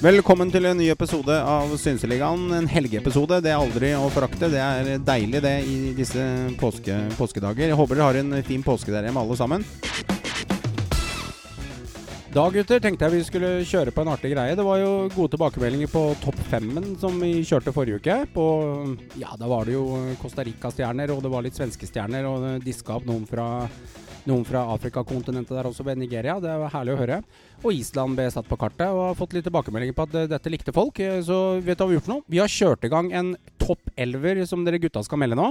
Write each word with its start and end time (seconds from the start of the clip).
Velkommen 0.00 0.48
til 0.48 0.64
en 0.64 0.78
ny 0.80 0.86
episode 0.88 1.34
av 1.44 1.74
Synseligaen. 1.76 2.46
En 2.56 2.68
helgeepisode. 2.72 3.42
Det 3.44 3.50
er 3.52 3.58
aldri 3.60 3.90
å 3.92 4.06
forakte. 4.08 4.48
Det 4.48 4.56
er 4.56 5.02
deilig, 5.04 5.42
det, 5.44 5.52
i 5.68 5.92
disse 5.92 6.24
påske, 6.56 6.96
påskedager. 7.18 7.68
Jeg 7.68 7.76
håper 7.76 8.00
dere 8.00 8.06
har 8.08 8.18
en 8.22 8.38
fin 8.46 8.64
påske 8.64 8.94
der 8.94 9.10
hjemme, 9.10 9.20
alle 9.20 9.36
sammen. 9.36 9.66
Da, 12.30 12.44
gutter, 12.54 12.78
tenkte 12.78 13.08
jeg 13.08 13.16
vi 13.16 13.24
skulle 13.26 13.48
kjøre 13.66 13.90
på 13.90 14.04
en 14.04 14.08
artig 14.12 14.30
greie. 14.30 14.54
Det 14.54 14.62
var 14.62 14.78
jo 14.78 14.90
gode 15.10 15.32
tilbakemeldinger 15.32 15.88
på 15.90 16.02
topp 16.22 16.36
femmen 16.46 16.92
som 17.00 17.16
vi 17.18 17.40
kjørte 17.42 17.72
forrige 17.74 17.98
uke. 17.98 18.18
På, 18.30 18.44
ja, 19.18 19.32
da 19.34 19.48
var 19.50 19.66
det 19.66 19.74
jo 19.74 19.82
Costa 20.20 20.44
Rica-stjerner, 20.46 21.10
og 21.10 21.24
det 21.24 21.32
var 21.32 21.42
litt 21.42 21.58
svenske 21.58 21.88
stjerner, 21.90 22.28
og 22.30 22.62
diska 22.62 23.00
opp 23.00 23.08
noen 23.08 23.26
fra 23.26 23.48
noen 24.28 24.44
fra 24.46 24.62
Afrikakontinentet 24.76 25.56
der 25.56 25.66
også, 25.72 25.82
ved 25.88 25.98
Nigeria. 25.98 26.36
Det 26.38 26.54
var 26.62 26.70
herlig 26.76 26.94
å 26.94 27.00
høre. 27.00 27.18
Og 27.64 27.74
Island 27.74 28.14
ble 28.14 28.28
satt 28.30 28.46
på 28.46 28.60
kartet, 28.60 28.86
og 28.86 29.08
har 29.08 29.18
fått 29.18 29.34
litt 29.34 29.48
tilbakemeldinger 29.48 29.98
på 29.98 30.06
at 30.06 30.16
uh, 30.20 30.28
dette 30.30 30.54
likte 30.54 30.76
folk. 30.76 31.02
Eh, 31.02 31.18
så 31.26 31.58
vet 31.58 31.80
du 31.80 31.82
hva 31.82 31.90
vi 31.90 31.96
har 31.96 31.98
gjort 31.98 32.14
noe? 32.14 32.26
Vi 32.30 32.42
har 32.44 32.54
kjørt 32.60 32.86
i 32.86 32.92
gang 32.94 33.10
en 33.10 33.34
topp 33.58 33.90
elver 33.98 34.44
som 34.46 34.62
dere 34.62 34.78
gutta 34.78 35.02
skal 35.02 35.18
melde 35.24 35.40
nå. 35.40 35.50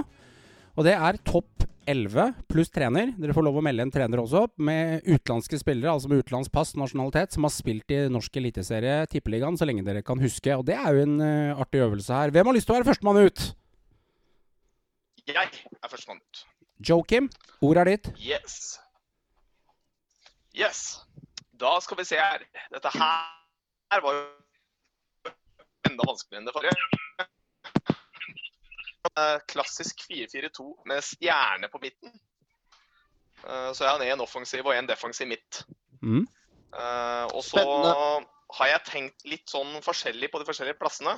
Og 0.78 0.86
det 0.88 0.96
er 0.96 1.20
topp 1.28 1.66
11 1.90 2.34
pluss 2.50 2.70
trener. 2.74 3.14
Dere 3.18 3.34
får 3.34 3.46
lov 3.48 3.58
å 3.60 3.64
melde 3.66 3.86
en 3.86 3.94
trener 3.94 4.22
også, 4.22 4.46
med 4.62 5.08
utenlandske 5.08 5.58
spillere, 5.62 5.94
altså 5.96 6.12
med 6.12 6.22
utenlandsk 6.22 6.54
pass, 6.54 6.76
nasjonalitet, 6.78 7.34
som 7.34 7.48
har 7.48 7.54
spilt 7.54 7.96
i 7.96 8.04
norsk 8.14 8.38
eliteserie, 8.42 9.00
Tippeligaen, 9.10 9.58
så 9.58 9.68
lenge 9.68 9.86
dere 9.88 10.04
kan 10.06 10.22
huske. 10.22 10.54
Og 10.54 10.68
det 10.70 10.78
er 10.78 10.94
jo 10.94 11.08
en 11.08 11.18
uh, 11.24 11.64
artig 11.64 11.82
øvelse 11.86 12.14
her. 12.14 12.34
Hvem 12.36 12.52
har 12.52 12.58
lyst 12.58 12.70
til 12.70 12.76
å 12.76 12.80
være 12.80 12.90
førstemann 12.92 13.22
ut? 13.26 13.48
Jeg 15.30 15.50
er 15.50 15.90
førstemann 15.90 16.22
ut. 16.22 16.46
Joakim, 16.90 17.28
ordet 17.66 17.82
er 17.82 17.92
ditt. 17.96 18.12
Yes. 18.22 18.78
Yes. 20.56 20.84
Da 21.60 21.74
skal 21.84 22.00
vi 22.00 22.08
se 22.08 22.22
her. 22.22 22.46
Dette 22.72 22.94
her 22.94 24.06
var 24.06 24.16
jo 24.16 25.34
enda 25.90 26.06
vanskeligere 26.08 26.44
enn 26.44 26.48
det 26.48 26.56
forrige. 26.56 27.30
Eh, 29.00 29.38
klassisk 29.48 30.02
4-4-2 30.10 30.66
med 30.86 31.04
stjerne 31.04 31.70
på 31.72 31.80
midten. 31.82 32.12
Eh, 33.48 33.72
så 33.72 33.86
jeg 33.86 33.92
har 33.92 34.04
en 34.04 34.26
offensiv 34.26 34.68
og 34.68 34.76
en 34.76 34.90
defensiv 34.90 35.30
midt. 35.30 35.62
Mm. 36.04 36.26
Eh, 36.76 37.26
og 37.32 37.44
så 37.44 37.64
har 38.58 38.72
jeg 38.74 38.88
tenkt 38.90 39.28
litt 39.30 39.52
sånn 39.52 39.80
forskjellig 39.86 40.32
på 40.32 40.42
de 40.42 40.48
forskjellige 40.48 40.80
plassene. 40.82 41.16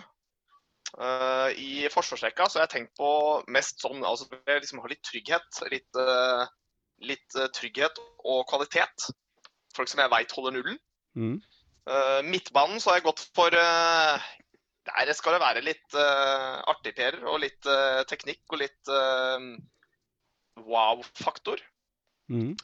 Uh, 0.91 1.47
I 1.55 1.87
forsvarsrekka 1.87 2.49
så 2.49 2.59
har 2.59 2.65
jeg 2.65 2.71
tenkt 2.73 2.97
på 2.99 3.09
mest 3.55 3.79
sånn 3.79 4.01
altså 4.03 4.25
liksom 4.43 4.81
ha 4.83 4.89
litt 4.91 4.99
trygghet. 5.07 5.61
Litt, 5.71 5.99
litt 7.07 7.37
trygghet 7.55 8.01
og 8.27 8.43
kvalitet. 8.49 9.07
Folk 9.71 9.87
som 9.87 10.01
jeg 10.03 10.11
veit 10.11 10.35
holder 10.35 10.57
nullen. 10.57 10.81
Mm. 11.15 11.39
midtbanen 12.27 12.79
så 12.79 12.91
har 12.91 12.99
jeg 12.99 13.07
gått 13.07 13.23
for 13.35 13.55
Der 14.89 15.13
skal 15.13 15.35
det 15.35 15.43
være 15.43 15.61
litt 15.61 15.93
artig-Per 15.93 17.19
og 17.29 17.41
litt 17.43 17.67
teknikk 18.09 18.55
og 18.55 18.63
litt 18.63 18.91
wow-faktor. 20.65 21.61
Mm 22.31 22.55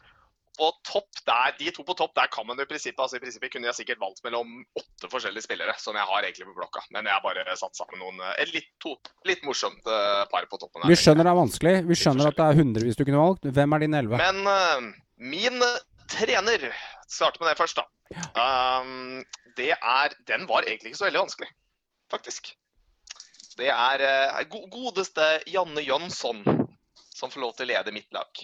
Og 0.58 0.74
topp 0.88 1.20
der, 1.28 1.52
De 1.60 1.72
to 1.76 1.84
på 1.86 1.94
topp, 1.94 2.16
der 2.18 2.30
kan 2.34 2.48
man 2.48 2.58
i 2.58 2.66
prinsippet 2.66 3.04
altså 3.04 3.20
i 3.20 3.22
prinsippet 3.22 3.52
kunne 3.54 3.68
jeg 3.70 3.78
sikkert 3.78 4.00
valgt 4.02 4.24
mellom 4.26 4.56
åtte 4.80 5.10
forskjellige 5.12 5.46
spillere, 5.46 5.76
som 5.78 5.94
jeg 5.94 6.10
har 6.10 6.26
egentlig 6.26 6.48
på 6.48 6.56
blokka. 6.58 6.82
Men 6.96 7.06
jeg 7.06 7.14
har 7.14 7.22
bare 7.22 7.58
satt 7.60 7.78
sammen 7.78 8.02
noen 8.02 8.24
et 8.42 8.54
litt, 8.56 8.72
to, 8.82 8.96
litt 9.30 9.44
morsomt 9.46 9.86
uh, 9.86 10.24
par 10.32 10.48
på 10.50 10.58
toppen. 10.58 10.82
Der. 10.82 10.90
vi 10.90 10.98
skjønner 10.98 11.28
det 11.28 11.34
er 11.34 11.42
vanskelig. 11.44 11.76
Vi 11.92 12.00
skjønner 12.02 12.32
at 12.32 12.40
det 12.40 12.48
er 12.48 12.58
hundrevis 12.62 12.98
du 12.98 13.06
kunne 13.06 13.22
valgt. 13.22 13.46
Hvem 13.60 13.78
er 13.78 13.86
din 13.86 14.00
elleve? 14.02 14.22
Men 14.24 14.50
uh, 14.50 14.90
min 15.36 15.68
trener 16.10 16.72
Starter 17.08 17.40
med 17.40 17.54
det 17.54 17.60
først, 17.62 17.78
da. 17.78 17.86
Um, 18.36 19.22
det 19.56 19.70
er 19.78 20.16
Den 20.28 20.44
var 20.50 20.66
egentlig 20.66 20.92
ikke 20.92 21.00
så 21.00 21.06
veldig 21.06 21.22
vanskelig, 21.22 21.48
faktisk. 22.12 22.58
Det 23.58 23.70
er 23.74 24.04
uh, 24.38 24.58
godeste 24.70 25.26
Janne 25.50 25.82
Jønsson 25.82 26.44
som 27.18 27.32
får 27.34 27.42
lov 27.42 27.56
til 27.58 27.66
å 27.66 27.72
lede 27.72 27.94
mitt 27.96 28.14
lag. 28.14 28.44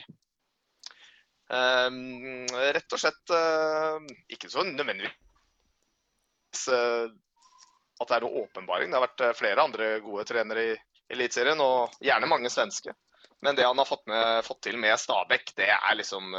Um, 1.53 2.47
rett 2.49 2.95
og 2.95 2.99
slett 3.01 3.33
uh, 3.35 3.99
ikke 4.31 4.49
så 4.49 4.63
nødvendigvis 4.65 5.13
uh, 6.73 7.11
at 8.01 8.09
det 8.09 8.15
er 8.17 8.25
noe 8.25 8.41
åpenbaring. 8.47 8.89
Det 8.89 8.97
har 8.97 9.05
vært 9.05 9.37
flere 9.37 9.63
andre 9.67 9.99
gode 10.01 10.25
trenere 10.29 10.61
i 10.71 10.73
Eliteserien, 11.13 11.61
og 11.61 11.93
gjerne 12.01 12.31
mange 12.31 12.49
svenske. 12.49 12.95
Men 13.43 13.55
det 13.59 13.67
han 13.67 13.77
har 13.77 13.85
fått, 13.85 14.05
med, 14.09 14.41
fått 14.47 14.63
til 14.65 14.79
med 14.81 14.97
Stabæk, 14.97 15.51
det 15.59 15.69
er 15.75 15.95
liksom 15.99 16.31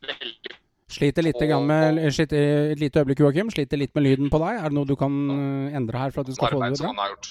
det 0.00 0.14
er 0.14 0.59
Sliter 0.90 1.22
litt 1.22 1.38
og, 1.38 1.66
med, 1.68 2.00
sliter, 2.10 2.72
et 2.72 2.80
lite 2.80 3.02
øyeblikk, 3.02 3.22
Joakim. 3.22 3.52
Sliter 3.54 3.78
litt 3.78 3.94
med 3.94 4.06
lyden 4.08 4.32
på 4.32 4.40
deg. 4.42 4.58
Er 4.58 4.72
det 4.72 4.76
noe 4.78 4.88
du 4.88 4.96
kan 4.98 5.14
endre 5.78 6.02
her? 6.02 6.10
for 6.14 6.24
at 6.24 6.30
du 6.30 6.34
skal 6.34 6.56
få 6.56 6.62
det 6.64 6.72
bra? 6.80 6.90
Han 6.90 6.98
har 6.98 7.14
gjort. 7.14 7.30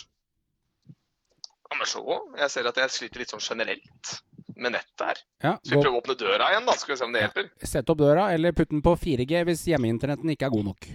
Ja, 1.69 1.77
men 1.77 1.89
så. 1.89 2.01
Jeg 2.39 2.49
ser 2.55 2.69
at 2.71 2.79
jeg 2.81 2.93
sliter 2.95 3.21
litt 3.21 3.33
sånn 3.35 3.43
generelt 3.43 4.15
med 4.59 4.73
nettet 4.73 5.05
her. 5.05 5.21
Ja, 5.43 5.53
så 5.61 5.75
vi 5.75 5.77
prøver 5.77 5.97
å 5.97 6.01
åpne 6.01 6.15
døra 6.19 6.49
igjen, 6.53 6.65
da. 6.67 6.75
Skal 6.79 6.95
vi 6.95 6.99
se 6.99 7.05
om 7.05 7.13
det 7.13 7.21
hjelper. 7.25 7.51
Sett 7.75 7.93
opp 7.93 8.01
døra, 8.01 8.25
eller 8.35 8.55
putt 8.57 8.73
den 8.73 8.81
på 8.85 8.95
4G 8.99 9.43
hvis 9.47 9.67
hjemmeinternetten 9.69 10.33
ikke 10.33 10.49
er 10.49 10.55
god 10.55 10.69
nok. 10.71 10.89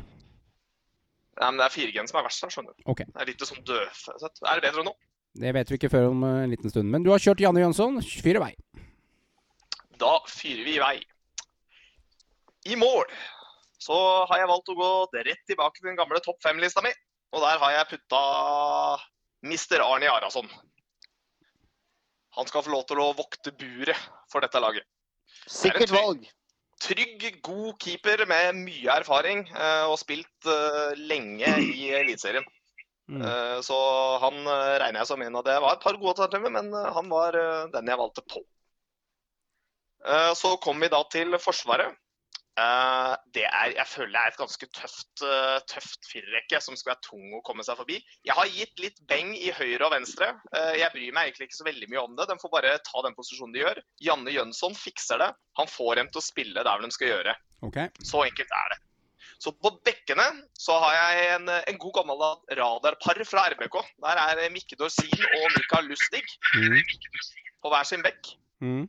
Nei, 1.34 1.48
men 1.48 1.60
det 1.60 1.66
er 1.66 1.74
4G-en 1.74 2.10
som 2.10 2.20
er 2.20 2.26
verst 2.26 2.44
her, 2.46 2.52
skjønner 2.54 2.74
du. 2.74 2.84
Okay. 2.90 3.08
Det 3.10 3.22
er 3.22 3.30
litt 3.30 3.46
sånn 3.48 3.64
dødfødt. 3.66 4.42
Er 4.50 4.60
det 4.60 4.68
bedre 4.68 4.86
nå? 4.86 4.94
Det 5.44 5.50
vet 5.56 5.70
vi 5.70 5.78
ikke 5.80 5.90
før 5.90 6.12
om 6.12 6.26
en 6.28 6.52
liten 6.52 6.70
stund. 6.70 6.90
Men 6.90 7.06
du 7.06 7.10
har 7.10 7.22
kjørt 7.22 7.42
Janne 7.42 7.62
Jønsson. 7.64 7.98
Fyr 8.22 8.38
i 8.38 8.42
vei. 8.42 8.52
Da 9.98 10.12
fyrer 10.30 10.62
vi 10.66 10.76
i 10.76 10.82
vei. 10.82 10.94
I 12.64 12.76
mål 12.80 13.08
så 13.84 13.96
har 14.30 14.40
jeg 14.40 14.48
valgt 14.48 14.70
å 14.72 14.76
gå 14.78 14.92
rett 15.26 15.42
tilbake 15.48 15.80
til 15.80 15.90
den 15.90 15.98
gamle 15.98 16.20
topp 16.24 16.38
fem-lista 16.44 16.82
mi. 16.84 16.92
Og 17.34 17.42
der 17.42 17.58
har 17.60 17.74
jeg 17.74 17.90
putta 17.90 18.20
Mr. 19.44 19.82
Arne 19.82 20.08
Arason. 20.08 20.48
Han 22.38 22.48
skal 22.48 22.64
få 22.64 22.72
lov 22.72 22.86
til 22.88 23.02
å 23.02 23.12
vokte 23.16 23.52
buret 23.58 23.98
for 24.32 24.44
dette 24.44 24.62
laget. 24.62 24.86
Sikkert 25.50 25.92
valg. 25.94 26.24
Trygg, 26.82 27.22
god 27.44 27.76
keeper 27.80 28.24
med 28.28 28.58
mye 28.58 28.96
erfaring 28.98 29.44
uh, 29.54 29.86
og 29.90 29.98
spilt 30.00 30.48
uh, 30.48 30.90
lenge 30.98 31.48
i 31.62 31.90
Eliteserien. 31.94 32.46
Mm. 33.10 33.20
Uh, 33.20 33.58
så 33.62 33.76
han 34.22 34.40
regner 34.80 35.02
jeg 35.02 35.10
som 35.12 35.22
en 35.22 35.38
av 35.38 35.44
det. 35.46 35.58
var 35.62 35.76
et 35.76 35.84
par 35.84 35.98
gode 36.00 36.16
alternativer, 36.16 36.54
men 36.54 36.72
han 36.72 37.12
var 37.12 37.38
den 37.74 37.92
jeg 37.92 38.00
valgte 38.00 38.24
på. 38.32 38.42
så 40.36 40.56
kom 40.60 40.82
vi 40.82 40.90
da 40.92 41.00
til 41.12 41.38
Forsvaret. 41.40 41.94
Uh, 42.54 43.16
det 43.34 43.42
er, 43.48 43.72
jeg 43.74 43.86
føler 43.90 44.12
det 44.14 44.20
er 44.20 44.30
et 44.30 44.38
ganske 44.38 44.66
tøft, 44.76 45.22
uh, 45.26 45.56
tøft 45.66 46.06
firerrekke 46.06 46.60
som 46.62 46.76
skal 46.78 46.92
være 46.92 47.02
tung 47.02 47.32
å 47.34 47.42
komme 47.46 47.66
seg 47.66 47.80
forbi. 47.80 47.98
Jeg 48.22 48.36
har 48.38 48.52
gitt 48.52 48.82
litt 48.82 49.00
beng 49.10 49.32
i 49.34 49.50
høyre 49.56 49.88
og 49.88 49.94
venstre. 49.96 50.30
Uh, 50.54 50.70
jeg 50.78 50.92
bryr 50.94 51.16
meg 51.16 51.32
egentlig 51.32 51.50
ikke 51.50 51.58
så 51.58 51.66
veldig 51.66 51.90
mye 51.90 52.04
om 52.04 52.14
det. 52.14 52.28
De 52.30 52.38
får 52.38 52.54
bare 52.54 52.76
ta 52.86 53.02
den 53.06 53.18
posisjonen 53.18 53.56
de 53.56 53.64
gjør. 53.64 53.82
Janne 54.06 54.36
Jønsson 54.36 54.78
fikser 54.78 55.22
det. 55.24 55.32
Han 55.58 55.70
får 55.70 55.98
dem 55.98 56.14
til 56.14 56.22
å 56.22 56.26
spille 56.28 56.66
der 56.68 56.86
de 56.86 56.94
skal 56.94 57.10
gjøre. 57.10 57.34
Okay. 57.66 57.90
Så 58.06 58.22
enkelt 58.22 58.58
er 58.62 58.74
det. 58.74 58.80
Så 59.42 59.50
på 59.58 59.74
bekkene 59.84 60.24
så 60.56 60.76
har 60.80 60.94
jeg 60.94 61.30
en, 61.34 61.50
en 61.58 61.78
god 61.80 61.96
gammel 61.98 62.22
radarpar 62.54 63.18
fra 63.26 63.48
RBK. 63.52 63.80
Der 64.04 64.20
er 64.22 64.46
Mikke 64.54 64.78
Dorsin 64.78 65.10
og 65.10 65.48
Mikael 65.56 65.90
Lustig 65.90 66.22
mm. 66.54 66.78
på 67.64 67.72
hver 67.72 67.88
sin 67.88 68.04
bekk. 68.06 68.36
Mm. 68.62 68.86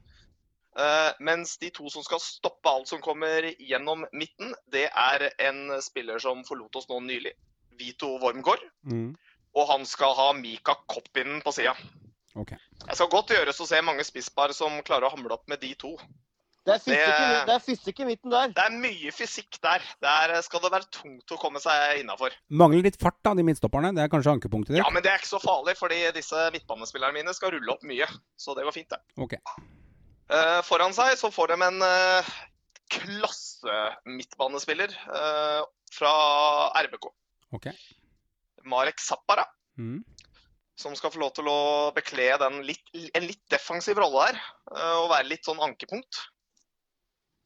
Uh, 0.75 1.11
mens 1.23 1.55
de 1.61 1.69
to 1.71 1.87
som 1.91 2.03
skal 2.03 2.19
stoppe 2.19 2.67
alt 2.67 2.89
som 2.91 2.99
kommer 3.03 3.47
gjennom 3.55 4.03
midten, 4.11 4.51
det 4.71 4.89
er 4.91 5.29
en 5.47 5.69
spiller 5.83 6.19
som 6.19 6.43
forlot 6.47 6.75
oss 6.81 6.89
nå 6.91 6.99
nylig. 7.05 7.31
Vito 7.79 8.15
Wormgård. 8.19 8.63
Mm. 8.87 9.13
Og 9.55 9.69
han 9.71 9.87
skal 9.87 10.15
ha 10.17 10.33
Mika 10.35 10.75
Koppinen 10.91 11.39
på 11.43 11.53
sida. 11.55 11.75
Okay. 12.35 12.59
Jeg 12.83 12.99
skal 12.99 13.11
godt 13.11 13.31
gjøres 13.31 13.59
å 13.63 13.67
se 13.69 13.79
mange 13.83 14.03
spisspar 14.03 14.51
som 14.55 14.81
klarer 14.83 15.07
å 15.07 15.15
hamle 15.15 15.37
opp 15.37 15.47
med 15.47 15.63
de 15.63 15.71
to. 15.79 15.95
Det 16.65 16.73
er 16.73 16.81
fysikk, 16.81 17.19
det, 17.21 17.41
det 17.45 17.53
er 17.53 17.61
fysikk 17.61 17.99
i 18.01 18.05
midten 18.07 18.31
der. 18.33 18.53
Det 18.57 18.63
er 18.63 18.77
mye 18.81 19.11
fysikk 19.13 19.59
der. 19.61 19.83
Der 20.01 20.33
skal 20.41 20.63
det 20.63 20.71
være 20.73 20.89
tungt 20.89 21.31
å 21.31 21.37
komme 21.37 21.61
seg 21.61 22.01
innafor. 22.01 22.33
Mangler 22.49 22.87
litt 22.87 22.97
fart, 22.97 23.19
da, 23.23 23.35
de 23.37 23.45
midtstopperne. 23.45 23.93
Det 23.93 24.01
er 24.01 24.09
kanskje 24.09 24.33
ankepunktet 24.33 24.73
ditt? 24.73 24.81
Ja, 24.81 24.89
men 24.89 25.05
det 25.05 25.11
er 25.13 25.21
ikke 25.21 25.29
så 25.35 25.41
farlig, 25.43 25.77
fordi 25.77 26.01
disse 26.17 26.47
midtbanespillerne 26.55 27.19
mine 27.19 27.37
skal 27.37 27.53
rulle 27.53 27.75
opp 27.75 27.85
mye. 27.85 28.09
Så 28.41 28.57
det 28.57 28.65
går 28.65 28.75
fint, 28.81 28.89
det. 28.89 28.99
Okay. 29.27 29.39
Uh, 30.25 30.61
foran 30.65 30.93
seg 30.95 31.13
så 31.19 31.29
får 31.29 31.53
de 31.53 31.59
en 31.67 31.83
uh, 31.85 32.29
klasse 32.95 33.75
midtbanespiller 34.09 34.93
uh, 35.11 35.61
fra 35.93 36.13
RBK. 36.87 37.11
Okay. 37.53 37.75
Marek 38.65 39.01
Zappara. 39.01 39.45
Mm. 39.77 40.01
Som 40.75 40.95
skal 40.97 41.13
få 41.13 41.21
lov 41.21 41.35
til 41.37 41.47
å 41.47 41.91
bekle 41.95 42.33
litt, 42.65 42.89
en 43.15 43.27
litt 43.27 43.43
defensiv 43.53 43.99
rolle 44.01 44.25
her. 44.27 44.39
og 44.99 45.11
være 45.13 45.29
litt 45.29 45.45
sånn 45.47 45.61
ankepunkt. 45.63 46.17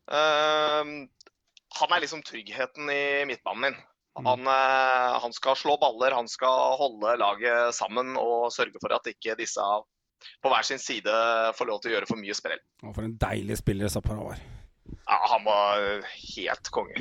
han 0.09 1.93
er 1.93 2.01
liksom 2.01 2.23
tryggheten 2.25 2.89
i 2.89 3.25
midtbanen 3.29 3.61
min. 3.67 3.77
Han, 4.17 4.25
Han, 4.25 4.47
han, 5.21 5.33
skal 5.37 5.55
slå 5.55 5.77
baller, 5.77 6.15
han 6.17 6.27
skal 6.27 6.73
holde 6.81 7.13
laget 7.21 7.75
sammen 7.77 8.17
og 8.17 8.49
sørge 8.55 8.81
for 8.81 8.97
at 8.97 9.05
ikke 9.13 9.37
disse 9.37 9.61
på 10.43 10.53
hver 10.53 10.65
sin 10.67 10.81
side 10.81 11.19
får 11.57 11.69
lov 11.69 11.83
til 11.83 11.91
å 11.91 11.97
gjøre 11.97 12.09
for 12.09 12.21
mye 12.21 12.37
sprell. 12.37 12.61
Og 12.85 12.95
for 12.95 13.05
en 13.07 13.17
deilig 13.19 13.59
spiller 13.61 13.91
Zappara 13.91 14.23
var. 14.31 14.41
Ja, 15.05 15.17
han 15.31 15.43
var 15.45 15.83
helt 16.35 16.69
konge. 16.73 16.97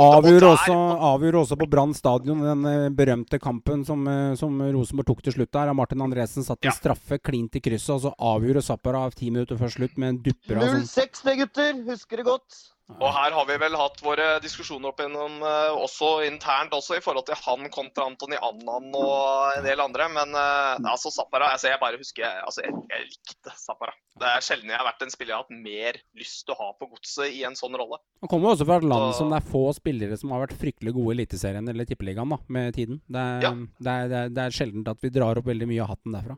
Avgjorde 0.00 0.50
også, 0.54 0.76
avgjør 1.08 1.38
også 1.42 1.56
på 1.60 1.68
Brann 1.72 1.94
stadion 1.96 2.42
den 2.44 2.66
eh, 2.68 2.88
berømte 2.96 3.40
kampen 3.42 3.84
som, 3.88 4.04
eh, 4.08 4.34
som 4.40 4.56
Rosenborg 4.74 5.08
tok 5.08 5.22
til 5.26 5.36
slutt 5.36 5.52
der. 5.54 5.72
Martin 5.76 6.04
Andresen 6.04 6.46
satte 6.46 6.68
ja. 6.68 6.74
straffe 6.76 7.20
klint 7.20 7.56
i 7.56 7.62
krysset, 7.64 7.94
og 7.96 8.04
så 8.06 8.14
avgjorde 8.32 8.64
Zappara 8.64 9.04
ti 9.16 9.30
minutter 9.32 9.60
før 9.60 9.72
slutt 9.76 9.96
med 10.00 10.14
en 10.14 10.20
dupper 10.28 10.60
0-6 10.60 11.24
det, 11.28 11.36
gutter. 11.42 11.82
Husker 11.88 12.22
det 12.22 12.28
godt. 12.28 12.60
Og 12.90 13.08
her 13.14 13.32
har 13.34 13.46
vi 13.48 13.56
vel 13.62 13.76
hatt 13.78 14.00
våre 14.04 14.26
diskusjoner 14.42 14.90
opp 14.90 15.00
gjennom 15.00 15.38
uh, 15.44 15.72
også 15.80 16.10
internt 16.26 16.74
også, 16.76 16.98
i 16.98 17.02
forhold 17.04 17.24
til 17.28 17.38
han 17.40 17.70
kontra 17.72 18.08
Antony 18.10 18.36
Annan 18.36 18.90
og 18.98 19.56
en 19.56 19.66
del 19.66 19.82
andre. 19.82 20.08
Men 20.12 20.34
uh, 20.36 20.76
altså 20.90 21.12
Zappara 21.14 21.52
altså, 21.54 21.70
Jeg 21.70 21.80
bare 21.82 22.00
husker 22.00 22.26
altså, 22.42 22.64
jeg, 22.66 22.74
jeg 22.92 23.08
likte 23.08 23.54
Zappara. 23.58 23.94
Det 24.20 24.28
er 24.28 24.44
sjelden 24.44 24.72
jeg 24.72 24.80
har 24.80 24.88
vært 24.90 25.06
en 25.06 25.14
spiller 25.14 25.32
jeg 25.32 25.38
har 25.38 25.46
hatt 25.46 25.64
mer 25.64 26.00
lyst 26.20 26.44
til 26.44 26.54
å 26.54 26.58
ha 26.60 26.70
på 26.76 26.90
godset 26.90 27.32
i 27.32 27.44
en 27.48 27.58
sånn 27.58 27.76
rolle. 27.80 28.00
Han 28.22 28.30
kommer 28.30 28.50
jo 28.50 28.56
også 28.58 28.68
fra 28.68 28.80
et 28.82 28.88
land 28.92 29.16
som 29.18 29.32
det 29.32 29.40
er 29.40 29.50
få 29.54 29.64
spillere 29.78 30.18
som 30.20 30.34
har 30.34 30.44
vært 30.44 30.58
fryktelig 30.60 30.94
gode 30.98 31.14
i 31.14 31.18
Eliteserien 31.20 31.72
eller 31.72 31.88
Tippeligaen 31.88 32.34
da, 32.34 32.40
med 32.52 32.74
tiden. 32.76 33.00
Det 33.08 33.22
er, 33.22 33.46
ja. 33.46 33.54
det, 33.56 33.92
er, 33.92 34.10
det, 34.10 34.24
er, 34.24 34.34
det 34.36 34.48
er 34.48 34.58
sjeldent 34.58 34.90
at 34.92 35.06
vi 35.06 35.14
drar 35.14 35.40
opp 35.40 35.48
veldig 35.48 35.70
mye 35.70 35.84
av 35.86 35.94
hatten 35.94 36.18
derfra. 36.18 36.36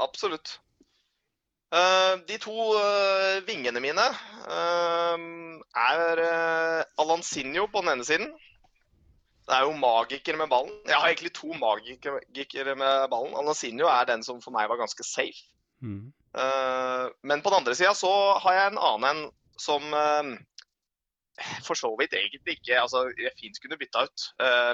Absolutt. 0.00 0.58
Uh, 1.70 2.18
de 2.26 2.34
to 2.42 2.50
uh, 2.74 3.38
vingene 3.46 3.78
mine 3.78 4.04
uh, 4.50 5.18
er 5.78 6.22
Alansinho 6.98 7.68
på 7.70 7.84
den 7.84 7.92
ene 7.92 8.06
siden. 8.06 8.32
Det 9.46 9.54
er 9.54 9.66
jo 9.68 9.76
magiker 9.78 10.38
med 10.38 10.50
ballen. 10.50 10.74
Jeg 10.86 10.98
har 10.98 11.06
egentlig 11.06 11.32
to 11.34 11.54
magikere 11.54 12.74
med 12.74 13.06
ballen. 13.12 13.36
Alansinho 13.38 13.86
er 13.86 14.08
den 14.10 14.26
som 14.26 14.42
for 14.42 14.54
meg 14.54 14.66
var 14.70 14.82
ganske 14.82 15.06
safe. 15.06 15.46
Mm. 15.80 16.12
men 17.24 17.40
på 17.40 17.48
den 17.48 17.62
andre 17.62 17.72
sida 17.72 17.94
så 17.96 18.10
har 18.44 18.52
jeg 18.52 18.68
en 18.68 18.80
annen 18.84 19.06
en 19.08 19.20
som 19.56 19.86
for 21.66 21.72
så 21.78 21.88
vidt 21.96 22.12
egentlig 22.12 22.58
ikke 22.58 22.76
altså, 22.82 23.06
jeg 23.16 23.32
fint 23.40 23.56
kunne 23.62 23.78
bytta 23.80 24.02
ut 24.04 24.26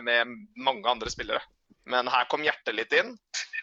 med 0.03 0.35
mange 0.59 0.91
andre 0.91 1.13
spillere. 1.15 1.45
Men 1.87 2.11
her 2.11 2.27
kom 2.27 2.43
hjertet 2.43 2.75
litt 2.75 2.97
inn. 2.99 3.15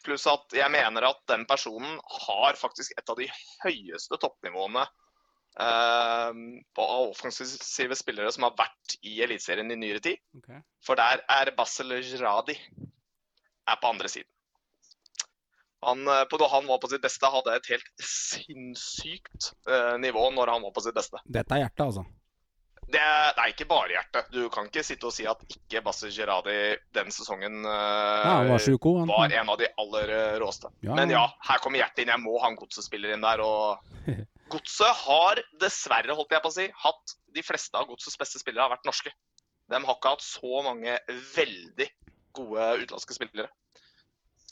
Pluss 0.04 0.26
at 0.30 0.56
jeg 0.58 0.72
mener 0.74 1.08
at 1.08 1.22
den 1.32 1.46
personen 1.50 1.96
har 2.26 2.60
faktisk 2.60 2.96
et 2.98 3.10
av 3.10 3.20
de 3.20 3.30
høyeste 3.64 4.20
toppnivåene 4.20 4.84
uh, 4.84 6.32
på 6.76 6.88
offensive 6.98 7.98
spillere 8.00 8.34
som 8.36 8.48
har 8.50 8.58
vært 8.60 8.98
i 9.02 9.20
Eliteserien 9.26 9.72
i 9.72 9.80
nyere 9.80 10.04
tid. 10.04 10.22
Okay. 10.42 10.62
For 10.86 11.00
der 11.00 11.24
er 11.32 11.54
Basel 11.58 11.96
Jiradi 12.02 12.58
er 12.60 13.80
på 13.80 13.94
andre 13.94 14.12
siden. 14.12 14.30
Han, 15.84 16.08
eh, 16.08 16.38
da 16.40 16.48
han 16.48 16.68
var 16.68 16.78
på 16.80 16.88
sitt 16.88 17.04
beste, 17.04 17.28
hadde 17.28 17.56
et 17.58 17.66
helt 17.74 17.90
sinnssykt 18.08 19.50
uh, 19.68 19.98
nivå 20.00 20.30
når 20.32 20.54
han 20.54 20.64
var 20.64 20.72
på 20.76 20.84
sitt 20.86 20.96
beste. 20.96 21.20
Dette 21.28 21.58
er 21.58 21.66
hjertet, 21.66 21.84
altså? 21.84 22.06
Det 22.92 23.00
er, 23.00 23.32
det 23.34 23.42
er, 23.44 23.52
ikke 23.54 23.68
bare 23.70 23.94
hjertet. 23.94 24.30
Du 24.34 24.50
kan 24.54 24.68
ikke 24.68 24.84
sitte 24.86 25.08
og 25.08 25.14
si 25.16 25.26
at 25.30 25.40
ikke 25.48 25.82
Bassi 25.86 26.12
Gerradi 26.14 26.58
den 26.96 27.14
sesongen 27.16 27.64
uh, 27.66 27.72
ja, 27.72 28.36
var, 28.50 28.62
syko, 28.62 28.96
var, 29.10 29.32
en 29.32 29.52
av 29.54 29.60
de 29.62 29.70
aller 29.82 30.14
uh, 30.14 30.36
råeste. 30.44 30.72
Ja. 30.86 30.98
Men 31.00 31.14
ja, 31.14 31.24
her 31.48 31.62
kommer 31.64 31.82
hjertet 31.82 32.04
inn. 32.04 32.14
Jeg 32.14 32.24
må 32.24 32.36
ha 32.44 32.52
en 32.52 32.60
godsespiller 32.60 33.16
inn 33.16 33.26
der. 33.26 33.44
Og 33.46 34.12
Godset 34.54 35.04
har 35.06 35.42
dessverre, 35.62 36.14
holdt 36.14 36.36
jeg 36.36 36.44
på 36.44 36.52
å 36.52 36.56
si, 36.58 36.68
hatt 36.84 37.16
de 37.34 37.46
fleste 37.46 37.80
av 37.80 37.88
Godsets 37.90 38.20
beste 38.20 38.42
spillere 38.42 38.68
har 38.68 38.76
vært 38.76 38.86
norske. 38.90 39.14
De 39.72 39.80
har 39.80 39.98
ikke 39.98 40.14
hatt 40.14 40.26
så 40.26 40.62
mange 40.66 40.98
veldig 41.34 41.88
gode 42.36 42.68
utenlandske 42.84 43.16
spillere. 43.16 43.50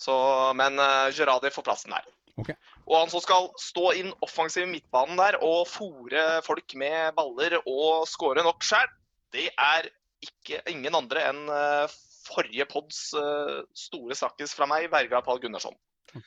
Så, 0.01 0.15
men 0.57 0.79
uh, 0.81 1.11
Gerradi 1.13 1.51
får 1.53 1.67
plassen 1.67 1.93
her. 1.93 2.07
Okay. 2.39 2.55
Og 2.87 2.95
han 2.95 3.11
som 3.11 3.23
skal 3.23 3.49
stå 3.59 3.91
inn 3.99 4.13
offensiv 4.23 4.67
midtbanen 4.69 5.19
der 5.19 5.37
og 5.43 5.65
fòre 5.69 6.41
folk 6.45 6.75
med 6.79 7.11
baller 7.17 7.57
og 7.65 8.07
skåre 8.09 8.45
nok 8.45 8.63
sjøl, 8.65 8.87
det 9.35 9.49
er 9.51 9.89
ikke, 10.21 10.61
ingen 10.69 10.95
andre 10.97 11.23
enn 11.31 11.45
uh, 11.49 11.91
forrige 12.27 12.67
pods 12.69 13.09
uh, 13.17 13.61
store 13.77 14.17
snakkis 14.17 14.53
fra 14.57 14.67
meg, 14.69 14.89
Berga 14.93 15.21
Pall 15.25 15.41
Gunnarsson. 15.41 15.75
Okay. 16.11 16.23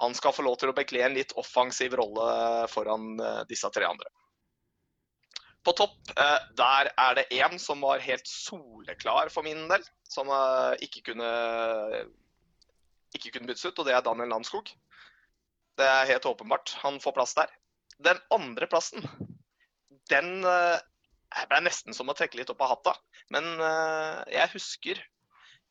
Han 0.00 0.16
skal 0.16 0.34
få 0.34 0.44
lov 0.46 0.56
til 0.60 0.72
å 0.72 0.76
bekle 0.76 1.04
en 1.04 1.16
litt 1.16 1.34
offensiv 1.40 1.94
rolle 2.00 2.30
foran 2.72 3.12
uh, 3.20 3.42
disse 3.50 3.68
tre 3.74 3.86
andre. 3.88 4.10
På 5.60 5.74
topp 5.76 6.14
der 6.56 6.88
er 6.88 7.16
det 7.18 7.26
én 7.36 7.58
som 7.60 7.82
var 7.84 8.00
helt 8.00 8.24
soleklar 8.24 9.28
for 9.28 9.44
min 9.44 9.66
del, 9.68 9.82
som 10.08 10.30
ikke 10.80 11.02
kunne, 11.10 11.32
ikke 13.12 13.34
kunne 13.34 13.50
byttes 13.50 13.66
ut, 13.66 13.76
og 13.76 13.84
det 13.84 13.92
er 13.92 14.06
Daniel 14.06 14.32
Landskog. 14.32 14.72
Det 15.80 15.88
er 15.88 16.10
helt 16.12 16.28
åpenbart. 16.28 16.74
Han 16.84 17.00
får 17.02 17.16
plass 17.16 17.36
der. 17.38 17.52
Den 18.04 18.20
andre 18.32 18.68
plassen, 18.70 19.04
den 20.12 20.42
ble 20.42 21.60
nesten 21.64 21.96
som 21.96 22.10
å 22.10 22.16
trekke 22.16 22.40
litt 22.40 22.52
opp 22.52 22.62
av 22.64 22.74
hatta. 22.74 22.94
Men 23.32 23.46
uh, 23.60 24.20
jeg 24.32 24.52
husker 24.54 25.00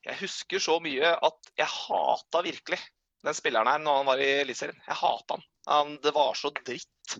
jeg 0.08 0.16
husker 0.22 0.62
så 0.64 0.78
mye 0.84 1.12
at 1.12 1.50
jeg 1.60 1.68
hata 1.68 2.42
virkelig 2.46 2.80
den 3.26 3.36
spilleren 3.36 3.68
her 3.68 3.82
når 3.84 3.98
han 4.00 4.08
var 4.08 4.22
i 4.24 4.30
Eliteserien. 4.46 4.80
Jeg 4.88 5.00
hata 5.02 5.36
han. 5.36 5.44
han. 5.68 5.98
Det 6.04 6.14
var 6.16 6.38
så 6.40 6.54
dritt 6.56 7.16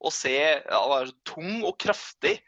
å 0.00 0.12
se. 0.14 0.36
Han 0.70 0.92
var 0.94 1.12
tung 1.28 1.60
og 1.68 1.76
kraftig. 1.82 2.38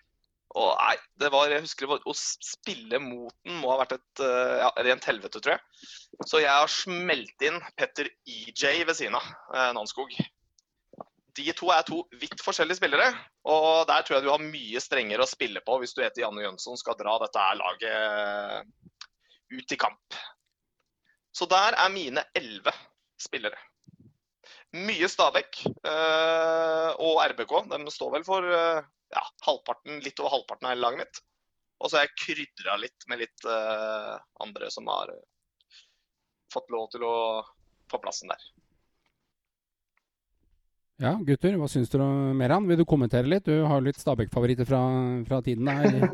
Og 0.54 0.70
nei, 0.78 0.94
det 1.18 1.30
var, 1.34 1.50
jeg 1.50 1.64
husker 1.64 1.90
var, 1.90 2.04
Å 2.06 2.14
spille 2.14 3.00
mot 3.02 3.34
den 3.42 3.58
må 3.58 3.72
ha 3.72 3.80
vært 3.82 3.96
et 3.96 4.22
uh, 4.22 4.60
ja, 4.62 4.70
rent 4.86 5.08
helvete, 5.08 5.42
tror 5.42 5.56
jeg. 5.56 5.88
Så 6.30 6.44
jeg 6.44 6.52
har 6.52 6.70
smelt 6.70 7.42
inn 7.42 7.58
Petter 7.74 8.10
EJ 8.22 8.84
ved 8.86 8.94
siden 8.94 9.18
av 9.18 9.26
eh, 9.50 9.72
Nanskog. 9.74 10.14
De 11.34 11.46
to 11.58 11.72
er 11.74 11.82
to 11.82 12.04
vidt 12.20 12.38
forskjellige 12.38 12.78
spillere, 12.78 13.08
og 13.50 13.88
der 13.90 14.04
tror 14.06 14.20
jeg 14.20 14.22
du 14.22 14.30
har 14.30 14.44
mye 14.44 14.82
strengere 14.82 15.26
å 15.26 15.26
spille 15.26 15.58
på 15.66 15.80
hvis 15.82 15.96
du 15.96 16.04
heter 16.04 16.22
Janne 16.22 16.44
Jønsson 16.44 16.78
skal 16.78 16.94
dra 17.00 17.16
dette 17.24 17.48
laget 17.58 18.62
uh, 18.62 18.62
ut 19.50 19.74
i 19.74 19.80
kamp. 19.80 20.18
Så 21.34 21.50
der 21.50 21.74
er 21.74 21.90
mine 21.90 22.22
elleve 22.38 22.70
spillere. 23.18 23.58
Mye 24.74 25.10
Stabæk 25.10 25.64
uh, 25.66 26.94
og 27.02 27.18
RBK. 27.26 27.58
De 27.74 27.94
står 27.94 28.14
vel 28.14 28.26
for 28.26 28.46
uh, 28.46 28.86
ja, 29.14 29.22
halvparten, 29.46 30.02
litt 30.04 30.20
over 30.20 30.36
halvparten 30.36 30.68
av 30.68 30.74
hele 30.74 30.84
laget 30.86 31.04
mitt. 31.04 31.22
Og 31.82 31.90
så 31.90 31.98
har 31.98 32.06
jeg 32.06 32.20
krydra 32.22 32.76
litt 32.80 33.06
med 33.10 33.22
litt 33.24 33.46
uh, 33.48 34.16
andre 34.44 34.70
som 34.72 34.88
har 34.90 35.10
uh, 35.12 35.24
fått 36.52 36.70
lov 36.74 36.90
til 36.94 37.04
å 37.06 37.16
få 37.90 38.00
plassen 38.02 38.30
der. 38.32 38.44
Ja, 41.02 41.16
gutter, 41.26 41.56
hva 41.58 41.66
syns 41.68 41.90
dere 41.90 42.06
mer 42.38 42.54
han? 42.54 42.68
Vil 42.70 42.78
du 42.78 42.86
kommentere 42.86 43.26
litt? 43.26 43.48
Du 43.48 43.64
har 43.66 43.82
litt 43.82 43.98
Stabæk-favoritter 43.98 44.68
fra, 44.68 44.80
fra, 45.26 45.40
tiden 45.42 45.66
der. 45.66 46.06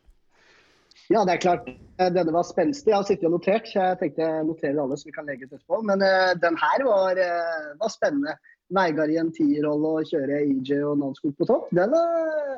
ja, 1.14 1.24
det 1.26 1.34
er 1.34 1.42
klart. 1.42 1.66
Eh, 1.98 2.12
denne 2.14 2.34
var 2.36 2.46
spenstig. 2.46 2.92
Jeg 2.92 3.00
har 3.00 3.08
sittet 3.08 3.26
og 3.26 3.34
notert, 3.34 3.66
så 3.66 3.82
jeg 3.82 3.98
tenkte 4.04 4.28
jeg 4.28 4.46
noterer 4.46 4.78
alle 4.84 4.98
så 5.00 5.10
vi 5.10 5.16
kan 5.16 5.26
legge 5.26 5.48
ut 5.48 5.56
etterpå. 5.56 5.82
Men 5.90 6.06
uh, 6.06 6.36
den 6.38 6.58
her 6.62 6.86
var, 6.86 7.18
uh, 7.18 7.72
var 7.82 7.92
spennende. 7.92 8.36
Veigar 8.74 9.10
i 9.12 9.18
en 9.20 9.30
tierrolle 9.34 9.92
og 10.00 10.08
kjøre 10.10 10.40
EJ 10.42 10.80
og 10.82 10.96
Nanskog 10.98 11.34
på 11.38 11.46
topp, 11.46 11.68
den 11.76 11.92
er, 11.94 12.56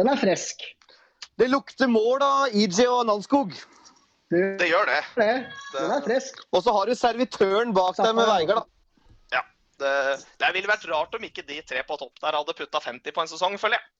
den 0.00 0.08
er 0.08 0.20
frisk. 0.20 0.64
Det 1.36 1.50
lukter 1.52 1.90
mål 1.92 2.22
av 2.24 2.54
EJ 2.56 2.86
og 2.86 3.02
Nanskog. 3.10 3.52
Det, 4.32 4.40
det 4.58 4.70
gjør 4.70 4.88
det. 4.88 5.02
det. 5.20 5.34
Den 5.74 5.92
er 5.98 6.06
frisk. 6.06 6.40
Og 6.50 6.64
så 6.64 6.72
har 6.74 6.88
du 6.88 6.96
servitøren 6.98 7.74
bak 7.76 7.98
deg 8.00 8.16
med 8.16 8.30
Veigar, 8.30 8.62
da. 8.62 9.36
Ja. 9.36 9.42
Det, 9.76 9.92
det 10.40 10.54
ville 10.56 10.70
vært 10.70 10.88
rart 10.88 11.14
om 11.18 11.28
ikke 11.28 11.44
de 11.46 11.60
tre 11.68 11.84
på 11.86 12.00
topp 12.00 12.16
der 12.24 12.38
hadde 12.40 12.56
putta 12.56 12.80
50 12.80 13.12
på 13.12 13.22
en 13.22 13.30
sesong, 13.30 13.60
føler 13.60 13.78
jeg. 13.78 13.92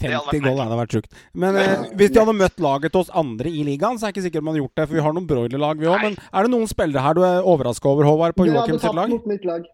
50 0.00 0.40
goal 0.42 0.58
hadde 0.58 0.78
vært 0.80 0.94
sjukt. 0.96 1.12
Men 1.36 1.58
eh, 1.60 1.84
hvis 1.98 2.10
de 2.10 2.22
hadde 2.22 2.34
møtt 2.34 2.62
laget 2.62 2.94
til 2.94 3.04
oss 3.04 3.12
andre 3.14 3.52
i 3.52 3.60
ligaen, 3.68 4.00
så 4.00 4.08
er 4.08 4.10
jeg 4.10 4.16
ikke 4.16 4.24
sikker 4.30 4.42
om 4.42 4.48
de 4.48 4.54
hadde 4.54 4.64
gjort 4.64 4.80
det. 4.80 4.86
For 4.88 4.98
vi 4.98 5.04
har 5.04 5.14
noen 5.14 5.28
broilerlag, 5.28 5.82
vi 5.82 5.90
òg. 5.92 6.06
Men 6.08 6.16
er 6.16 6.48
det 6.48 6.54
noen 6.56 6.70
spillere 6.70 7.04
her 7.04 7.20
du 7.20 7.22
er 7.26 7.44
overraska 7.52 7.92
over, 7.92 8.08
Håvard, 8.08 8.38
på 8.38 8.48
Joakim 8.48 8.80
sitt 8.80 8.96
lag? 8.96 9.12
Mot 9.12 9.28
mitt 9.30 9.46
lag. 9.46 9.68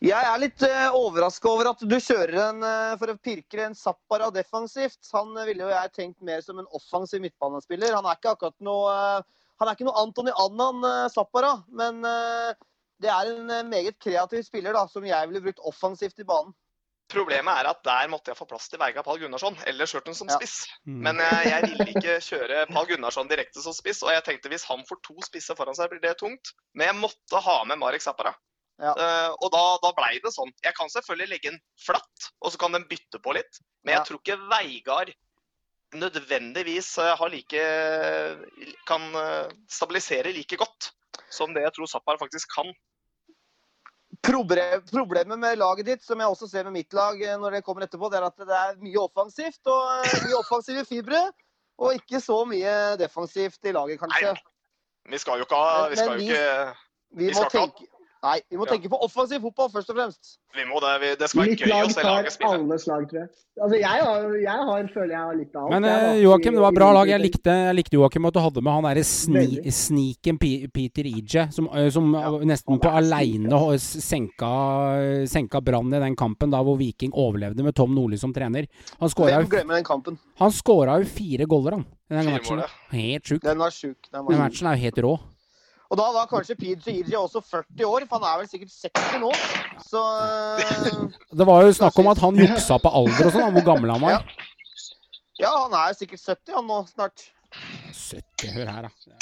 Jeg 0.00 0.24
er 0.24 0.38
litt 0.40 0.62
uh, 0.64 0.70
eh, 0.70 0.94
overraska 0.96 1.48
over 1.50 1.68
at 1.74 1.82
du 1.84 1.96
kjører 2.00 2.38
en 2.46 2.62
uh, 2.64 2.96
for 2.96 3.12
å 3.12 3.18
pirke 3.20 3.60
en 3.66 3.76
Zappara 3.76 4.30
defensivt. 4.32 5.02
Han 5.12 5.34
uh, 5.36 5.44
ville 5.44 5.66
jo 5.66 5.68
jeg 5.68 5.92
tenkt 5.92 6.24
mer 6.24 6.40
som 6.44 6.56
en 6.60 6.70
offensiv 6.76 7.20
midtbanespiller. 7.20 7.92
Han 7.98 8.08
er 8.08 8.16
ikke 8.16 8.32
akkurat 8.32 8.56
noe 8.64 8.94
uh, 8.96 9.28
Han 9.60 9.68
er 9.68 9.76
ikke 9.76 9.84
noe 9.90 10.00
Antony 10.00 10.32
Annan 10.40 10.80
uh, 10.86 11.10
Zappara, 11.12 11.52
men 11.76 12.00
det 12.00 13.10
er 13.12 13.28
en 13.28 13.68
meget 13.68 13.98
kreativ 14.00 14.40
spiller 14.46 14.72
da, 14.76 14.86
som 14.88 15.04
jeg 15.04 15.28
ville 15.28 15.44
brukt 15.44 15.60
offensivt 15.68 16.20
i 16.20 16.24
banen. 16.24 16.56
Problemet 17.12 17.60
er 17.60 17.68
at 17.68 17.80
der 17.84 18.08
måtte 18.08 18.32
jeg 18.32 18.38
få 18.38 18.46
plass 18.48 18.70
til 18.72 18.80
Veiga 18.80 19.02
Pall 19.04 19.20
Gunnarsson, 19.20 19.56
eller 19.68 19.88
Skjørten 19.88 20.16
som 20.16 20.30
spiss. 20.32 20.62
Ja. 20.64 20.80
Mm. 20.88 21.00
Men 21.04 21.20
jeg, 21.26 21.48
jeg 21.50 21.68
ville 21.68 21.88
ikke 21.92 22.18
kjøre 22.24 22.66
Pall 22.72 22.88
Gunnarsson 22.88 23.28
direkte 23.28 23.60
som 23.64 23.76
spiss. 23.76 24.00
Og 24.06 24.14
jeg 24.14 24.24
tenkte 24.28 24.52
hvis 24.52 24.68
han 24.68 24.84
får 24.88 25.00
to 25.04 25.16
spisser 25.26 25.58
foran 25.58 25.76
seg, 25.76 25.92
blir 25.92 26.04
det 26.04 26.16
tungt. 26.22 26.54
Men 26.72 26.88
jeg 26.88 27.00
måtte 27.02 27.42
ha 27.44 27.58
med 27.68 27.82
Marek 27.82 28.04
Zappara. 28.04 28.32
Ja. 28.80 28.92
Uh, 28.96 29.32
og 29.44 29.50
da, 29.52 29.64
da 29.82 29.90
blei 29.96 30.14
det 30.24 30.32
sånn. 30.32 30.52
Jeg 30.64 30.76
kan 30.78 30.88
selvfølgelig 30.92 31.34
legge 31.34 31.50
den 31.52 31.60
flatt, 31.80 32.30
og 32.40 32.54
så 32.54 32.60
kan 32.62 32.76
den 32.76 32.86
bytte 32.88 33.20
på 33.20 33.34
litt. 33.36 33.60
Men 33.84 33.98
jeg 33.98 34.08
tror 34.08 34.22
ikke 34.22 34.38
Veigard 34.50 35.12
nødvendigvis 36.00 36.94
har 37.02 37.32
like, 37.32 37.66
kan 38.88 39.06
uh, 39.16 39.50
stabilisere 39.68 40.32
like 40.36 40.56
godt 40.60 40.92
som 41.34 41.54
det 41.54 41.64
jeg 41.66 41.74
tror 41.76 41.90
Zappar 41.90 42.18
faktisk 42.20 42.50
kan. 42.54 42.72
Problemet 44.20 45.38
med 45.38 45.58
laget 45.58 45.86
ditt, 45.86 46.02
som 46.04 46.20
jeg 46.20 46.28
også 46.28 46.48
ser 46.50 46.66
med 46.68 46.76
mitt 46.80 46.92
lag 46.96 47.20
eh, 47.22 47.38
når 47.40 47.56
det 47.56 47.62
kommer 47.66 47.86
etterpå, 47.86 48.10
det 48.10 48.18
er 48.18 48.26
at 48.26 48.42
det 48.42 48.58
er 48.58 48.82
mye 48.82 49.00
offensivt 49.00 49.70
og 49.70 49.86
eh, 50.02 50.16
mye 50.26 50.40
offensive 50.40 50.84
fibre. 50.88 51.22
Og 51.80 51.96
ikke 51.96 52.20
så 52.20 52.42
mye 52.44 52.72
defensivt 53.00 53.64
i 53.64 53.72
laget, 53.72 54.02
kanskje. 54.02 54.34
Vi 55.08 55.18
skal 55.22 55.40
jo 55.40 55.46
ikke 55.46 55.56
ha 55.56 55.86
Vi 55.88 55.96
skal 55.96 56.10
jo 56.12 56.26
ikke 56.26 56.42
Vi 57.16 57.30
Vi 57.30 57.34
skal 57.34 57.46
ikke 57.46 57.62
ha- 57.62 57.70
tenke, 57.70 57.86
nei, 58.22 58.40
vi 58.50 58.56
må 58.60 58.66
Ja. 58.66 58.72
tenke 58.74 58.88
på 58.92 58.98
offensiv 59.04 59.40
fotball 59.40 59.70
først 59.72 59.90
og 59.90 59.96
fremst. 59.96 60.38
Vi 60.54 60.64
må 60.68 60.80
det. 60.82 60.94
Vi, 61.00 61.10
det 61.16 61.28
skal 61.30 61.40
være 61.42 61.50
Mitt 61.50 61.60
gøy 61.60 61.72
å 61.86 61.90
se 61.94 62.02
laget 62.04 62.32
spille. 62.34 62.50
alle 62.58 62.78
slag, 62.78 63.06
tror 63.10 63.20
jeg. 63.20 63.28
Altså, 63.60 63.76
jeg, 63.76 64.02
har, 64.06 64.26
jeg 64.40 64.66
har, 64.70 64.86
føler 64.94 65.10
jeg 65.12 65.20
har 65.20 65.34
litt 65.36 65.56
av 65.56 65.64
alt. 65.66 65.72
Men 65.74 65.84
eh, 65.90 66.20
Joakim, 66.22 66.54
det 66.56 66.62
var 66.64 66.72
bra 66.72 66.88
lag. 66.96 67.08
Jeg 67.12 67.20
likte, 67.20 67.54
jeg 67.68 67.76
likte 67.76 67.96
Joakim 67.98 68.24
at 68.30 68.34
du 68.36 68.40
hadde 68.40 68.62
med 68.64 68.72
han 68.72 68.86
derre 68.88 69.04
sni, 69.04 69.46
sniken 69.74 70.38
Peter 70.40 71.08
Ije, 71.10 71.46
som, 71.52 71.68
eh, 71.76 71.90
som 71.92 72.08
Ja, 72.14 72.30
nesten 72.52 72.80
på 72.80 72.92
aleine 73.00 73.60
senka, 73.80 74.52
senka 75.28 75.60
Brann 75.64 75.92
i 75.94 76.00
den 76.00 76.16
kampen 76.16 76.50
da 76.52 76.62
hvor 76.64 76.78
Viking 76.80 77.12
overlevde 77.12 77.62
med 77.66 77.74
Tom 77.76 77.94
Nordli 77.94 78.18
som 78.20 78.32
trener. 78.36 78.66
Han 79.00 79.08
skåra 79.12 79.42
jo, 79.42 79.48
glemmer 79.52 79.76
den 79.80 79.84
kampen? 79.84 80.18
han 80.40 80.50
skåra 80.56 80.98
jo 81.02 81.08
fire 81.10 81.46
goller, 81.50 81.78
han. 81.78 81.86
Den 82.10 82.26
matchen. 82.32 82.62
Helt 82.90 83.24
sjukt. 83.28 83.44
Den 83.44 83.58
var 83.58 83.70
sjuk. 83.70 84.08
Den 84.10 84.26
Den 84.26 84.38
matchen 84.40 84.66
er 84.66 84.76
jo 84.76 84.82
helt 84.88 84.98
rå. 85.04 85.12
Og 85.90 85.98
da 85.98 86.04
var 86.14 86.28
kanskje 86.30 86.54
Peter 86.54 86.92
Iji 86.92 87.16
også 87.18 87.40
40 87.42 87.86
år, 87.88 88.04
for 88.06 88.20
han 88.22 88.28
er 88.30 88.38
vel 88.44 88.50
sikkert 88.50 88.70
60 88.70 89.18
nå. 89.24 89.30
Så 89.88 90.02
Det 91.40 91.46
var 91.48 91.64
jo 91.66 91.72
snakk 91.74 91.98
om 91.98 92.10
at 92.12 92.22
han 92.22 92.38
juksa 92.38 92.78
på 92.78 92.92
alder 93.00 93.26
og 93.26 93.34
sånn, 93.34 93.50
hvor 93.56 93.66
gammel 93.72 93.90
han 93.96 94.04
var. 94.04 94.22
ja, 95.40 95.50
han 95.64 95.74
er 95.82 95.96
sikkert 95.98 96.22
70 96.22 96.56
han 96.60 96.70
nå 96.70 96.78
snart. 96.92 97.26
70, 97.90 98.52
hør 98.54 98.70
her, 98.70 98.86
da. 98.86 99.18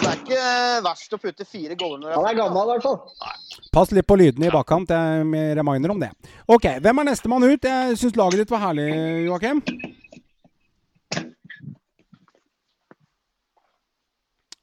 Det 0.00 0.08
er 0.08 0.20
ikke 0.20 0.42
verst 0.84 1.12
å 1.12 1.18
putte 1.20 1.44
fire 1.44 1.74
goller 1.76 2.04
når 2.04 2.12
Han 2.14 2.28
er 2.30 2.36
gammel, 2.38 2.68
i 2.68 2.76
hvert 2.76 2.84
fall. 2.84 3.32
Pass 3.74 3.90
litt 3.92 4.06
på 4.08 4.16
lydene 4.20 4.48
i 4.48 4.52
bakkant. 4.52 4.92
Med 5.28 5.56
reminder 5.58 5.92
om 5.92 6.00
det. 6.00 6.12
Ok, 6.48 6.68
hvem 6.84 7.02
er 7.02 7.08
nestemann 7.10 7.44
ut? 7.48 7.66
Jeg 7.66 7.96
syns 8.00 8.16
laget 8.16 8.44
ditt 8.44 8.52
var 8.54 8.62
herlig, 8.68 8.86
Joakim. 9.26 9.60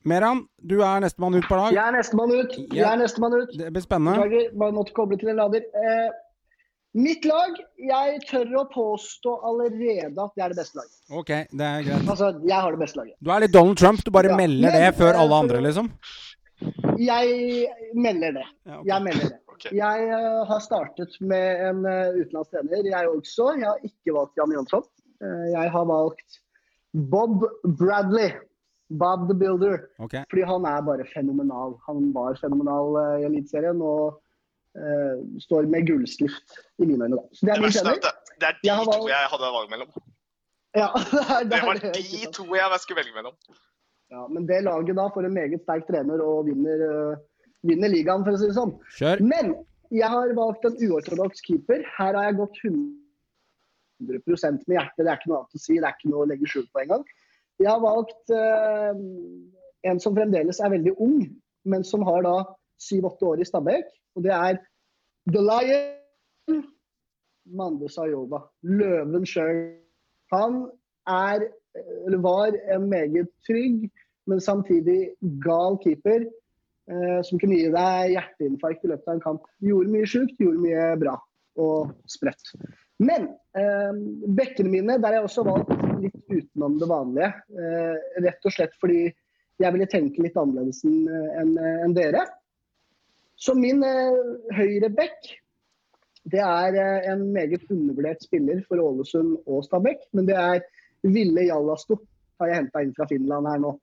Meran, 0.08 0.46
du 0.64 0.78
er 0.86 1.02
nestemann 1.04 1.36
ut 1.36 1.48
på 1.50 1.58
lag. 1.60 1.74
Jeg 1.76 1.84
er 1.84 1.96
nestemann 1.98 2.32
ut. 2.32 2.54
Jeg 2.58 2.80
Ja. 2.80 2.94
er 2.94 3.02
nestemann 3.02 3.34
ut. 3.34 3.50
Det 3.58 3.74
blir 3.74 3.84
spennende. 3.84 4.16
Beklager, 4.22 4.58
bare 4.60 4.76
måtte 4.78 4.94
koble 4.96 5.18
til 5.20 5.30
en 5.30 5.36
lader. 5.42 5.66
Eh, 5.76 6.10
mitt 6.96 7.26
lag, 7.26 7.58
jeg 7.78 8.22
tør 8.30 8.54
å 8.62 8.64
påstå 8.72 9.34
allerede 9.50 10.24
at 10.24 10.32
det 10.36 10.44
er 10.44 10.50
det 10.54 10.60
beste 10.62 10.80
laget. 10.80 10.96
Ok, 11.12 11.32
det 11.52 11.66
er 11.72 11.84
greit. 11.84 12.08
Altså, 12.08 12.32
jeg 12.48 12.62
har 12.62 12.72
det 12.72 12.80
beste 12.80 12.98
laget. 13.02 13.16
Du 13.22 13.32
er 13.32 13.40
litt 13.40 13.54
Donald 13.54 13.78
Trump. 13.78 14.04
Du 14.04 14.12
bare 14.12 14.32
Ja, 14.32 14.38
melder 14.38 14.72
men, 14.72 14.82
det 14.82 14.96
før 14.96 15.14
eh, 15.14 15.22
alle 15.22 15.36
andre, 15.36 15.62
liksom. 15.62 15.92
Jeg 16.98 17.68
melder 17.94 18.32
det. 18.40 18.48
Ja, 18.66 18.80
okay. 18.80 18.88
Jeg 18.88 19.04
melder 19.04 19.28
det. 19.30 19.40
Okay. 19.58 19.78
Jeg 19.78 20.10
uh, 20.14 20.46
har 20.46 20.60
startet 20.62 21.14
med 21.20 21.62
en 21.66 21.86
uh, 21.86 22.14
utenlandsk 22.14 22.52
trener, 22.54 22.86
jeg 22.86 23.10
også. 23.10 23.54
Jeg 23.58 23.66
har 23.66 23.80
ikke 23.84 24.14
valgt 24.14 24.38
Jan 24.38 24.54
Jonsson. 24.54 24.84
Uh, 25.22 25.48
jeg 25.50 25.72
har 25.74 25.86
valgt 25.86 26.42
Bob 27.12 27.42
Bradley. 27.80 28.32
Bob 28.90 29.28
the 29.28 29.36
Builder. 29.36 29.90
Okay. 30.00 30.24
Fordi 30.30 30.44
han 30.48 30.66
er 30.66 30.82
bare 30.82 31.06
fenomenal. 31.14 31.76
Han 31.88 32.14
var 32.16 32.38
fenomenal 32.40 32.96
uh, 32.96 33.22
i 33.22 33.26
Eliteserien 33.28 33.82
og 33.84 34.22
uh, 34.80 35.16
står 35.44 35.68
med 35.74 35.88
gullskrift 35.90 36.60
i 36.80 36.88
mine 36.88 37.06
øyne. 37.06 37.20
Da. 37.20 37.24
Så 37.34 37.46
det 37.46 37.48
Det 37.48 37.58
er 37.58 37.62
min 37.62 37.68
verste 37.68 37.90
er 37.90 37.94
det, 38.08 38.14
det 38.40 38.48
er 38.50 38.56
de 38.56 38.70
Jeg 38.70 38.76
har 38.80 38.86
to 38.92 39.08
jeg 39.12 39.32
hadde 39.34 39.54
valg 39.58 39.70
mellom. 39.74 39.90
Ja, 40.82 40.90
det, 41.16 41.24
er, 41.36 41.42
Det 41.52 41.62
var 41.68 41.76
de 41.84 42.20
to 42.40 42.46
jeg 42.56 42.80
skulle 42.84 43.00
velge 43.02 43.16
mellom. 43.20 43.36
Ja, 44.14 44.22
men 44.28 44.48
det 44.48 44.64
laget 44.64 44.96
da 44.96 45.10
får 45.14 45.24
en 45.28 45.36
meget 45.36 45.62
sterk 45.66 45.84
trener 45.88 46.22
og 46.24 46.46
vinner, 46.48 46.84
uh, 46.88 47.18
vinner 47.68 47.92
ligaen, 47.92 48.24
for 48.24 48.32
å 48.32 48.40
si 48.40 48.48
det 48.48 48.56
sånn. 48.56 48.78
Kjør. 49.00 49.24
Men 49.34 49.46
jeg 49.92 50.08
har 50.12 50.32
valgt 50.36 50.64
en 50.68 50.80
uortodoks 50.88 51.44
keeper. 51.44 51.84
Her 51.98 52.16
har 52.16 52.24
jeg 52.30 52.40
gått 52.40 52.56
100% 52.64 54.64
med 54.68 54.76
hjertet. 54.78 55.04
Det 55.04 55.12
er 55.12 55.20
ikke 55.20 55.32
noe 55.32 55.40
annet 55.42 55.60
å 55.60 55.64
si. 55.64 55.76
Det 55.76 55.84
er 55.84 55.96
ikke 55.96 56.12
noe 56.14 56.24
å 56.24 56.30
legge 56.32 56.52
skjul 56.52 56.68
på 56.72 56.84
engang. 56.84 57.04
Jeg 57.60 57.72
har 57.72 57.82
valgt 57.82 58.34
eh, 58.34 59.00
en 59.90 60.00
som 60.02 60.16
fremdeles 60.18 60.60
er 60.62 60.74
veldig 60.74 60.94
ung, 61.02 61.22
men 61.66 61.86
som 61.88 62.06
har 62.08 62.24
da 62.26 62.36
syv-åtte 62.82 63.26
år 63.26 63.42
i 63.42 63.48
Stabæk. 63.48 63.88
Og 64.18 64.26
det 64.26 64.34
er 64.34 64.60
The 65.32 65.42
Lion 65.44 66.64
Mande 67.58 67.90
Sayova. 67.90 68.44
Løven 68.62 69.26
sjøl. 69.26 69.62
Han 70.34 70.66
er, 71.08 71.48
eller 72.06 72.22
var, 72.22 72.58
en 72.76 72.90
meget 72.90 73.30
trygg, 73.48 73.88
men 74.28 74.42
samtidig 74.44 75.14
gal 75.44 75.80
keeper 75.84 76.26
eh, 76.92 77.22
som 77.24 77.40
kunne 77.40 77.58
gi 77.58 77.72
deg 77.72 78.14
hjerteinfarkt 78.16 78.84
i 78.84 78.92
løpet 78.92 79.08
av 79.08 79.18
en 79.18 79.24
kamp. 79.24 79.48
Gjorde 79.64 79.94
mye 79.94 80.10
sjukt, 80.10 80.36
gjorde 80.42 80.64
mye 80.66 80.90
bra 81.00 81.16
og 81.58 81.96
sprøtt. 82.12 82.54
Men 83.04 83.28
eh, 83.58 83.94
bekkene 84.38 84.72
mine, 84.74 84.98
der 84.98 85.12
har 85.12 85.20
jeg 85.20 85.28
også 85.28 85.46
valgt 85.46 85.74
litt 86.02 86.18
utenom 86.32 86.78
det 86.82 86.90
vanlige. 86.90 87.30
Eh, 87.54 87.96
rett 88.26 88.48
og 88.50 88.54
slett 88.56 88.74
fordi 88.82 89.06
jeg 89.58 89.74
ville 89.74 89.90
tenke 89.90 90.22
litt 90.22 90.38
annerledes 90.38 90.84
enn 90.86 91.08
enn- 91.42 91.60
enn 91.86 91.96
dere. 91.98 92.24
Så 93.38 93.54
min 93.58 93.84
eh, 93.86 94.18
høyre 94.58 94.90
bekk, 94.94 95.30
det 96.28 96.42
er 96.42 96.78
eh, 96.82 97.10
en 97.14 97.28
meget 97.34 97.66
undervurdert 97.70 98.26
spiller 98.26 98.64
for 98.68 98.82
Ålesund 98.82 99.38
og 99.46 99.66
Stabæk. 99.66 100.10
Men 100.18 100.30
det 100.30 100.38
er 100.42 100.64
Ville 101.06 101.46
Jallasto, 101.46 102.00
har 102.42 102.50
jeg 102.50 102.64
henta 102.64 102.82
inn 102.82 102.96
fra 102.98 103.06
Finland 103.10 103.50
her 103.50 103.62
nå. 103.62 103.76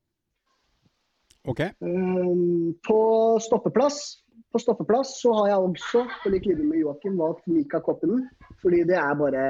Okay. 1.47 1.71
Um, 1.85 2.73
på 2.87 2.99
stoppeplass 3.44 4.23
på 4.54 4.62
stoppeplass 4.62 5.16
så 5.20 5.32
har 5.40 5.50
jeg 5.50 5.68
også, 5.68 6.04
på 6.23 6.32
lik 6.32 6.49
linje 6.49 6.66
med 6.66 6.80
Joakim, 6.80 7.18
valgt 7.18 7.46
Mika 7.50 7.80
Koppenen. 7.82 8.25
Fordi 8.62 8.84
det 8.88 8.99
er 9.00 9.14
bare 9.18 9.44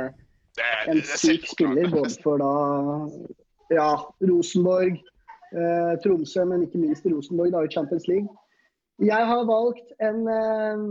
en 0.89 1.03
syk 1.05 1.47
spiller. 1.51 1.91
Både 1.93 2.17
for 2.25 2.41
da 2.41 2.53
ja, 3.75 3.91
Rosenborg, 4.25 4.97
eh, 5.53 5.95
Tromsø, 6.05 6.45
men 6.49 6.65
ikke 6.67 6.83
minst 6.83 7.07
Rosenborg 7.07 7.53
da 7.55 7.65
i 7.65 7.73
Champions 7.75 8.09
League. 8.09 8.29
Jeg 9.03 9.27
har 9.29 9.47
valgt 9.51 9.93
en 10.01 10.25
eh, 10.31 10.85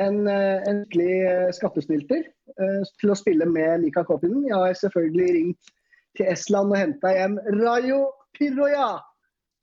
en 0.00 0.26
eh, 0.28 0.62
endelig 0.68 1.14
eh, 1.28 1.50
skattesnylter 1.54 2.24
eh, 2.24 2.82
til 3.00 3.12
å 3.12 3.18
spille 3.18 3.46
med 3.48 3.84
Mika 3.84 4.04
Koppinen. 4.08 4.46
Jeg 4.48 4.56
har 4.56 4.76
selvfølgelig 4.78 5.28
ringt 5.36 5.72
til 6.18 6.28
Estland 6.32 6.72
og 6.72 6.80
henta 6.80 7.12
hjem 7.14 7.38
Rayo 7.60 8.04
Piroya, 8.36 8.96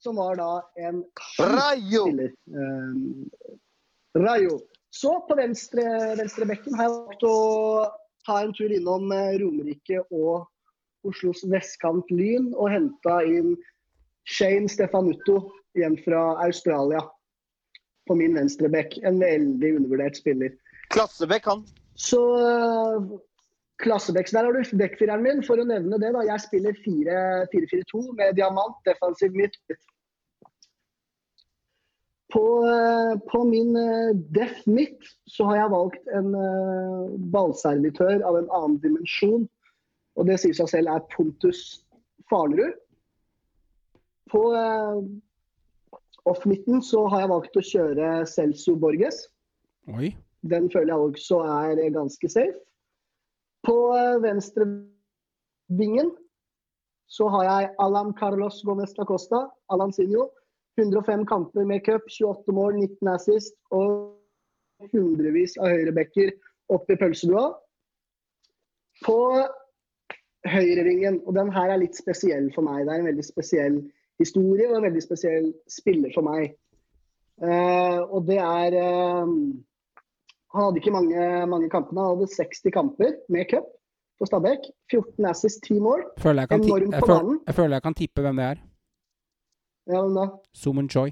som 0.03 0.15
var 0.15 0.39
da 0.39 0.51
en 0.75 1.03
Rayo! 1.39 2.03
spiller. 2.07 2.31
Eh, 2.59 4.21
Rayo. 4.21 4.59
Så 4.89 5.19
på 5.27 5.35
venstre, 5.35 5.83
venstre 6.17 6.47
bekken 6.49 6.77
har 6.77 6.87
jeg 6.87 6.95
valgt 6.95 7.25
å 7.27 7.35
ta 8.25 8.39
en 8.43 8.55
tur 8.57 8.71
innom 8.73 9.11
eh, 9.13 9.37
Romerike 9.41 10.01
og 10.09 10.47
Oslos 11.07 11.43
vestkant 11.47 12.09
Lyn 12.11 12.51
og 12.55 12.71
henta 12.73 13.21
inn 13.27 13.53
Shane 14.29 14.69
Stefanutto 14.69 15.39
igjen 15.77 15.95
fra 16.03 16.35
Australia 16.43 17.03
på 18.09 18.17
min 18.17 18.35
venstre 18.35 18.69
bekk. 18.73 18.97
En 19.05 19.21
veldig 19.21 19.75
undervurdert 19.77 20.17
spiller. 20.17 20.55
Klassebekk, 20.93 21.45
han. 21.45 21.63
Så 21.99 22.19
Klassebekk, 23.79 24.31
der 24.31 24.43
har 24.43 24.55
du 24.55 24.77
backfireren 24.79 25.23
min. 25.23 25.43
For 25.45 25.61
å 25.61 25.67
nevne 25.67 25.99
det, 26.01 26.11
da. 26.15 26.25
Jeg 26.27 26.43
spiller 26.43 26.75
4-4-2 26.83 28.01
med 28.17 28.35
diamant, 28.39 28.75
defensiv 28.87 29.35
midt. 29.37 29.55
På, 32.33 32.43
eh, 32.69 33.13
på 33.31 33.43
min 33.49 33.73
eh, 33.79 34.11
def 34.35 34.59
midt 34.69 35.07
så 35.25 35.47
har 35.49 35.63
jeg 35.63 35.71
valgt 35.73 36.11
en 36.13 36.35
eh, 36.37 37.15
ballservitør 37.33 38.21
av 38.21 38.37
en 38.37 38.51
annen 38.53 38.77
dimensjon. 38.83 39.47
Og 40.19 40.27
det 40.29 40.37
sier 40.41 40.53
seg 40.53 40.69
selv 40.69 40.93
er 40.93 41.07
Pontus 41.15 41.63
Farnerud. 42.29 42.75
På 44.29 44.43
off-midten 46.29 46.83
så 46.85 47.07
har 47.09 47.23
jeg 47.23 47.31
valgt 47.31 47.55
å 47.57 47.63
kjøre 47.65 48.09
Celso 48.29 48.75
Borges. 48.77 49.23
Oi. 49.89 50.11
Den 50.45 50.67
føler 50.69 50.91
jeg 50.91 51.07
også 51.07 51.39
er 51.49 51.81
ganske 51.95 52.29
safe. 52.29 52.59
På 53.67 53.77
venstrevingen 54.23 54.87
venstre 54.89 54.99
vingen 55.69 56.11
så 57.09 57.27
har 57.33 57.43
jeg 57.45 57.69
Alan 57.81 58.13
Carlos 58.13 58.61
Gomez 58.65 58.93
da 58.97 59.05
Costa, 59.05 59.47
Alan 59.73 59.93
Sinjo. 59.93 60.29
105 60.79 61.25
kamper 61.27 61.65
med 61.65 61.81
cup, 61.85 62.05
28 62.07 62.53
mål, 62.55 62.77
19 62.79 63.09
assist 63.11 63.55
og 63.75 64.15
hundrevis 64.93 65.57
av 65.59 65.73
høyrebacker 65.73 66.31
opp 66.71 66.89
i 66.89 66.97
pølsebua. 67.01 67.49
På 69.03 69.17
høyrevingen, 70.47 71.19
og 71.25 71.35
den 71.35 71.51
her 71.51 71.73
er 71.73 71.81
litt 71.81 71.97
spesiell 71.99 72.47
for 72.55 72.63
meg. 72.67 72.85
Det 72.85 72.93
er 72.93 73.03
en 73.03 73.09
veldig 73.09 73.25
spesiell 73.27 73.81
historie 74.21 74.69
og 74.69 74.77
en 74.77 74.87
veldig 74.87 75.03
spesiell 75.03 75.49
spiller 75.71 76.13
for 76.15 76.29
meg. 76.29 76.53
Uh, 77.41 78.05
og 78.11 78.25
det 78.27 78.39
er 78.43 78.75
eh, 78.75 79.35
han 80.53 80.63
hadde 80.65 80.81
ikke 80.81 80.93
mange, 80.95 81.45
mange 81.51 81.69
kampene. 81.69 82.01
Han 82.01 82.17
hadde 82.17 82.27
60 82.35 82.73
kamper 82.73 83.11
med 83.29 83.45
cup 83.51 83.67
for 84.17 84.25
Stabæk. 84.29 84.69
14 84.91 85.25
asses, 85.29 85.59
10 85.65 85.79
mål. 85.79 86.03
Føler 86.17 86.45
jeg, 86.45 86.59
Enormt 86.59 86.93
jeg, 86.93 87.01
på 87.01 87.09
banen. 87.11 87.39
jeg 87.47 87.55
føler 87.55 87.75
jeg 87.75 87.83
kan 87.83 87.97
tippe 87.99 88.21
hvem 88.25 88.41
det 88.41 88.45
er. 88.45 88.63
Ja, 89.89 90.01
hvem 90.01 90.15
da, 90.17 90.25
Sumun 90.53 90.89
Choi. 90.89 91.11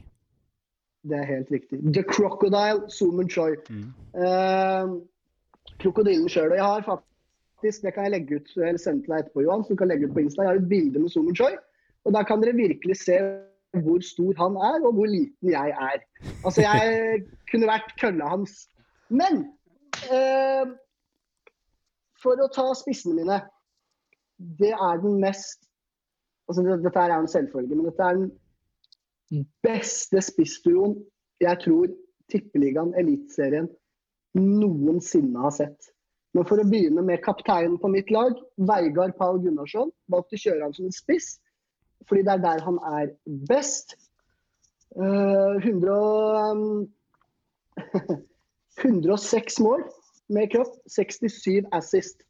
Det 1.07 1.17
er 1.17 1.27
helt 1.29 1.51
riktig. 1.51 1.79
The 1.93 2.03
Crocodile, 2.03 2.89
Sumen 2.91 3.29
Choi. 3.29 3.53
Mm. 3.69 3.91
Eh, 4.23 4.95
krokodillen 5.79 6.29
sjøl. 6.29 6.51
Og 6.51 6.57
jeg 6.57 6.65
har 6.65 6.83
faktisk, 6.87 7.83
det 7.85 7.93
kan 7.93 8.07
jeg 8.07 8.15
legge 8.17 8.39
ut, 8.41 8.49
eller 8.57 8.81
sende 8.81 9.05
til 9.05 9.13
deg 9.13 9.23
etterpå, 9.23 9.43
Johan, 9.45 9.63
så 9.63 9.73
du 9.75 9.79
kan 9.81 9.91
legge 9.91 10.09
ut 10.09 10.15
på 10.17 10.23
Insta. 10.25 10.43
Jeg 10.43 10.51
har 10.51 10.61
et 10.63 10.69
bilde 10.71 11.03
med 11.03 11.13
Sumen 11.13 11.37
Choi. 11.37 11.53
Og 12.05 12.13
der 12.15 12.25
kan 12.27 12.41
dere 12.43 12.57
virkelig 12.57 12.97
se 13.03 13.19
hvor 13.83 14.01
stor 14.01 14.33
han 14.39 14.55
er, 14.55 14.79
og 14.87 14.93
hvor 14.97 15.05
liten 15.11 15.51
jeg 15.51 15.69
er. 15.69 16.03
Altså, 16.45 16.63
jeg 16.63 17.23
kunne 17.51 17.69
vært 17.69 17.93
kølla 18.01 18.29
hans. 18.33 18.65
Men 19.09 19.43
eh, 20.11 20.65
for 22.21 22.41
å 22.43 22.49
ta 22.53 22.65
spissene 22.75 23.15
mine 23.15 23.37
Det 24.59 24.73
er 24.73 24.99
den 25.03 25.19
mest 25.21 25.67
altså 26.47 26.63
det, 26.65 26.79
Dette 26.85 27.03
er 27.03 27.13
en 27.15 27.29
selvfølge, 27.29 27.75
men 27.75 27.87
dette 27.89 28.03
er 28.07 28.19
den 28.19 29.45
beste 29.65 30.21
spissduoen 30.23 30.95
jeg 31.43 31.59
tror 31.63 31.91
Tippeligaen, 32.31 32.93
Eliteserien, 32.97 33.67
noensinne 34.35 35.43
har 35.43 35.53
sett. 35.55 35.91
Men 36.35 36.47
for 36.47 36.59
å 36.59 36.65
begynne 36.67 37.03
med 37.05 37.21
kapteinen 37.25 37.77
på 37.81 37.91
mitt 37.93 38.09
lag, 38.13 38.35
Veigard 38.69 39.15
Pall 39.19 39.39
Gunnarsson, 39.43 39.91
valgte 40.11 40.37
å 40.37 40.41
kjøre 40.43 40.63
han 40.65 40.75
som 40.75 40.87
en 40.89 40.95
spiss. 40.95 41.27
Fordi 42.09 42.23
det 42.27 42.33
er 42.35 42.43
der 42.43 42.63
han 42.65 42.79
er 42.89 43.13
best. 43.49 43.95
Uh, 44.97 45.59
100, 45.59 45.93
um, 46.51 46.89
106 48.81 49.59
mål 49.59 49.83
med 50.29 50.51
cup, 50.51 50.73
67 50.87 51.65
assist. 51.71 52.21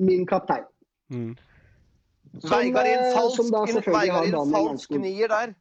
Min 0.00 0.26
kaptein. 0.26 0.64
Mm. 1.10 1.36
Som, 2.38 2.50
Veigard 2.50 2.86
i 2.86 2.92
en 2.94 3.04
eh, 3.04 3.16
falsk, 3.16 3.36
som 3.36 3.50
da 3.50 3.64
selvfølgelig 3.66 4.12
har 4.14 4.28
i 4.28 4.34
en 4.38 4.54
falsk 4.54 4.94
nier 5.02 5.32
der. 5.32 5.52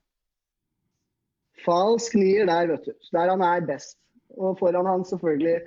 Falsk 1.66 2.16
nier 2.20 2.48
der, 2.48 2.70
vet 2.72 2.86
du. 2.86 2.94
Der 3.16 3.32
han 3.34 3.44
er 3.44 3.66
best. 3.68 3.98
Og 4.38 4.60
foran 4.60 4.88
han 4.88 5.06
selvfølgelig 5.06 5.58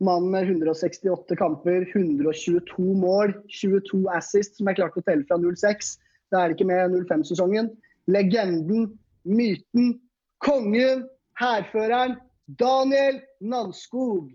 mannen 0.00 0.30
med 0.30 0.46
168 0.46 1.36
kamper, 1.38 1.82
122 1.90 2.94
mål, 2.94 3.34
22 3.50 4.04
assist, 4.14 4.56
som 4.56 4.70
er 4.70 4.78
klart 4.78 4.96
å 4.98 5.02
telle 5.02 5.26
fra 5.26 5.40
06. 5.42 5.96
Det 6.30 6.38
er 6.38 6.54
ikke 6.54 6.68
med 6.68 6.94
05-sesongen. 7.10 7.72
Legenden, 8.08 8.92
myten, 9.26 9.98
kongen, 10.44 11.04
hærføreren, 11.40 12.14
Daniel 12.48 13.20
Nanskog. 13.40 14.30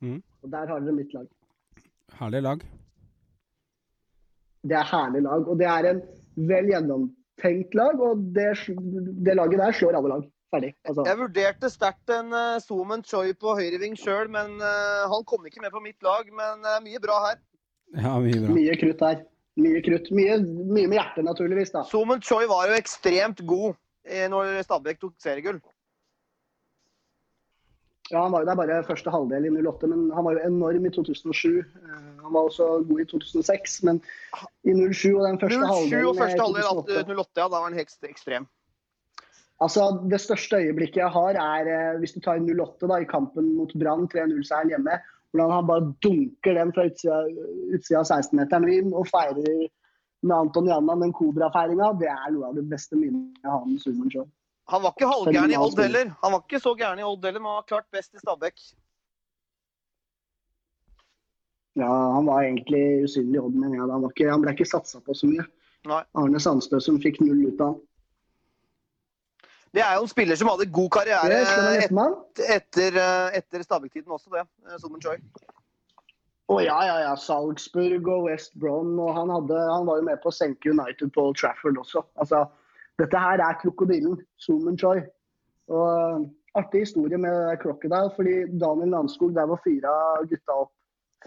Mm. 0.00 0.20
Og 0.42 0.52
der 0.52 0.70
har 0.70 0.80
dere 0.80 0.96
mitt 0.96 1.14
lag. 1.14 1.26
Herlig 2.20 2.42
lag. 2.46 2.62
Det 4.62 4.76
er 4.76 4.86
herlig 4.86 5.22
lag, 5.24 5.48
og 5.48 5.58
det 5.58 5.66
er 5.66 5.88
en 5.90 6.02
vel 6.50 6.68
gjennomtenkt 6.70 7.74
lag. 7.74 8.00
Og 8.04 8.22
det, 8.36 8.52
det 9.24 9.36
laget 9.36 9.62
der 9.62 9.76
slår 9.76 9.98
alle 9.98 10.12
lag. 10.14 10.28
Ferdig. 10.50 10.72
Altså. 10.82 11.04
Jeg 11.06 11.18
vurderte 11.20 11.68
sterkt 11.70 12.10
en 12.10 12.32
uh, 12.34 12.58
Zoomen 12.62 13.04
Choi 13.06 13.36
på 13.38 13.52
høyreving 13.54 13.94
sjøl, 13.98 14.26
men 14.34 14.56
uh, 14.58 15.06
han 15.12 15.26
kom 15.26 15.44
ikke 15.46 15.62
med 15.62 15.70
på 15.74 15.82
mitt 15.84 16.00
lag. 16.02 16.26
Men 16.34 16.64
uh, 16.66 16.78
mye 16.82 17.02
bra 17.02 17.20
her. 17.28 17.42
Ja, 17.94 18.16
mye 18.22 18.40
bra. 18.42 18.56
Mye 18.56 18.78
krutt 18.80 19.04
her. 19.06 19.22
Mye 19.60 19.82
krutt. 19.86 20.10
Mye, 20.14 20.40
mye 20.42 20.90
med 20.90 20.98
hjertet, 20.98 21.26
naturligvis. 21.26 21.70
da. 21.74 21.84
Zoomen 21.90 22.22
Choi 22.22 22.48
var 22.50 22.70
jo 22.70 22.78
ekstremt 22.78 23.44
god 23.46 23.78
eh, 24.06 24.26
når 24.30 24.60
Stabæk 24.66 25.00
tok 25.02 25.14
seriegull. 25.22 25.60
Ja, 28.10 28.22
Han 28.24 28.32
var 28.32 28.42
jo 28.42 28.48
der 28.50 28.58
bare 28.58 28.78
første 28.86 29.10
halvdel 29.14 29.46
i 29.46 29.50
08, 29.62 29.86
men 29.90 30.08
han 30.14 30.26
var 30.26 30.34
jo 30.34 30.46
enorm 30.46 30.86
i 30.86 30.90
2007. 30.90 31.58
Eh, 31.58 31.98
Han 32.22 32.32
var 32.34 32.48
også 32.48 32.66
god 32.88 33.00
i 33.00 33.04
2006, 33.10 33.82
men 33.86 34.00
i 34.64 34.74
07 34.74 35.16
og 35.16 35.26
den 35.26 35.38
første 35.40 35.60
07 35.60 35.66
halvdelen 35.72 36.08
og 36.10 36.18
første 36.18 36.42
halvdel 36.42 36.66
av 36.70 36.80
2008 36.80 37.14
08, 37.20 37.40
ja. 37.40 37.46
Da 37.46 37.48
var 37.54 37.68
han 37.68 37.78
helt 37.78 38.10
ekstrem. 38.10 38.48
Altså, 39.60 39.86
Det 40.10 40.20
største 40.20 40.56
øyeblikket 40.56 41.02
jeg 41.02 41.12
har, 41.14 41.38
er 41.38 41.70
eh, 41.70 41.98
hvis 42.00 42.14
du 42.16 42.20
tar 42.20 42.40
08 42.40 42.88
da, 42.88 43.00
i 43.00 43.08
kampen 43.08 43.54
mot 43.56 43.72
Brann, 43.78 44.08
3-0-seieren 44.08 44.72
hjemme. 44.74 45.00
Hvordan 45.30 45.52
han 45.54 45.66
bare 45.66 45.92
dunker 46.02 46.56
den 46.58 46.72
fra 46.74 46.88
utsida, 46.90 47.20
utsida 47.76 48.00
av 48.00 48.08
16-meteren 48.08 48.66
inn 48.72 48.94
og 48.96 49.06
feirer 49.06 49.68
med 50.26 50.36
Anton 50.36 50.66
Janna, 50.66 50.96
den 50.98 51.12
Kobra-feiringa. 51.14 51.92
Det 52.00 52.08
er 52.10 52.32
noe 52.34 52.50
av 52.50 52.56
det 52.58 52.66
beste 52.72 52.98
minnet 52.98 53.38
jeg 53.44 53.52
har 53.52 53.66
med 53.68 53.78
Suman 53.84 54.10
Show. 54.10 54.26
Han 54.70 54.82
var 54.84 54.94
ikke 54.94 55.08
halvgæren 55.10 55.52
i 55.52 55.58
Odd 55.58 55.80
heller. 55.82 56.12
Han 56.22 56.32
var 56.32 56.44
ikke 56.44 56.60
så 56.62 56.74
gæren 56.78 57.02
i 57.02 57.06
Odd 57.06 57.24
heller, 57.26 57.42
men 57.42 57.50
han 57.50 57.58
var 57.58 57.68
klart 57.68 57.88
best 57.92 58.14
i 58.14 58.22
Stabæk. 58.22 58.62
Ja, 61.78 61.90
han 62.14 62.26
var 62.26 62.42
egentlig 62.42 63.04
usynlig 63.04 63.38
i 63.38 63.42
Odd, 63.42 63.56
men 63.58 63.74
ja, 63.74 63.86
han, 63.86 64.02
var 64.02 64.14
ikke, 64.14 64.30
han 64.30 64.42
ble 64.44 64.54
ikke 64.54 64.68
satsa 64.68 65.02
på 65.02 65.16
så 65.16 65.30
mye. 65.30 65.46
Nei. 65.90 66.02
Arne 66.22 66.42
Sandstø 66.42 66.80
som 66.82 67.00
fikk 67.02 67.22
null 67.24 67.46
ut 67.48 67.62
av 67.62 67.72
han. 67.72 67.78
Det 69.70 69.82
er 69.86 69.94
jo 69.96 70.02
en 70.02 70.10
spiller 70.10 70.38
som 70.38 70.48
hadde 70.50 70.66
god 70.74 70.88
karriere 70.96 71.36
et, 71.78 71.92
etter, 72.42 72.96
eh, 72.98 73.36
etter 73.38 73.62
Stabæk-tiden 73.62 74.10
også, 74.10 74.32
det. 74.34 74.42
som 74.82 74.94
en 74.94 75.02
Choi. 75.02 75.14
Å 76.50 76.56
ja, 76.58 76.78
ja, 76.82 76.96
ja. 77.04 77.12
Salzburg 77.14 78.08
og 78.10 78.26
West 78.26 78.56
Brom. 78.58 78.96
Og 78.98 79.12
han, 79.14 79.30
hadde, 79.30 79.58
han 79.70 79.86
var 79.86 80.00
jo 80.00 80.06
med 80.08 80.18
på 80.22 80.32
å 80.32 80.34
senke 80.34 80.72
United 80.72 81.12
på 81.14 81.28
Trafford 81.38 81.78
også. 81.78 82.02
Altså, 82.18 82.42
dette 83.00 83.22
her 83.22 83.42
er 83.44 83.58
krokodillen. 83.62 84.20
Zoomen 84.40 84.78
Choi. 84.78 85.00
Og 85.70 85.86
uh, 85.86 86.28
artig 86.58 86.84
historie 86.84 87.18
med 87.18 87.56
Crocodile, 87.62 88.10
fordi 88.16 88.36
Daniel 88.60 88.94
Landskog 88.94 89.34
der 89.34 89.48
var 89.50 89.60
fyra 89.64 89.92
gutta 90.26 90.56
opp 90.64 90.72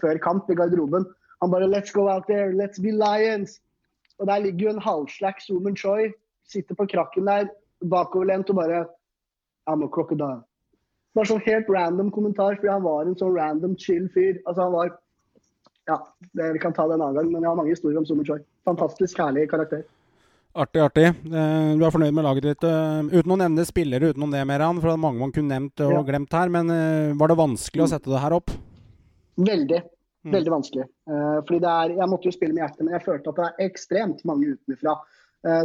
før 0.00 0.18
kamp 0.22 0.50
i 0.50 0.56
garderoben. 0.58 1.06
Han 1.42 1.50
bare 1.50 1.68
'Let's 1.68 1.92
go 1.92 2.08
out 2.08 2.26
there. 2.28 2.52
Let's 2.52 2.82
be 2.82 2.92
lions'. 2.92 3.60
Og 4.18 4.26
der 4.26 4.38
ligger 4.38 4.66
jo 4.66 4.74
en 4.74 4.82
halvslack 4.82 5.40
Zoomen 5.40 5.76
Choi. 5.76 6.12
Sitter 6.52 6.74
på 6.74 6.86
krakken 6.86 7.26
der, 7.26 7.48
bakoverlent 7.90 8.50
og 8.50 8.56
bare 8.56 8.86
'I'm 9.68 9.84
a 9.84 9.88
crocodile'. 9.96 10.44
Bare 11.14 11.26
sånn 11.26 11.46
helt 11.46 11.68
random 11.70 12.10
kommentar, 12.10 12.56
fordi 12.56 12.68
han 12.68 12.82
var 12.82 13.02
en 13.02 13.16
sånn 13.16 13.36
random 13.38 13.76
chill 13.78 14.08
fyr. 14.14 14.38
Altså 14.46 14.62
han 14.62 14.72
var 14.72 14.98
Ja, 15.86 15.98
vi 16.32 16.58
kan 16.58 16.72
ta 16.72 16.86
det 16.88 16.94
en 16.94 17.02
annen 17.02 17.14
gang, 17.14 17.32
men 17.32 17.42
jeg 17.42 17.48
har 17.50 17.56
mange 17.56 17.70
historier 17.70 17.98
om 17.98 18.06
Zoomen 18.06 18.24
Choi. 18.24 18.38
Fantastisk 18.64 19.18
herlig 19.18 19.50
karakter. 19.50 19.82
Artig, 20.54 20.80
artig. 20.84 21.06
Eh, 21.10 21.70
Du 21.76 21.82
er 21.84 21.90
fornøyd 21.90 22.14
med 22.14 22.24
laget 22.24 22.42
ditt. 22.46 22.64
eh, 22.64 23.02
Uten 23.18 23.32
å 23.34 23.38
nevne 23.38 23.64
spillere 23.66 24.12
utenom 24.12 24.30
det, 24.30 24.44
Meran, 24.46 24.76
for 24.80 24.88
det 24.88 24.94
er 24.94 25.02
mange 25.02 25.18
man 25.18 25.32
kunne 25.32 25.50
nevnt 25.50 25.80
og 25.80 25.92
Ja. 25.92 26.02
glemt 26.02 26.30
her. 26.32 26.48
Men 26.48 26.70
eh, 26.70 27.12
var 27.14 27.28
det 27.28 27.36
vanskelig 27.36 27.82
å 27.82 27.88
sette 27.90 28.06
det 28.10 28.20
her 28.20 28.32
opp? 28.32 28.50
Veldig. 29.36 29.82
Mm. 30.24 30.32
Veldig 30.32 30.52
vanskelig. 30.54 30.84
Fordi 31.06 31.58
det 31.60 31.68
er, 31.68 31.88
Jeg 31.98 32.08
måtte 32.08 32.24
jo 32.24 32.30
spille 32.32 32.54
med 32.54 32.62
hjertet, 32.62 32.80
men 32.84 32.94
jeg 32.94 33.02
følte 33.04 33.28
at 33.28 33.36
det 33.36 33.44
er 33.44 33.68
ekstremt 33.68 34.24
mange 34.24 34.56
utenfra. 34.56 34.94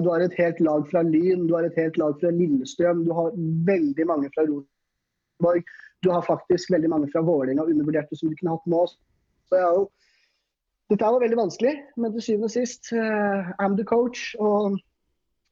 Du 0.01 0.09
har 0.09 0.19
et 0.19 0.33
helt 0.33 0.59
lag 0.59 0.85
fra 0.89 1.01
Lyn, 1.01 1.47
du 1.47 1.53
har 1.55 1.63
et 1.63 1.75
helt 1.77 1.95
lag 1.97 2.19
fra 2.19 2.29
Lillestrøm, 2.29 3.05
du 3.05 3.13
har 3.13 3.31
veldig 3.31 4.05
mange 4.05 4.29
fra 4.35 4.43
Rosenborg. 4.43 5.63
Du 6.03 6.11
har 6.11 6.21
faktisk 6.23 6.71
veldig 6.71 6.89
mange 6.89 7.07
fra 7.09 7.21
Vålerenga 7.21 7.63
undervurderte 7.63 8.17
som 8.17 8.27
du 8.29 8.35
kunne 8.35 8.51
hatt 8.57 8.67
med 8.67 8.79
oss. 8.79 8.97
Så 9.47 9.55
jeg 9.55 9.63
har 9.63 9.75
jo 9.75 9.89
Dette 10.89 11.05
var 11.05 11.21
veldig 11.21 11.37
vanskelig, 11.37 11.75
men 12.01 12.13
til 12.15 12.25
syvende 12.25 12.49
og 12.49 12.53
sist 12.53 12.89
uh, 12.97 13.51
I'm 13.61 13.75
the 13.77 13.85
coach. 13.85 14.31
Og 14.41 14.79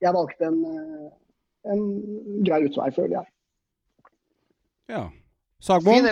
jeg 0.01 0.13
valgte 0.13 0.45
en, 0.45 0.57
eh, 0.65 1.71
en 1.73 1.85
grei 2.45 2.63
utvei, 2.67 2.89
føler 2.93 3.19
jeg. 3.19 3.29
Ja. 4.93 5.03
Sagmoen. 5.61 6.05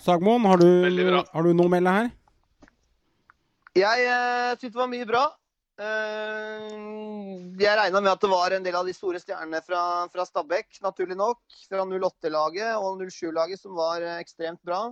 Sagmoen 0.00 0.46
har, 0.48 0.60
du, 0.60 1.18
har 1.20 1.44
du 1.44 1.52
noe 1.52 1.68
å 1.68 1.72
melde 1.72 1.92
her? 1.98 2.06
Jeg 3.76 4.06
uh, 4.08 4.54
syntes 4.56 4.72
det 4.72 4.80
var 4.80 4.92
mye 4.92 5.08
bra. 5.08 5.24
Uh, 5.76 7.36
jeg 7.60 7.76
regna 7.76 8.00
med 8.00 8.14
at 8.14 8.22
det 8.24 8.30
var 8.32 8.54
en 8.56 8.64
del 8.64 8.76
av 8.78 8.88
de 8.88 8.94
store 8.96 9.20
stjernene 9.20 9.60
fra, 9.64 9.82
fra 10.12 10.24
Stabæk, 10.24 10.80
naturlig 10.84 11.18
nok. 11.18 11.40
Fra 11.68 11.84
08-laget 11.84 12.76
og 12.80 13.04
07-laget, 13.04 13.60
som 13.60 13.76
var 13.76 14.04
eh, 14.04 14.20
ekstremt 14.22 14.62
bra. 14.64 14.86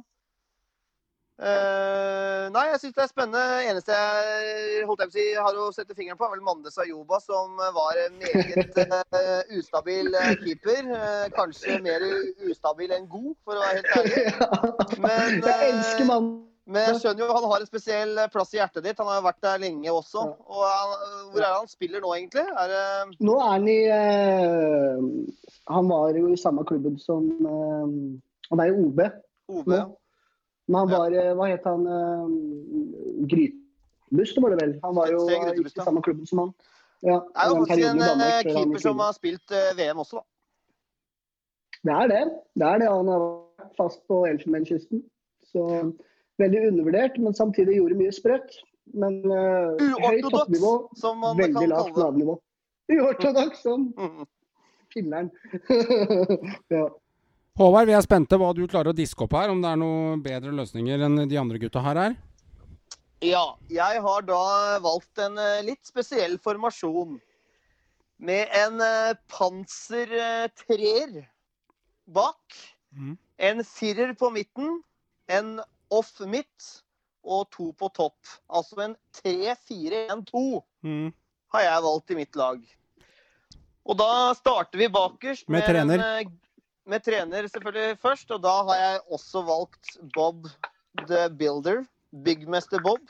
Eh, 1.35 2.45
nei, 2.55 2.63
jeg 2.71 2.79
syns 2.79 2.95
det 2.95 3.03
er 3.03 3.11
spennende. 3.11 3.43
Eneste 3.67 3.95
jeg 3.97 4.85
holdt 4.87 5.03
jeg 5.03 5.11
på 5.11 5.15
å 5.15 5.17
si, 5.17 5.25
har 5.47 5.57
å 5.59 5.67
sette 5.75 5.97
fingeren 5.97 6.19
på, 6.19 6.29
er 6.29 6.37
vel 6.37 6.45
Mandes 6.47 6.79
Ayoba, 6.79 7.19
som 7.23 7.59
var 7.59 7.99
en 8.05 8.21
meget 8.21 8.79
uh, 8.79 9.57
ustabil 9.59 10.15
eh, 10.15 10.35
keeper. 10.45 10.93
Uh, 10.93 11.25
kanskje 11.35 11.81
mer 11.83 12.05
ustabil 12.47 12.95
enn 12.95 13.09
god, 13.11 13.33
for 13.43 13.59
å 13.59 13.65
være 13.65 13.81
helt 13.81 13.97
ærlig. 13.99 14.27
Men, 15.05 15.41
jeg 15.43 15.73
elsker 15.73 16.11
mannen. 16.13 16.37
Men 16.65 16.87
jeg 16.89 17.01
skjønner 17.03 17.27
jo 17.27 17.35
han 17.37 17.45
har 17.51 17.61
en 17.61 17.69
spesiell 17.69 18.21
plass 18.33 18.55
i 18.55 18.57
hjertet 18.57 18.87
ditt. 18.87 19.01
Han 19.03 19.11
har 19.11 19.19
jo 19.19 19.27
vært 19.27 19.43
der 19.45 19.59
lenge 19.67 19.91
også. 19.93 20.23
Og 20.49 20.63
han, 20.65 20.95
hvor 21.33 21.43
er 21.43 21.51
det 21.51 21.51
han 21.59 21.69
spiller 21.69 22.01
nå, 22.01 22.15
egentlig? 22.15 22.47
Er 22.63 22.71
det 22.73 23.19
Nå 23.27 23.35
er 23.37 23.51
han 23.51 23.69
i 23.69 23.81
Han 25.75 25.91
var 25.91 26.17
jo 26.17 26.31
i 26.33 26.41
samme 26.41 26.65
klubben 26.65 26.97
som 27.03 27.29
Han 27.45 28.65
er 28.65 28.73
i 28.73 28.79
OB 28.81 29.05
OB? 29.53 29.69
nå. 29.75 29.83
Men 30.67 30.79
han 30.81 30.91
var 30.91 31.15
ja. 31.15 31.25
Hva 31.37 31.49
het 31.51 31.67
han? 31.69 31.87
Uh, 31.87 33.27
Grytebust, 33.31 34.39
var 34.41 34.55
det 34.55 34.61
vel. 34.63 34.79
Han 34.85 34.97
var 34.97 35.13
jo 35.13 35.27
i 35.29 35.75
samme 35.75 36.03
klubben 36.03 36.27
som 36.27 36.45
han. 36.45 36.55
Ja, 37.05 37.19
Det 37.21 37.43
er 37.43 37.51
jo 37.51 37.57
faktisk 37.61 37.89
en 37.91 38.01
Danmark 38.01 38.47
eh, 38.47 38.55
keeper 38.55 38.81
som 38.81 39.03
har 39.05 39.13
spilt 39.13 39.53
eh, 39.53 39.73
VM 39.77 39.99
også, 40.01 40.23
da. 40.23 40.25
Det 41.85 41.93
er 41.93 42.09
det. 42.09 42.23
Det 42.57 42.69
er 42.69 42.79
det. 42.81 42.89
Han 42.89 43.11
har 43.13 43.25
vært 43.25 43.75
fast 43.77 44.01
på 44.09 44.23
Elfenbenskysten. 44.25 45.03
Så 45.53 45.67
veldig 46.41 46.63
undervurdert, 46.71 47.19
men 47.21 47.37
samtidig 47.37 47.77
gjorde 47.77 47.99
mye 47.99 48.15
sprøtt. 48.15 48.57
Men 48.97 49.21
uh, 49.29 49.77
høyt 50.01 50.27
toppnivå, 50.33 50.73
som 50.97 51.21
man 51.21 51.39
veldig 51.41 51.69
lavt 51.73 52.01
lavnivå. 52.01 52.39
Uortodoks, 52.93 53.63
som. 53.65 53.91
Filler'n. 54.95 55.29
ja. 56.75 56.89
Håvard, 57.55 57.87
vi 57.87 57.95
er 57.95 58.03
spente 58.03 58.35
hva 58.41 58.49
du 58.57 58.65
klarer 58.67 58.91
å 58.91 58.97
diske 58.99 59.23
opp 59.29 59.35
her. 59.39 59.53
Om 59.53 59.61
det 59.63 59.69
er 59.71 59.79
noen 59.79 60.23
bedre 60.25 60.51
løsninger 60.57 61.05
enn 61.07 61.21
de 61.31 61.37
andre 61.39 61.61
gutta 61.63 61.83
her 61.85 62.01
er. 62.09 62.17
Ja, 63.23 63.45
jeg 63.71 64.01
har 64.03 64.25
da 64.27 64.41
valgt 64.83 65.21
en 65.23 65.39
eh, 65.39 65.61
litt 65.63 65.87
spesiell 65.87 66.35
formasjon. 66.43 67.21
Med 68.27 68.51
en 68.59 68.83
pansertreer 69.31 71.15
eh, 71.23 71.29
bak. 72.11 72.59
Mm. 72.95 73.15
En 73.39 73.63
firer 73.67 74.17
på 74.19 74.33
midten. 74.35 74.81
En 75.31 75.61
off 75.95 76.11
midt. 76.27 76.81
Og 77.25 77.47
to 77.55 77.71
på 77.81 77.87
topp. 77.97 78.19
Altså 78.53 78.83
en 78.91 78.97
3-4-1-2 79.23 80.63
Mm. 80.85 81.13
har 81.55 81.63
jeg 81.65 81.83
valgt 81.87 82.11
i 82.13 82.17
mitt 82.19 82.35
lag. 82.37 82.59
Og 83.89 83.97
da 83.97 84.09
starter 84.37 84.77
vi 84.83 84.89
bakerst. 84.93 85.47
Med 85.49 85.63
en, 85.63 85.69
trener. 85.71 86.03
eh, 86.19 86.27
med 86.91 87.05
trener 87.05 87.49
selvfølgelig 87.49 87.99
først. 88.03 88.31
Og 88.35 88.43
da 88.45 88.55
har 88.71 88.81
jeg 88.81 89.05
også 89.17 89.45
valgt 89.47 89.97
Bob 90.15 90.49
the 91.09 91.29
Builder. 91.31 91.85
Byggmester 92.25 92.83
Bob. 92.83 93.03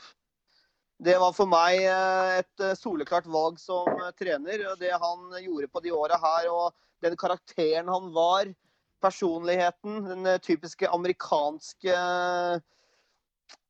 Det 1.05 1.17
var 1.19 1.33
for 1.35 1.49
meg 1.51 1.81
eh, 1.83 2.37
et 2.39 2.63
eh, 2.63 2.77
soleklart 2.79 3.27
valg 3.27 3.59
som 3.59 3.89
eh, 3.99 4.13
trener. 4.15 4.63
og 4.71 4.79
Det 4.79 4.93
han 4.93 5.25
gjorde 5.43 5.67
på 5.67 5.81
de 5.83 5.91
åra 5.93 6.19
her, 6.21 6.47
og 6.51 6.71
den 7.03 7.17
karakteren 7.19 7.91
han 7.91 8.13
var, 8.15 8.53
personligheten, 9.03 9.99
den 10.07 10.39
typiske 10.41 10.87
amerikanske 10.89 11.97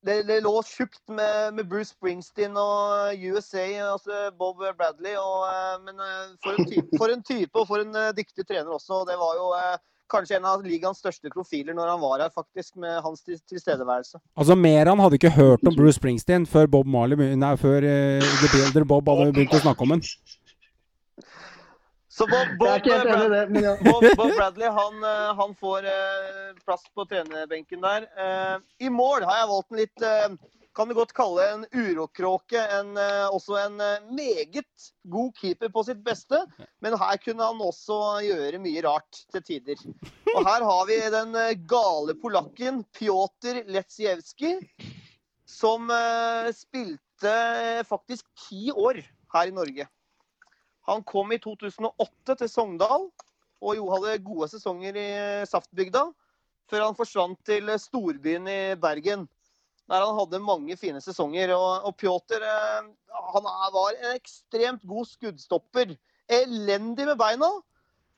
det, 0.05 0.19
det 0.29 0.37
lå 0.45 0.53
tjukt 0.63 1.01
med, 1.09 1.57
med 1.57 1.67
Bruce 1.67 1.95
Springsteen 1.95 2.55
og 2.55 3.17
USA, 3.25 3.65
altså 3.89 4.29
Bob 4.37 4.61
Bradley. 4.61 5.17
Og, 5.17 5.81
men 5.83 5.97
for 6.45 6.53
en, 6.53 6.69
type, 6.69 6.93
for 7.01 7.11
en 7.11 7.25
type 7.25 7.59
og 7.59 7.67
for 7.67 7.81
en 7.81 7.97
dyktig 8.15 8.45
trener 8.45 8.69
også. 8.77 9.01
og 9.01 9.09
Det 9.09 9.17
var 9.19 9.41
jo 9.41 9.49
kanskje 10.11 10.37
en 10.37 10.47
av 10.49 10.63
ligaens 10.65 10.99
største 11.01 11.31
profiler 11.33 11.75
når 11.77 11.91
han 11.93 12.01
var 12.03 12.23
her, 12.25 12.31
faktisk, 12.33 12.75
med 12.81 13.01
hans 13.05 13.23
tilstedeværelse. 13.25 14.21
Altså, 14.37 14.55
Meran 14.55 15.01
hadde 15.01 15.19
ikke 15.19 15.33
hørt 15.35 15.65
om 15.65 15.75
Bruce 15.75 15.97
Springsteen 15.99 16.45
før 16.49 16.69
Bob 16.77 16.89
Marley 16.89 17.35
Nei, 17.35 17.53
før 17.57 17.85
uh, 17.85 18.33
The 18.41 18.51
Builder 18.53 18.87
Bob 18.87 19.09
hadde 19.09 19.33
begynt 19.35 19.57
å 19.57 19.63
snakke 19.65 19.87
om 19.87 19.95
den. 19.95 20.03
Så 22.15 22.23
Bob, 22.31 22.51
Bob, 22.59 22.77
ikke 22.79 22.95
helt 22.95 23.09
enig 23.11 23.25
i 23.25 23.29
Brad- 23.29 23.49
det, 23.51 23.61
ja. 23.65 23.71
Bob, 23.83 24.05
Bob 24.15 24.29
Bradley 24.37 24.69
han, 24.71 25.01
eh, 25.03 25.31
han 25.35 25.55
får 25.59 25.87
eh, 25.91 26.53
plass 26.63 26.85
på 26.95 27.03
trenerbenken 27.09 27.81
der. 27.83 28.05
Eh, 28.25 28.53
I 28.87 28.89
mål 28.89 29.25
har 29.27 29.41
jeg 29.41 29.49
valgt 29.49 29.73
en 29.73 29.81
litt 29.81 30.05
kan 30.75 30.89
du 30.89 30.95
godt 30.97 31.13
kalle 31.15 31.45
en 31.53 31.63
urokråke. 31.71 32.59
En, 32.79 32.97
eh, 32.99 33.27
også 33.31 33.57
en 33.61 33.79
eh, 33.81 34.03
meget 34.11 34.89
god 35.07 35.31
keeper 35.37 35.71
på 35.71 35.83
sitt 35.87 36.01
beste. 36.03 36.41
Men 36.83 36.97
her 36.99 37.19
kunne 37.23 37.47
han 37.47 37.63
også 37.63 37.99
gjøre 38.25 38.59
mye 38.63 38.83
rart 38.83 39.21
til 39.31 39.45
tider. 39.47 39.81
Og 40.35 40.41
her 40.43 40.65
har 40.67 40.85
vi 40.89 40.99
den 41.13 41.35
eh, 41.39 41.55
gale 41.69 42.17
polakken 42.19 42.83
Pjotr 42.97 43.63
Letsjevskij, 43.71 44.59
som 45.47 45.87
spilte 46.57 47.33
faktisk 47.87 48.25
ti 48.47 48.71
år 48.73 48.99
her 49.33 49.51
i 49.51 49.53
Norge. 49.55 49.85
Han 50.89 51.03
kom 51.07 51.31
i 51.31 51.39
2008 51.41 52.35
til 52.41 52.49
Sogndal 52.51 53.07
og 53.63 53.77
jo 53.77 53.87
hadde 53.93 54.17
gode 54.25 54.49
sesonger 54.51 54.97
i 54.99 55.07
Saftbygda, 55.47 56.03
før 56.69 56.83
han 56.89 56.97
forsvant 56.97 57.39
til 57.47 57.71
storbyen 57.79 58.49
i 58.51 58.59
Bergen. 58.81 59.29
Der 59.91 60.01
han 60.01 60.17
hadde 60.17 60.41
mange 60.41 60.77
fine 60.79 61.01
sesonger. 61.03 61.53
Og, 61.55 61.85
og 61.89 61.95
Pjotr 61.99 62.41
eh, 62.41 62.89
han 63.35 63.47
var 63.75 63.93
en 63.93 64.17
ekstremt 64.17 64.83
god 64.87 65.09
skuddstopper. 65.11 65.95
Elendig 66.41 67.05
med 67.05 67.17
beina. 67.21 67.51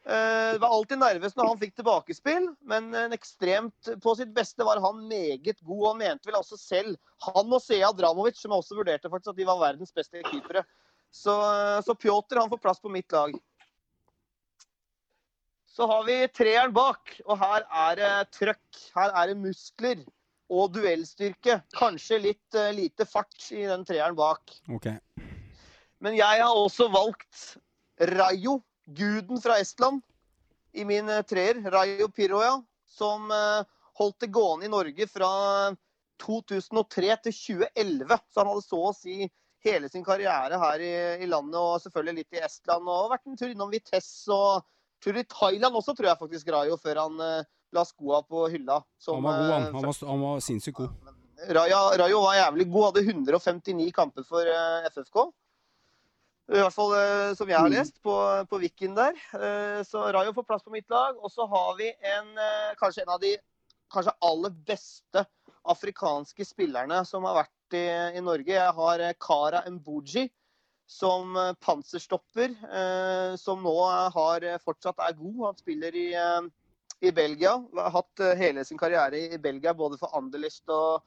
Det 0.08 0.62
var 0.64 0.72
alltid 0.72 1.02
nervøs 1.02 1.34
når 1.36 1.50
han 1.50 1.58
fikk 1.60 1.74
tilbakespill, 1.76 2.46
men 2.72 2.86
en 2.96 3.12
ekstremt 3.12 3.90
på 4.00 4.14
sitt 4.16 4.30
beste 4.32 4.64
var 4.64 4.80
han 4.80 5.02
meget 5.10 5.60
god. 5.60 5.82
Han 5.90 6.00
mente 6.00 6.30
vel 6.30 6.38
også 6.40 6.56
selv, 6.56 6.94
han 7.26 7.52
og 7.52 7.60
Sea 7.60 7.90
Dramovic, 7.92 8.40
som 8.40 8.54
jeg 8.56 8.64
også 8.64 8.78
vurderte 8.78 9.12
faktisk 9.12 9.34
at 9.34 9.42
de 9.42 9.50
var 9.50 9.60
verdens 9.60 9.92
beste 9.92 10.24
keepere. 10.30 10.64
Så, 11.12 11.36
så 11.84 11.96
Pjotr 12.00 12.40
får 12.40 12.64
plass 12.64 12.80
på 12.80 12.94
mitt 12.94 13.12
lag. 13.12 13.36
Så 15.76 15.86
har 15.92 16.08
vi 16.08 16.22
treeren 16.32 16.72
bak, 16.74 17.18
og 17.28 17.36
her 17.44 17.68
er 17.68 18.00
det 18.00 18.14
trøkk. 18.40 18.80
Her 18.96 19.12
er 19.12 19.28
det 19.34 19.42
muskler 19.44 20.08
og 20.48 20.74
duellstyrke. 20.76 21.62
Kanskje 21.76 22.22
litt 22.24 22.58
uh, 22.58 22.70
lite 22.76 23.08
fart 23.10 23.50
i 23.52 23.66
den 23.68 23.86
treeren 23.88 24.18
bak. 24.18 24.54
Okay. 24.78 25.00
Men 26.04 26.18
jeg 26.18 26.44
har 26.44 26.54
også 26.54 26.90
valgt 26.94 27.58
Rayo, 28.14 28.60
guden 28.86 29.42
fra 29.42 29.58
Estland, 29.60 30.04
i 30.78 30.84
min 30.86 31.10
eh, 31.10 31.24
treer. 31.26 31.58
Rayo 31.74 32.08
Piroja, 32.14 32.54
som 32.86 33.32
uh, 33.34 33.66
holdt 33.98 34.22
det 34.22 34.30
gående 34.36 34.68
i 34.68 34.72
Norge 34.72 35.08
fra 35.10 35.32
2003 36.22 37.18
til 37.26 37.34
2011. 37.34 38.20
Så 38.30 38.42
han 38.42 38.52
hadde 38.52 38.66
så 38.68 38.82
å 38.92 38.94
si 38.96 39.18
hele 39.66 39.90
sin 39.90 40.06
karriere 40.06 40.60
her 40.62 40.84
i, 40.86 40.94
i 41.26 41.30
landet, 41.30 41.58
og 41.58 41.82
selvfølgelig 41.84 42.22
litt 42.22 42.38
i 42.38 42.44
Estland. 42.46 42.88
Og 42.88 43.12
vært 43.16 43.26
en 43.28 43.40
tur 43.40 43.50
innom 43.50 43.74
Vitesse 43.74 44.34
og 44.34 44.68
tur 45.04 45.18
i 45.18 45.26
Thailand 45.30 45.78
også, 45.78 45.96
tror 45.98 46.12
jeg 46.12 46.22
faktisk, 46.22 46.54
Rayo, 46.54 46.78
før 46.82 47.04
han 47.04 47.24
eh, 47.24 47.50
la 47.76 47.84
skoa 47.86 48.22
på 48.24 48.48
hylla. 48.52 48.82
som, 48.98 49.16
Han 49.16 49.24
var 49.24 49.38
god, 49.40 49.52
han. 49.52 49.62
eh, 49.68 49.74
Han 49.74 49.84
var, 49.84 50.08
han 50.08 50.22
var 50.22 50.40
sinnssykt 50.40 50.78
god. 50.78 50.90
Raja, 51.54 51.80
Rajo 51.98 52.22
var 52.22 52.36
jævlig 52.36 52.66
god, 52.72 52.86
hadde 52.86 53.04
159 53.10 53.92
kamper 53.94 54.24
for 54.26 54.42
eh, 54.48 54.88
FFK. 54.90 55.28
I 56.48 56.62
hvert 56.62 56.74
fall 56.74 56.94
eh, 56.96 57.34
som 57.36 57.50
jeg 57.52 57.58
har 57.60 57.68
Mm. 57.70 57.76
lest 57.76 58.02
på, 58.02 58.16
på 58.50 58.60
der. 58.96 59.14
Så 59.84 60.00
Rajo 60.14 60.34
får 60.34 60.44
plass 60.48 60.64
på 60.64 60.72
mitt 60.72 60.90
lag. 60.90 61.18
Og 61.20 61.30
så 61.32 61.46
har 61.46 61.76
vi 61.78 61.90
en, 62.02 62.32
kanskje 62.80 63.04
en 63.04 63.10
av 63.14 63.20
de 63.20 63.36
kanskje 63.92 64.14
aller 64.22 64.50
beste 64.50 65.26
afrikanske 65.68 66.46
spillerne 66.46 67.06
som 67.06 67.24
har 67.28 67.36
vært 67.44 67.76
i, 67.76 68.18
i 68.18 68.22
Norge. 68.22 68.48
Jeg 68.54 68.74
har 68.74 69.14
Kara 69.20 69.62
Mbuji 69.70 70.30
som 70.88 71.36
panserstopper, 71.60 72.54
som 73.38 73.60
nå 73.62 73.76
har, 74.16 74.46
fortsatt 74.64 75.00
er 75.04 75.18
god. 75.20 75.42
Han 75.50 75.58
spiller 75.60 75.96
i, 75.96 76.14
i 77.02 77.12
Belgia. 77.12 77.54
Har 77.78 77.94
hatt 78.00 78.24
eh, 78.24 78.36
hele 78.40 78.66
sin 78.66 78.80
karriere 78.80 79.20
i 79.28 79.38
Belgia, 79.42 79.74
både 79.78 80.00
for 80.02 80.14
Anderlecht 80.18 80.68
og, 80.74 81.04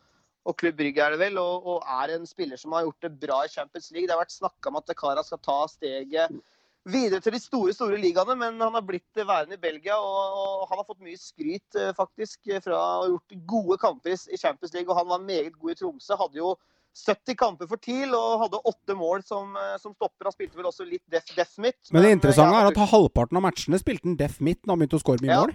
og 0.46 0.56
Klubb 0.60 0.78
Brygge, 0.78 1.02
er 1.04 1.16
det 1.16 1.20
vel. 1.24 1.40
Og, 1.42 1.66
og 1.74 1.90
er 2.00 2.14
en 2.16 2.28
spiller 2.28 2.60
som 2.60 2.76
har 2.76 2.86
gjort 2.86 3.06
det 3.06 3.12
bra 3.26 3.42
i 3.44 3.52
Champions 3.52 3.90
League. 3.94 4.06
Det 4.08 4.16
har 4.16 4.22
vært 4.22 4.38
snakka 4.38 4.72
om 4.72 4.80
at 4.80 4.96
Kara 4.98 5.26
skal 5.26 5.42
ta 5.44 5.60
steget 5.72 6.40
videre 6.88 7.20
til 7.20 7.34
de 7.36 7.40
store 7.42 7.74
store 7.76 7.98
ligaene, 8.00 8.34
men 8.40 8.60
han 8.62 8.72
har 8.76 8.84
blitt 8.86 9.18
værende 9.20 9.58
i 9.58 9.60
Belgia. 9.60 9.98
Og, 10.00 10.66
han 10.70 10.80
har 10.80 10.88
fått 10.88 11.02
mye 11.04 11.20
skryt 11.20 11.78
eh, 11.78 11.92
faktisk 11.96 12.52
fra 12.64 12.76
å 12.76 12.90
ha 13.02 13.08
gjort 13.14 13.38
gode 13.50 13.80
kamper 13.82 14.14
i 14.16 14.40
Champions 14.40 14.74
League. 14.76 14.88
Og 14.88 14.98
han 14.98 15.10
var 15.10 15.24
meget 15.24 15.58
god 15.58 15.74
i 15.74 15.80
Tromsø. 15.82 16.16
Hadde 16.20 16.40
jo 16.40 16.54
70 16.96 17.36
kamper 17.38 17.68
for 17.70 17.78
TIL 17.78 18.14
og 18.18 18.40
hadde 18.44 18.60
åtte 18.66 18.96
mål 18.98 19.22
som, 19.26 19.52
eh, 19.56 19.76
som 19.78 19.94
stopper. 19.94 20.26
Han 20.26 20.34
spilte 20.34 20.58
vel 20.58 20.70
også 20.70 20.86
litt 20.88 21.04
def, 21.10 21.28
def 21.36 21.52
midt. 21.62 21.78
Men 21.92 22.02
det 22.02 22.10
eh, 22.10 22.16
interessante 22.18 22.62
er 22.64 22.70
at 22.72 22.94
halvparten 22.94 23.38
av 23.38 23.44
matchene 23.46 23.78
spilte 23.80 24.08
han 24.08 24.16
def 24.18 24.40
midt 24.40 24.64
når 24.64 24.74
han 24.74 24.82
begynte 24.82 24.98
å 24.98 25.04
score 25.04 25.22
mye 25.22 25.30
Ja. 25.36 25.44
mål. 25.44 25.54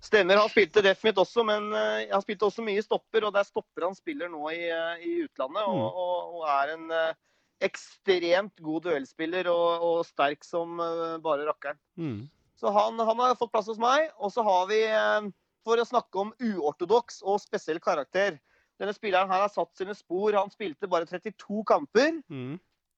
Stemmer, 0.00 0.38
han 0.40 0.48
spilte 0.48 0.80
ref 0.84 1.02
også, 1.10 1.44
men 1.44 1.66
eh, 1.76 2.08
han 2.08 2.22
spilte 2.24 2.46
også 2.48 2.64
mye 2.64 2.82
stopper. 2.82 3.26
Og 3.26 3.34
det 3.34 3.42
er 3.42 3.48
stopper 3.50 3.84
han 3.84 3.96
spiller 3.96 4.30
nå 4.32 4.46
i, 4.52 4.62
eh, 4.72 5.02
i 5.04 5.16
utlandet, 5.26 5.64
og, 5.66 5.76
Mm. 5.76 5.98
og, 6.04 6.34
og 6.38 6.46
er 6.48 6.72
en 6.74 6.90
eh, 6.90 7.14
ekstremt 7.60 8.62
god 8.64 8.86
duellspiller 8.88 9.50
og, 9.52 9.82
og 9.84 10.06
sterk 10.08 10.44
som 10.44 10.78
bare 11.20 11.44
rakkeren. 11.44 11.76
Mm. 12.00 12.22
Så 12.56 12.72
han, 12.72 12.98
han 12.98 13.20
har 13.20 13.36
fått 13.36 13.52
plass 13.52 13.68
hos 13.68 13.80
meg. 13.80 14.08
Og 14.16 14.32
så 14.32 14.40
har 14.46 14.64
vi, 14.70 14.78
for 15.64 15.76
å 15.76 15.84
snakke 15.84 16.22
om 16.22 16.32
uortodoks 16.40 17.20
og 17.22 17.40
spesiell 17.40 17.80
karakter 17.80 18.38
Denne 18.80 18.94
spilleren 18.96 19.28
her 19.28 19.42
har 19.42 19.50
satt 19.52 19.76
sine 19.76 19.92
spor. 19.92 20.32
Han 20.32 20.48
spilte 20.48 20.88
bare 20.88 21.04
32 21.04 21.60
kamper. 21.68 22.14
Mm. 22.32 22.54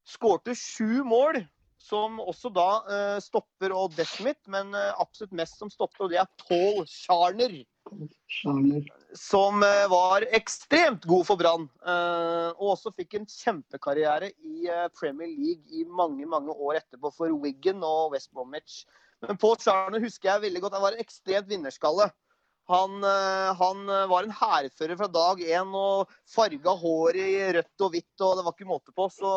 Skårte 0.07 0.55
sju 0.55 1.03
mål, 1.03 1.41
som 1.83 2.21
også 2.23 2.51
da 2.55 2.68
eh, 2.87 3.18
stopper 3.25 3.75
og 3.77 3.92
Desmith, 3.99 4.47
men 4.53 4.73
eh, 4.79 4.95
absolutt 5.03 5.35
mest 5.37 5.59
som 5.61 5.71
stopper, 5.73 6.07
og 6.07 6.12
det 6.12 6.23
er 6.23 6.31
Paul 6.47 6.85
Charner 6.88 7.62
som 9.18 9.62
eh, 9.66 9.87
var 9.90 10.25
ekstremt 10.38 11.05
god 11.09 11.27
for 11.29 11.40
Brann. 11.40 11.68
eh, 11.85 12.49
Og 12.57 12.75
også 12.77 12.92
fikk 12.97 13.18
en 13.18 13.29
kjempekarriere 13.29 14.31
i 14.47 14.68
eh, 14.71 14.88
Premier 14.99 15.29
League 15.29 15.66
i 15.75 15.85
mange 15.85 16.27
mange 16.27 16.55
år 16.55 16.81
etterpå 16.81 17.12
for 17.14 17.35
Wiggen 17.42 17.83
og 17.85 18.14
West 18.14 18.33
Bromwich. 18.33 18.85
Men 19.23 19.38
Paul 19.38 19.59
Charner 19.62 20.03
husker 20.03 20.33
jeg 20.33 20.45
veldig 20.47 20.62
godt. 20.64 20.79
Han 20.79 20.87
var 20.87 20.97
en 20.97 21.05
ekstremt 21.05 21.51
vinnerskalle. 21.51 22.09
Han, 22.71 22.97
eh, 23.05 23.51
han 23.59 23.85
var 24.14 24.25
en 24.25 24.35
hærfører 24.38 24.97
fra 24.99 25.11
dag 25.12 25.42
én 25.42 25.77
og 25.77 26.11
farga 26.31 26.75
håret 26.79 27.23
i 27.27 27.53
rødt 27.59 27.87
og 27.87 27.95
hvitt, 27.97 28.14
og 28.23 28.38
det 28.38 28.47
var 28.47 28.57
ikke 28.57 28.71
måte 28.71 28.95
på. 28.95 29.11
Så 29.12 29.33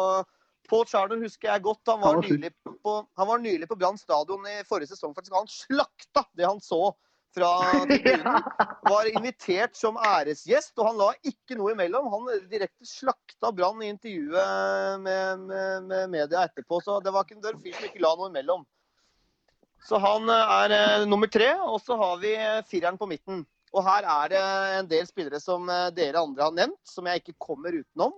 Paul 0.70 0.86
Charner 0.90 1.22
husker 1.22 1.52
jeg 1.52 1.64
godt. 1.66 1.82
Han 1.88 2.02
var 2.02 2.16
Han 2.16 2.22
var 2.22 2.28
nylig 2.28 2.52
på, 2.84 2.96
han 3.18 3.68
på 3.70 3.80
Brann 3.80 3.98
stadion 3.98 4.48
i 4.48 4.64
forrige 4.68 4.94
sesong. 4.94 5.16
faktisk. 5.16 5.36
Han 5.36 5.52
slakta 5.52 6.26
det 6.34 6.46
han 6.46 6.62
så 6.62 6.94
fra 7.36 7.50
tribunen 7.90 8.44
var 8.92 9.10
invitert 9.12 9.76
som 9.76 9.98
æresgjest, 9.98 10.72
og 10.80 10.88
han 10.88 11.02
la 11.02 11.10
ikke 11.28 11.58
noe 11.60 11.74
imellom. 11.74 12.08
Han 12.14 12.30
direkte 12.52 12.88
slakta 12.88 13.52
Brann 13.52 13.84
i 13.84 13.92
intervjuet 13.92 15.02
med, 15.04 15.44
med, 15.50 15.90
med 15.90 16.14
media 16.14 16.46
etterpå, 16.48 16.80
så 16.82 17.02
det 17.04 17.12
var 17.12 17.28
ikke 17.28 17.42
en 17.42 17.60
fyr 17.60 17.76
som 17.76 17.90
ikke 17.90 18.06
la 18.06 18.16
noe 18.16 18.32
imellom. 18.32 18.64
Så 19.86 20.00
han 20.02 20.30
er 20.34 20.74
eh, 20.74 21.04
nummer 21.08 21.30
tre. 21.30 21.52
Og 21.62 21.82
så 21.84 21.98
har 22.00 22.18
vi 22.22 22.34
eh, 22.36 22.64
fireren 22.70 22.98
på 22.98 23.10
midten. 23.10 23.44
Og 23.76 23.84
her 23.86 24.08
er 24.08 24.32
det 24.32 24.44
en 24.80 24.90
del 24.90 25.08
spillere 25.08 25.42
som 25.44 25.70
eh, 25.70 25.92
dere 25.96 26.24
andre 26.24 26.48
har 26.48 26.56
nevnt, 26.56 26.82
som 26.88 27.06
jeg 27.10 27.22
ikke 27.22 27.38
kommer 27.50 27.76
utenom. 27.76 28.16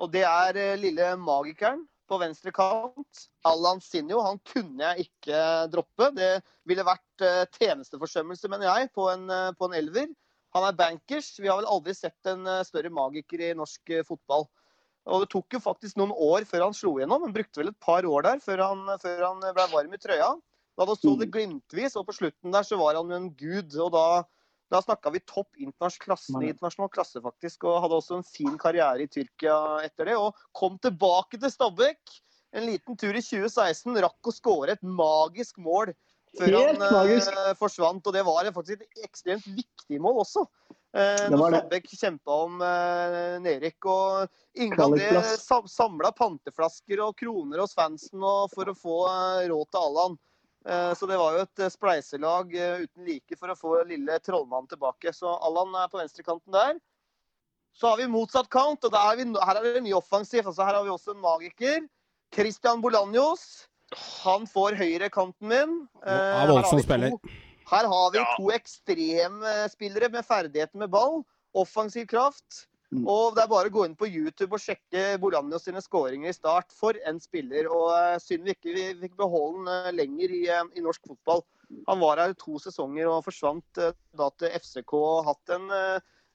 Og 0.00 0.08
det 0.12 0.24
er 0.24 0.56
eh, 0.56 0.78
lille 0.80 1.12
magikeren 1.20 1.82
på 2.10 2.18
venstre 2.22 2.52
kant. 2.54 3.24
Allan 3.46 3.82
Sinjo. 3.84 4.22
Han 4.24 4.40
kunne 4.48 4.92
jeg 4.92 5.08
ikke 5.08 5.42
droppe. 5.72 6.10
Det 6.16 6.32
ville 6.68 6.86
vært 6.86 7.26
eh, 7.26 7.44
tjenesteforsømmelse, 7.58 8.50
mener 8.50 8.70
jeg, 8.70 8.90
på 8.96 9.10
en, 9.12 9.28
eh, 9.30 9.50
på 9.58 9.68
en 9.68 9.76
elver. 9.76 10.08
Han 10.56 10.66
er 10.66 10.78
bankers. 10.78 11.34
Vi 11.38 11.50
har 11.50 11.60
vel 11.60 11.68
aldri 11.70 11.94
sett 11.94 12.30
en 12.30 12.48
større 12.66 12.90
magiker 12.90 13.44
i 13.44 13.52
norsk 13.54 13.92
fotball. 14.08 14.48
Og 15.10 15.22
det 15.22 15.28
tok 15.32 15.54
jo 15.54 15.60
faktisk 15.62 16.00
noen 16.00 16.10
år 16.10 16.44
før 16.48 16.66
han 16.66 16.74
slo 16.76 16.96
igjennom. 16.98 17.22
Han 17.28 17.34
brukte 17.36 17.62
vel 17.62 17.70
et 17.70 17.78
par 17.82 18.06
år 18.08 18.26
der 18.26 18.42
før 18.42 18.64
han, 18.64 18.82
før 18.98 19.22
han 19.28 19.44
ble 19.44 19.68
varm 19.70 19.94
i 19.94 20.00
trøya. 20.00 20.32
Da 20.80 20.86
det 20.88 20.96
så 20.98 21.14
det 21.20 21.30
glimtvis, 21.30 21.94
og 22.00 22.08
på 22.08 22.16
slutten 22.16 22.54
der 22.54 22.66
så 22.66 22.78
var 22.80 22.98
han 22.98 23.10
jo 23.12 23.20
en 23.20 23.30
gud. 23.38 23.76
Og 23.84 23.94
da, 23.94 24.04
da 24.70 24.80
snakka 24.82 25.10
vi 25.10 25.20
topp 25.26 25.58
internasjonal 25.58 26.04
klasse, 26.04 26.34
internasjonal 26.38 26.90
klasse, 26.94 27.22
faktisk. 27.24 27.66
Og 27.66 27.80
hadde 27.84 27.98
også 27.98 28.20
en 28.20 28.26
fin 28.26 28.54
karriere 28.60 29.02
i 29.04 29.10
Tyrkia 29.10 29.56
etter 29.86 30.12
det. 30.12 30.16
Og 30.18 30.38
kom 30.56 30.78
tilbake 30.82 31.40
til 31.40 31.50
Stabæk. 31.50 32.20
En 32.54 32.66
liten 32.66 32.98
tur 32.98 33.14
i 33.14 33.22
2016. 33.22 33.98
Rakk 34.06 34.30
å 34.30 34.34
skåre 34.34 34.76
et 34.76 34.86
magisk 34.86 35.58
mål 35.62 35.92
før 36.38 36.54
Helt 36.54 36.82
han 36.82 37.14
eh, 37.18 37.54
forsvant. 37.58 38.06
Og 38.06 38.14
det 38.14 38.22
var 38.26 38.50
faktisk 38.54 38.86
et 38.86 39.04
ekstremt 39.08 39.46
viktig 39.50 39.98
mål 40.02 40.22
også. 40.22 40.46
Eh, 40.94 41.26
Det 41.26 41.34
når. 41.34 41.58
Stabæk 41.58 41.90
kjempa 41.90 42.38
om 42.46 42.62
eh, 42.66 43.36
nedrykk. 43.42 43.90
Og 43.90 44.62
Inge 44.62 44.86
André 44.86 45.22
samla 45.70 46.14
panteflasker 46.14 47.02
og 47.06 47.18
kroner 47.18 47.62
hos 47.64 47.74
fansen 47.78 48.22
og 48.22 48.50
for 48.54 48.70
å 48.70 48.78
få 48.78 49.00
eh, 49.10 49.48
råd 49.50 49.70
til 49.70 49.82
Allan. 49.82 50.18
Eh, 50.66 50.92
Så 50.94 51.06
det 51.08 51.16
var 51.16 51.32
jo 51.36 51.42
et 51.46 51.58
eh, 51.64 51.70
spleiselag 51.72 52.54
eh, 52.54 52.82
uten 52.84 53.04
like 53.06 53.36
for 53.38 53.48
å 53.52 53.56
få 53.56 53.74
lille 53.88 54.18
trollmannen 54.20 54.68
tilbake. 54.68 55.12
Så 55.16 55.30
Allan 55.40 55.72
er 55.74 55.88
på 55.88 56.00
venstrekanten 56.02 56.52
der. 56.52 56.78
Så 57.72 57.86
har 57.88 57.96
vi 57.96 58.06
motsatt 58.10 58.48
kant, 58.50 58.84
og 58.84 58.92
er 58.98 59.16
vi, 59.16 59.24
her 59.40 59.56
er 59.60 59.68
det 59.78 59.82
mye 59.86 59.96
offensivt. 59.96 60.44
Altså, 60.50 60.64
her 60.66 60.74
har 60.74 60.84
vi 60.84 60.90
også 60.92 61.14
en 61.14 61.22
magiker. 61.22 61.84
Christian 62.34 62.82
Bolanjos. 62.82 63.66
Han 64.22 64.44
får 64.46 64.76
høyrekanten 64.78 65.48
min. 65.50 65.76
Vi 66.04 66.54
to- 66.62 66.82
spiller. 66.84 67.16
Her 67.70 67.86
har 67.86 68.10
vi 68.10 68.18
to 68.36 68.50
ekstremspillere 68.54 70.10
med 70.10 70.26
ferdigheter 70.26 70.78
med 70.78 70.90
ball. 70.90 71.22
Offensiv 71.54 72.06
kraft. 72.10 72.66
Mm. 72.90 73.04
Og 73.06 73.36
det 73.36 73.44
er 73.44 73.50
bare 73.50 73.70
å 73.70 73.72
gå 73.72 73.84
inn 73.86 73.94
på 73.98 74.08
YouTube 74.10 74.56
og 74.56 74.62
sjekke 74.64 75.14
Bolanjo 75.22 75.60
sine 75.62 75.82
skåringer 75.82 76.32
i 76.32 76.34
start. 76.34 76.74
For 76.74 76.98
en 77.06 77.20
spiller. 77.22 77.70
Og 77.70 77.90
eh, 77.94 78.18
synd 78.22 78.46
vi 78.46 78.54
ikke 78.56 78.74
vi 78.74 78.86
fikk 79.04 79.18
beholde 79.20 79.62
den 79.62 79.74
eh, 79.76 79.90
lenger 80.02 80.34
i, 80.34 80.44
eh, 80.50 80.70
i 80.74 80.84
norsk 80.84 81.12
fotball. 81.12 81.44
Han 81.86 82.00
var 82.02 82.18
her 82.18 82.34
to 82.38 82.58
sesonger 82.58 83.06
og 83.06 83.22
forsvant 83.28 83.78
da 83.78 84.26
til 84.42 84.56
FCK 84.58 84.94
og 84.98 85.28
hatt 85.28 85.52
en, 85.54 85.68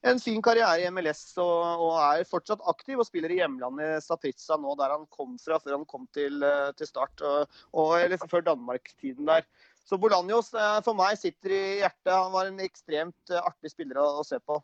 en 0.07 0.21
fin 0.23 0.39
karriere 0.39 0.85
i 0.85 0.91
MLS. 0.95 1.25
Og, 1.43 1.81
og 1.83 1.97
er 2.05 2.29
fortsatt 2.29 2.63
aktiv 2.71 3.01
og 3.03 3.07
spiller 3.09 3.33
i 3.35 3.41
hjemlandet 3.41 4.05
Sapritsa 4.05 4.55
nå, 4.55 4.77
der 4.79 4.93
han 4.95 5.03
kom 5.11 5.33
fra 5.43 5.59
før 5.59 5.75
han 5.75 5.83
kom 5.91 6.05
til, 6.15 6.39
til 6.79 6.87
start. 6.87 7.19
Og, 7.19 7.59
og, 7.75 7.97
eller 7.99 8.31
før 8.31 8.47
Danmark-tiden 8.47 9.27
der. 9.27 9.43
Så 9.83 9.99
Bolanjos 9.99 10.53
for 10.55 10.95
meg 10.95 11.19
sitter 11.19 11.51
i 11.51 11.63
hjertet. 11.81 12.13
Han 12.15 12.31
var 12.31 12.47
en 12.47 12.63
ekstremt 12.63 13.35
artig 13.43 13.75
spiller 13.75 13.99
å, 13.99 14.07
å 14.23 14.25
se 14.25 14.39
på. 14.39 14.61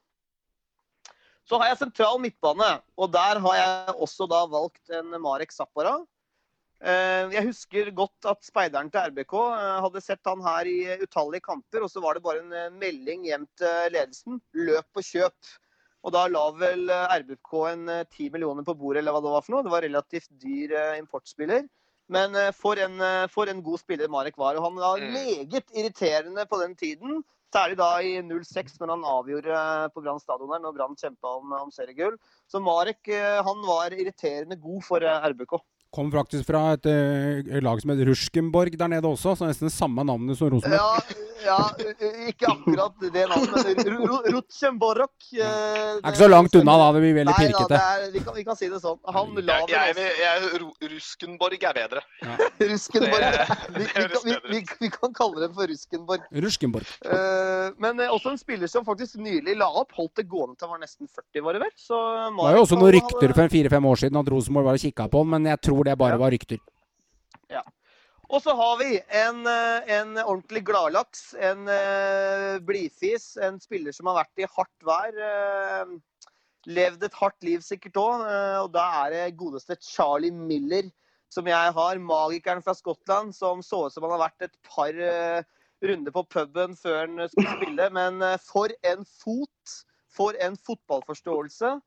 Så 1.49 1.57
har 1.59 1.71
jeg 1.71 1.79
sentral 1.81 2.19
midtbane, 2.21 2.81
og 2.97 3.11
der 3.11 3.39
har 3.43 3.55
jeg 3.57 3.95
også 4.05 4.27
da 4.29 4.43
valgt 4.51 4.91
en 4.93 5.15
Marek 5.21 5.51
Zappara. 5.51 5.97
Eh, 6.81 7.29
Jeg 7.33 7.45
husker 7.45 7.91
godt 7.93 8.25
at 8.29 8.39
speideren 8.45 8.89
til 8.89 9.01
RBK 9.11 9.33
eh, 9.37 9.81
hadde 9.85 10.01
sett 10.01 10.25
han 10.25 10.41
her 10.41 10.65
i 10.69 10.77
utallige 11.03 11.43
kamper, 11.45 11.83
og 11.85 11.91
så 11.93 12.01
var 12.01 12.17
det 12.17 12.23
bare 12.25 12.41
en 12.41 12.53
eh, 12.53 12.69
melding 12.73 13.25
hjem 13.29 13.45
til 13.57 13.91
ledelsen. 13.93 14.39
Løp 14.53 14.97
og 14.97 15.03
kjøp. 15.05 15.51
Og 16.01 16.13
da 16.15 16.23
la 16.33 16.47
vel 16.57 16.89
RBK 16.89 17.51
en 17.73 17.83
ti 18.09 18.25
10 18.25 18.31
millioner 18.33 18.65
på 18.65 18.73
bordet, 18.73 19.03
eller 19.03 19.13
hva 19.13 19.21
det 19.21 19.33
var 19.35 19.43
for 19.45 19.53
noe. 19.53 19.65
Det 19.67 19.73
var 19.73 19.83
relativt 19.85 20.31
dyr 20.41 20.73
importspiller. 20.97 21.67
Men 22.09 22.33
for 22.57 22.79
en, 22.81 22.97
for 23.29 23.47
en 23.47 23.61
god 23.63 23.77
spiller 23.83 24.09
Marek 24.09 24.33
var. 24.41 24.57
Og 24.57 24.65
han 24.65 24.79
var 24.81 24.97
Mm. 24.97 25.13
meget 25.13 25.69
irriterende 25.77 26.47
på 26.49 26.57
den 26.63 26.73
tiden. 26.75 27.21
Særlig 27.51 27.75
da 27.81 27.89
i 27.99 28.13
06, 28.23 28.77
når 28.79 28.93
han 28.93 29.01
avgjorde 29.11 29.51
eh, 29.51 29.89
på 29.91 30.03
Brann 30.03 30.21
stadion 30.23 30.53
her, 30.53 30.61
når 30.63 30.75
Brann 30.77 30.95
kjempa 30.99 31.33
om, 31.41 31.51
om 31.65 31.73
seriegull. 31.75 32.15
Så 32.47 32.61
Marek 32.63 33.11
eh, 33.11 33.41
han 33.43 33.65
var 33.67 33.91
irriterende 33.91 34.55
god 34.61 34.85
for 34.87 35.03
eh, 35.03 35.27
RBK. 35.33 35.57
Kom 35.91 36.07
faktisk 36.13 36.45
fra 36.47 36.59
et 36.77 36.85
eh, 36.87 37.57
lag 37.61 37.81
som 37.83 37.91
het 37.91 37.99
Ruskenborg 38.07 38.77
der 38.79 38.87
nede 38.93 39.09
også, 39.09 39.33
så 39.35 39.49
nesten 39.49 39.67
samme 39.73 40.05
navnet 40.07 40.37
som 40.39 40.47
Rosenborg. 40.53 40.79
Ja, 40.79 41.19
ja, 41.41 41.57
ikke 42.29 42.47
akkurat 42.53 42.93
det 43.01 43.25
navnet, 43.27 43.65
men 43.81 43.97
Rutsenborg. 44.35 45.01
Ru- 45.01 45.41
eh, 45.41 45.41
Det 45.41 46.05
er 46.05 46.13
ikke 46.13 46.21
så 46.21 46.29
langt 46.31 46.55
unna, 46.55 46.75
da. 46.79 46.87
Det 46.95 47.01
blir 47.03 47.15
veldig 47.17 47.33
Nei 47.33 47.33
da, 47.33 47.41
pirkete. 47.43 47.73
det 47.73 47.81
er, 47.81 48.11
vi, 48.13 48.21
kan, 48.23 48.35
vi 48.37 48.43
kan 48.47 48.55
si 48.59 48.69
det 48.71 48.79
sånn. 48.83 48.99
Han 49.15 49.33
la 49.41 49.57
Jeg, 49.67 49.73
jeg, 49.73 49.95
jeg, 49.97 50.51
jeg, 50.53 50.91
Ruskenborg 50.93 51.57
er 51.67 51.75
bedre. 51.81 52.03
Ruskenborg. 52.71 53.25
Det- 53.25 53.59
Vi, 53.71 53.83
det 53.83 53.83
vi, 53.83 53.87
høres 53.97 54.13
kan- 54.13 54.25
vi, 54.29 54.37
vi, 54.53 54.61
vi 54.85 54.89
kan 54.93 55.13
kalle 55.17 55.41
dem 55.43 55.53
for 55.57 55.67
Ruskenborg. 55.71 56.23
Ruskenborg. 56.45 56.87
Uh, 57.03 57.71
men 57.81 57.99
eh, 58.05 58.11
også 58.15 58.31
en 58.31 58.39
spiller 58.39 58.67
som 58.71 58.85
faktisk 58.87 59.17
nylig 59.19 59.57
la 59.59 59.67
opp. 59.81 59.91
Holdt 59.97 60.15
det 60.21 60.27
gående 60.31 60.55
til 60.55 60.67
han 60.69 60.75
var 60.77 60.83
nesten 60.85 61.09
40, 61.09 61.43
var 61.45 61.57
det 61.57 61.63
vel? 61.65 61.73
Så 61.79 61.99
Det 61.99 62.37
var 62.39 62.55
jo 62.55 62.63
også 62.63 62.79
noen 62.79 62.95
rykter 62.95 63.35
for 63.35 63.51
fire-fem 63.57 63.85
år 63.91 64.01
siden 64.05 64.21
at 64.21 64.31
Rosenborg 64.31 64.69
var 64.71 64.79
og 64.79 64.85
kikka 64.85 65.09
på 65.11 65.23
han, 65.25 65.31
men 65.35 65.49
jeg 65.51 65.61
tror 65.67 65.80
det 65.87 65.97
bare 65.97 66.17
Ja. 66.17 66.21
var 66.21 66.31
rykter. 66.31 66.61
Og 68.31 68.39
så 68.39 68.53
har 68.55 68.77
vi 68.79 68.95
en, 69.11 69.45
eh, 69.45 69.89
en 69.91 70.15
ordentlig 70.15 70.63
gladlaks, 70.63 71.33
en 71.35 71.67
uh, 71.67 72.59
blidfis, 72.63 73.35
en 73.35 73.59
spiller 73.59 73.91
som 73.91 74.07
har 74.07 74.21
vært 74.21 74.39
i 74.39 74.47
hardt 74.47 74.85
vær. 74.87 75.11
Uh, 75.19 75.99
levd 76.65 77.03
et 77.03 77.17
hardt 77.19 77.43
liv 77.43 77.59
sikkert 77.59 77.99
òg, 77.99 78.23
og 78.63 78.71
da 78.71 78.85
er 79.01 79.09
det 79.11 79.35
godeste 79.35 79.75
Charlie 79.81 80.31
Miller 80.31 80.87
som 81.27 81.47
jeg 81.47 81.73
har. 81.75 81.99
Magikeren 81.99 82.63
fra 82.63 82.75
Skottland 82.77 83.35
som 83.35 83.63
så 83.65 83.87
ut 83.87 83.93
som 83.93 84.05
han 84.05 84.15
har 84.15 84.29
vært 84.29 84.47
et 84.47 84.57
par 84.63 84.95
uh, 84.95 85.43
runder 85.81 86.13
på 86.13 86.23
puben 86.29 86.75
før 86.77 87.05
han 87.05 87.29
skulle 87.31 87.55
spille. 87.57 87.87
Men 87.95 88.21
eh, 88.25 88.37
for 88.45 88.73
en 88.87 89.07
fot! 89.23 89.79
For 90.11 90.35
en 90.43 90.57
fotballforståelse. 90.59 91.77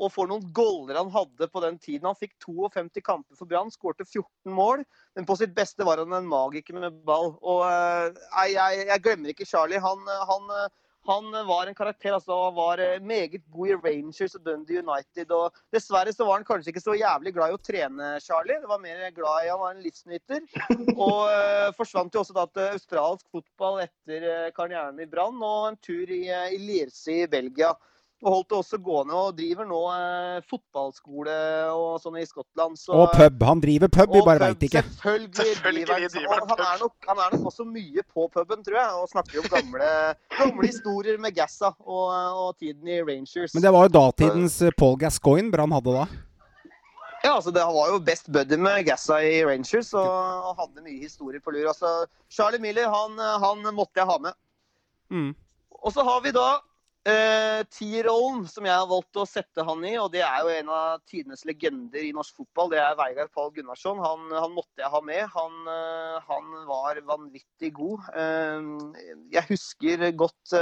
Og 0.00 0.12
for 0.14 0.30
noen 0.30 0.44
goller 0.56 0.96
han 0.96 1.12
hadde 1.12 1.48
på 1.52 1.62
den 1.64 1.78
tiden. 1.78 2.08
Han 2.08 2.18
fikk 2.18 2.36
52 2.46 3.04
kamper 3.04 3.36
for 3.36 3.48
Brann, 3.48 3.72
skårte 3.72 4.06
14 4.08 4.54
mål. 4.56 4.84
Men 5.18 5.26
på 5.28 5.36
sitt 5.36 5.54
beste 5.56 5.86
var 5.86 6.00
han 6.00 6.16
en 6.16 6.28
magiker 6.28 6.78
med 6.78 7.02
ball. 7.06 7.34
Og 7.40 7.64
eh, 7.68 8.20
nei, 8.36 8.46
jeg, 8.54 8.86
jeg 8.88 9.04
glemmer 9.04 9.34
ikke 9.34 9.48
Charlie. 9.48 9.82
Han, 9.84 10.00
eh, 10.08 10.22
han, 10.30 10.54
eh, 10.56 10.70
han 11.10 11.28
var 11.50 11.68
en 11.68 11.76
karakter. 11.76 12.14
altså 12.16 12.38
Han 12.46 12.56
var 12.56 12.80
meget 13.04 13.44
god 13.52 13.74
i 13.74 13.76
Rangers 13.76 14.38
og 14.38 14.46
Dundee 14.46 14.80
United. 14.80 15.36
og 15.36 15.60
Dessverre 15.74 16.16
så 16.16 16.24
var 16.24 16.40
han 16.40 16.48
kanskje 16.48 16.72
ikke 16.72 16.86
så 16.86 16.96
jævlig 16.96 17.34
glad 17.36 17.52
i 17.52 17.58
å 17.58 17.60
trene, 17.60 18.14
Charlie. 18.24 18.56
Det 18.62 18.72
var 18.72 18.80
mer 18.80 19.04
glad 19.16 19.44
i 19.44 19.52
Han 19.52 19.62
var 19.66 19.76
en 19.76 19.84
livsnyter. 19.84 20.48
Og 20.96 21.20
uh, 21.28 21.68
forsvant 21.76 22.16
jo 22.16 22.24
også 22.24 22.36
da 22.36 22.48
til 22.48 22.72
australsk 22.78 23.28
fotball 23.28 23.84
etter 23.84 24.52
karrieren 24.56 25.00
i 25.00 25.08
Brann 25.10 25.40
og 25.44 25.70
en 25.70 25.80
tur 25.84 26.08
i, 26.08 26.24
i 26.28 26.60
Lierse 26.60 27.20
i 27.20 27.30
Belgia. 27.30 27.74
Og 28.20 28.28
holdt 28.34 28.48
det 28.50 28.56
også 28.58 28.76
gående 28.84 29.14
og 29.16 29.30
driver 29.38 29.64
nå 29.64 29.78
eh, 29.94 30.40
fotballskole 30.50 31.36
og 31.72 31.94
sånn 32.02 32.18
i 32.20 32.24
Skottland. 32.28 32.76
Så, 32.76 32.92
Og 32.92 33.14
pub. 33.16 33.42
Han 33.48 33.62
driver 33.64 33.88
pub, 33.88 34.12
vi 34.12 34.20
bare 34.26 34.42
veit 34.42 34.66
ikke. 34.68 34.82
Selvfølgelig, 34.84 35.30
Selvfølgelig 35.40 35.86
driver 35.88 36.02
han- 36.02 36.12
driver 36.18 36.34
han 36.34 36.42
og 36.42 36.50
han, 36.52 36.60
er 36.66 36.82
nok, 36.84 36.94
han 37.08 37.18
er 37.24 37.36
nok 37.36 37.46
også 37.52 37.64
mye 37.64 38.04
på 38.12 38.26
puben, 38.34 38.64
tror 38.66 38.76
jeg, 38.76 38.92
og 39.00 39.08
snakker 39.08 39.40
om 39.40 39.48
gamle, 39.56 39.88
gamle 40.36 40.66
historier 40.68 41.16
med 41.18 41.32
Gassa 41.34 41.72
og, 41.80 42.12
og 42.44 42.58
tiden 42.60 42.88
i 42.92 43.00
Rangers. 43.00 43.54
Men 43.56 43.62
det 43.64 43.72
var 43.72 43.88
jo 43.88 43.94
datidens 43.96 44.60
eh, 44.68 44.76
Paul 44.76 44.98
Gascoigne 45.00 45.50
Brann 45.56 45.72
hadde 45.72 45.96
da. 46.02 46.06
Ja, 47.24 47.34
altså 47.36 47.50
Det 47.52 47.60
var 47.64 47.88
jo 47.92 47.98
best 48.04 48.28
buddy 48.32 48.56
med 48.56 48.84
Gassa 48.86 49.18
i 49.24 49.40
Rangers 49.44 49.94
og, 49.96 50.08
og 50.50 50.56
hadde 50.60 50.84
mye 50.84 51.00
historier 51.08 51.40
på 51.40 51.52
lur. 51.56 51.66
Altså, 51.72 52.04
Charlie 52.32 52.60
Miller 52.60 52.88
han, 52.88 53.16
han 53.16 53.64
måtte 53.76 53.96
jeg 54.00 54.08
ha 54.08 54.16
med. 54.28 54.36
Mm. 55.12 55.32
Og 55.80 55.92
så 55.92 56.04
har 56.04 56.20
vi 56.24 56.32
da 56.36 56.46
eh, 57.08 57.62
T-rollen, 57.70 58.44
som 58.48 58.66
jeg 58.66 58.74
har 58.74 58.88
valgt 58.90 59.20
å 59.20 59.26
sette 59.28 59.64
han 59.66 59.84
i. 59.86 59.94
Og 60.00 60.10
det 60.14 60.24
er 60.26 60.42
jo 60.44 60.52
en 60.54 60.72
av 60.74 61.00
tidenes 61.08 61.46
legender 61.48 62.02
i 62.04 62.12
norsk 62.16 62.42
fotball. 62.42 62.72
Det 62.74 62.82
er 62.82 62.98
Veigar 62.98 63.30
Pall 63.32 63.52
Gunnarsson. 63.56 64.02
Han, 64.04 64.28
han 64.34 64.54
måtte 64.56 64.82
jeg 64.82 64.92
ha 64.92 65.00
med. 65.06 65.24
Han, 65.36 65.56
eh, 65.76 66.20
han 66.28 66.52
var 66.68 67.00
vanvittig 67.08 67.72
god. 67.78 68.12
Eh, 68.14 68.70
jeg 69.36 69.50
husker 69.54 70.10
godt 70.18 70.56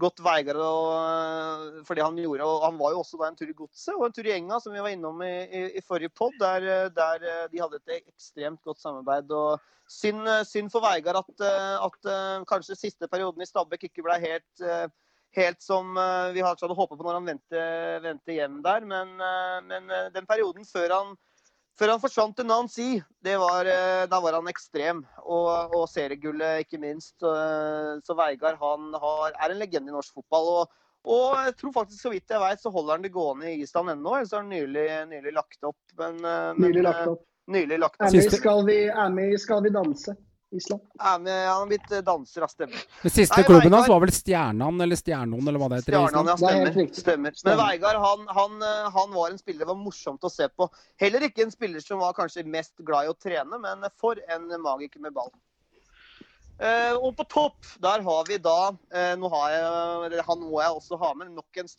godt 0.00 0.22
Vegard 0.24 0.56
og, 0.64 1.80
fordi 1.84 2.00
han 2.00 2.16
gjorde 2.16 2.46
og 2.48 2.62
Han 2.64 2.78
var 2.80 2.94
jo 2.94 3.02
også 3.02 3.18
da 3.20 3.26
en 3.28 3.34
tur 3.36 3.50
i 3.50 3.56
Godset 3.58 3.98
og 3.98 4.06
en 4.06 4.14
tur 4.16 4.24
i 4.24 4.32
Enga, 4.32 4.56
som 4.56 4.72
vi 4.72 4.80
var 4.80 4.94
innom 4.94 5.20
i, 5.26 5.34
i, 5.44 5.60
i 5.76 5.82
forrige 5.84 6.08
pod, 6.16 6.32
der, 6.40 6.88
der 6.88 7.26
de 7.52 7.60
hadde 7.60 7.82
et 7.82 8.06
ekstremt 8.06 8.62
godt 8.64 8.80
samarbeid. 8.80 9.28
og 9.28 9.60
Synd, 9.90 10.24
synd 10.48 10.72
for 10.72 10.80
Veigar 10.86 11.18
at, 11.20 11.44
at 11.84 12.10
kanskje 12.48 12.78
siste 12.78 13.10
perioden 13.12 13.44
i 13.44 13.50
Stabæk 13.50 13.90
ikke 13.90 14.06
ble 14.06 14.16
helt, 14.24 14.64
helt 15.36 15.62
som 15.62 15.96
eh, 15.96 16.32
vi 16.34 16.44
hadde 16.44 16.74
håpet 16.74 16.98
på 16.98 17.06
når 17.06 17.18
han 17.18 17.32
vendte, 17.32 17.64
vendte 18.04 18.36
hjem 18.36 18.60
der. 18.64 18.86
Men, 18.86 19.14
eh, 19.16 19.58
men 19.66 19.90
eh, 19.90 20.08
den 20.14 20.28
perioden 20.30 20.66
før 20.68 20.96
han, 20.98 21.18
Før 21.80 21.94
han 21.94 22.00
forsvant 22.02 22.34
til 22.36 22.44
Nancy, 22.44 22.88
det 23.24 23.38
var, 23.40 23.64
da 24.10 24.18
var 24.20 24.34
han 24.36 24.50
ekstrem. 24.50 24.98
Og, 25.22 25.70
og 25.72 25.86
seriegullet, 25.88 26.66
ikke 26.66 26.80
minst. 26.82 27.14
Så 27.22 28.16
Veigard 28.18 28.58
han 28.60 28.90
har, 29.00 29.32
er 29.32 29.54
en 29.54 29.60
legende 29.62 29.88
i 29.88 29.94
norsk 29.94 30.18
fotball. 30.18 30.50
Og, 30.58 30.74
og 31.08 31.38
jeg 31.46 31.54
tror 31.56 31.72
faktisk, 31.78 32.02
så 32.02 32.12
vidt 32.12 32.34
jeg 32.34 32.42
vet, 32.42 32.60
så 32.60 32.74
holder 32.74 32.98
han 32.98 33.06
det 33.06 33.12
gående 33.14 33.48
i 33.54 33.62
Island 33.62 33.94
ennå. 33.94 34.12
Så 34.26 34.36
har 34.36 34.44
han 34.44 34.52
nylig, 34.52 34.84
nylig 35.08 35.32
lagt 35.38 35.64
opp. 35.70 35.80
Men, 36.02 36.20
men, 36.20 36.60
Nylig 36.66 36.84
lagt 36.84 37.14
opp. 37.14 37.24
Nylig 37.56 37.80
lagt 37.80 37.96
opp. 37.96 38.10
Er 38.10 38.36
skal 38.36 38.66
vi, 38.68 38.78
Amy, 39.06 39.30
skal 39.40 39.64
vi 39.64 39.72
danse? 39.78 40.18
Island. 40.50 40.82
Ja, 40.98 41.18
men 41.18 41.48
han 41.48 41.58
har 41.60 41.66
blitt 41.70 41.92
eh, 41.92 42.02
danser 42.06 42.46
av 42.46 42.50
stemmer. 42.52 42.82
Den 43.02 43.12
siste 43.14 43.38
Nei, 43.38 43.46
klubben 43.46 43.76
hans 43.76 43.88
var 43.90 44.00
vel 44.02 44.12
Stjernan 44.14 44.80
eller 44.84 44.98
Stjernon, 44.98 45.42
eller 45.46 45.62
hva 45.62 45.68
det 45.70 45.82
heter? 45.82 45.96
Stjernan, 45.96 46.30
ja. 46.30 46.34
Er 46.34 46.40
Stemmer. 46.40 46.72
Nei, 46.74 46.86
stemmer. 47.02 47.36
Men. 47.44 47.60
Veigard 47.60 48.00
han, 48.04 48.24
han, 48.38 48.56
eh, 48.66 48.88
han 48.96 49.14
var 49.14 49.30
en 49.30 49.38
spiller 49.38 49.64
det 49.64 49.70
var 49.70 49.78
morsomt 49.78 50.26
å 50.26 50.32
se 50.32 50.48
på. 50.48 50.66
Heller 51.02 51.28
ikke 51.28 51.46
en 51.46 51.54
spiller 51.54 51.84
som 51.84 52.02
var 52.02 52.16
kanskje 52.18 52.46
mest 52.48 52.74
glad 52.82 53.06
i 53.06 53.12
å 53.12 53.18
trene, 53.18 53.62
men 53.62 53.86
for 54.00 54.18
en 54.30 54.50
magiker 54.64 55.02
med 55.04 55.14
ball. 55.16 55.30
Eh, 56.60 56.92
og 56.92 57.14
på 57.16 57.24
topp, 57.24 57.70
der 57.80 58.02
har 58.04 58.26
vi 58.28 58.36
da 58.42 58.58
eh, 58.92 59.14
nå 59.16 59.30
har 59.32 59.52
jeg, 59.54 60.24
Han 60.26 60.42
må 60.44 60.58
jeg 60.60 60.74
også 60.76 60.98
ha 61.00 61.14
med 61.16 61.30
nok 61.32 61.60
en 61.62 61.70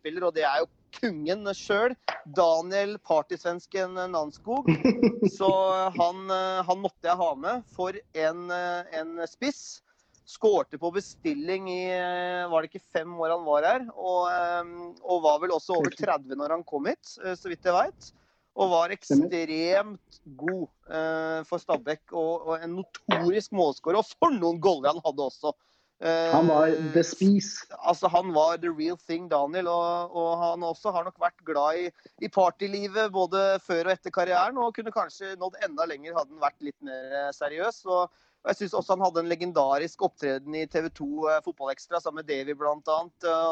Stabæk-spiller, 0.00 0.26
og 0.26 0.34
det 0.34 0.44
er 0.44 0.60
jo 0.60 0.68
kungen 1.00 1.46
sjøl. 1.54 1.94
Daniel 2.24 2.98
partysvensken 2.98 3.94
Nanskog. 4.10 4.66
Så 5.36 5.50
han, 5.96 6.30
eh, 6.30 6.64
han 6.64 6.80
måtte 6.80 7.06
jeg 7.06 7.16
ha 7.16 7.34
med 7.34 7.62
for 7.74 7.92
en, 8.14 8.50
eh, 8.50 9.00
en 9.00 9.26
spiss. 9.28 9.82
Skårte 10.26 10.78
på 10.78 10.92
bestilling 10.94 11.68
i 11.68 11.90
eh, 11.90 12.48
var 12.48 12.62
det 12.62 12.70
ikke 12.70 12.92
fem 12.92 13.12
år 13.18 13.34
han 13.34 13.44
var 13.44 13.66
her. 13.66 13.86
Og, 13.96 14.30
eh, 14.30 14.64
og 15.02 15.22
var 15.22 15.40
vel 15.42 15.52
også 15.52 15.76
over 15.76 15.90
30 15.90 16.36
når 16.36 16.56
han 16.56 16.64
kom 16.64 16.86
hit, 16.86 17.16
eh, 17.24 17.34
så 17.34 17.50
vidt 17.50 17.64
jeg 17.64 17.74
veit. 17.76 18.12
Og 18.60 18.70
var 18.72 18.90
ekstremt 18.92 20.20
god 20.36 20.68
eh, 20.90 21.40
for 21.46 21.62
Stabæk. 21.62 22.12
Og, 22.12 22.48
og 22.50 22.54
en 22.62 22.80
notorisk 22.80 23.52
målskårer. 23.52 24.00
Og 24.00 24.16
for 24.18 24.34
noen 24.34 24.60
goller 24.60 24.92
han 24.92 25.04
hadde 25.04 25.28
også. 25.28 25.54
Eh, 26.00 26.32
Han 26.32 26.48
var 26.48 26.70
the 26.94 27.02
spice. 27.04 27.66
Altså, 27.78 28.08
han 28.08 28.32
var 28.32 28.56
the 28.56 28.70
real 28.72 28.96
thing, 28.96 29.28
Daniel. 29.28 29.68
Og, 29.68 30.16
og 30.16 30.30
han 30.40 30.64
også 30.64 30.92
har 30.94 31.04
nok 31.04 31.20
vært 31.20 31.44
glad 31.44 31.82
i, 31.82 31.90
i 32.24 32.30
partylivet 32.32 33.12
både 33.12 33.60
før 33.64 33.84
og 33.90 33.92
etter 33.92 34.14
karrieren. 34.14 34.58
Og 34.60 34.72
kunne 34.76 34.94
kanskje 34.94 35.36
nådd 35.40 35.60
enda 35.66 35.86
lenger 35.90 36.16
hadde 36.16 36.32
han 36.32 36.44
vært 36.46 36.64
litt 36.64 36.78
mer 36.86 37.16
eh, 37.24 37.30
seriøs. 37.36 37.82
Og, 37.90 38.08
og 38.40 38.52
jeg 38.52 38.62
syns 38.62 38.78
også 38.80 38.96
han 38.96 39.04
hadde 39.04 39.24
en 39.26 39.32
legendarisk 39.32 40.06
opptreden 40.08 40.56
i 40.56 40.64
TV 40.72 40.88
2 41.02 41.10
eh, 41.34 41.42
Fotballekstra 41.44 42.00
sammen 42.00 42.24
med 42.24 42.30
Davy 42.32 42.56
bl.a. 42.56 43.00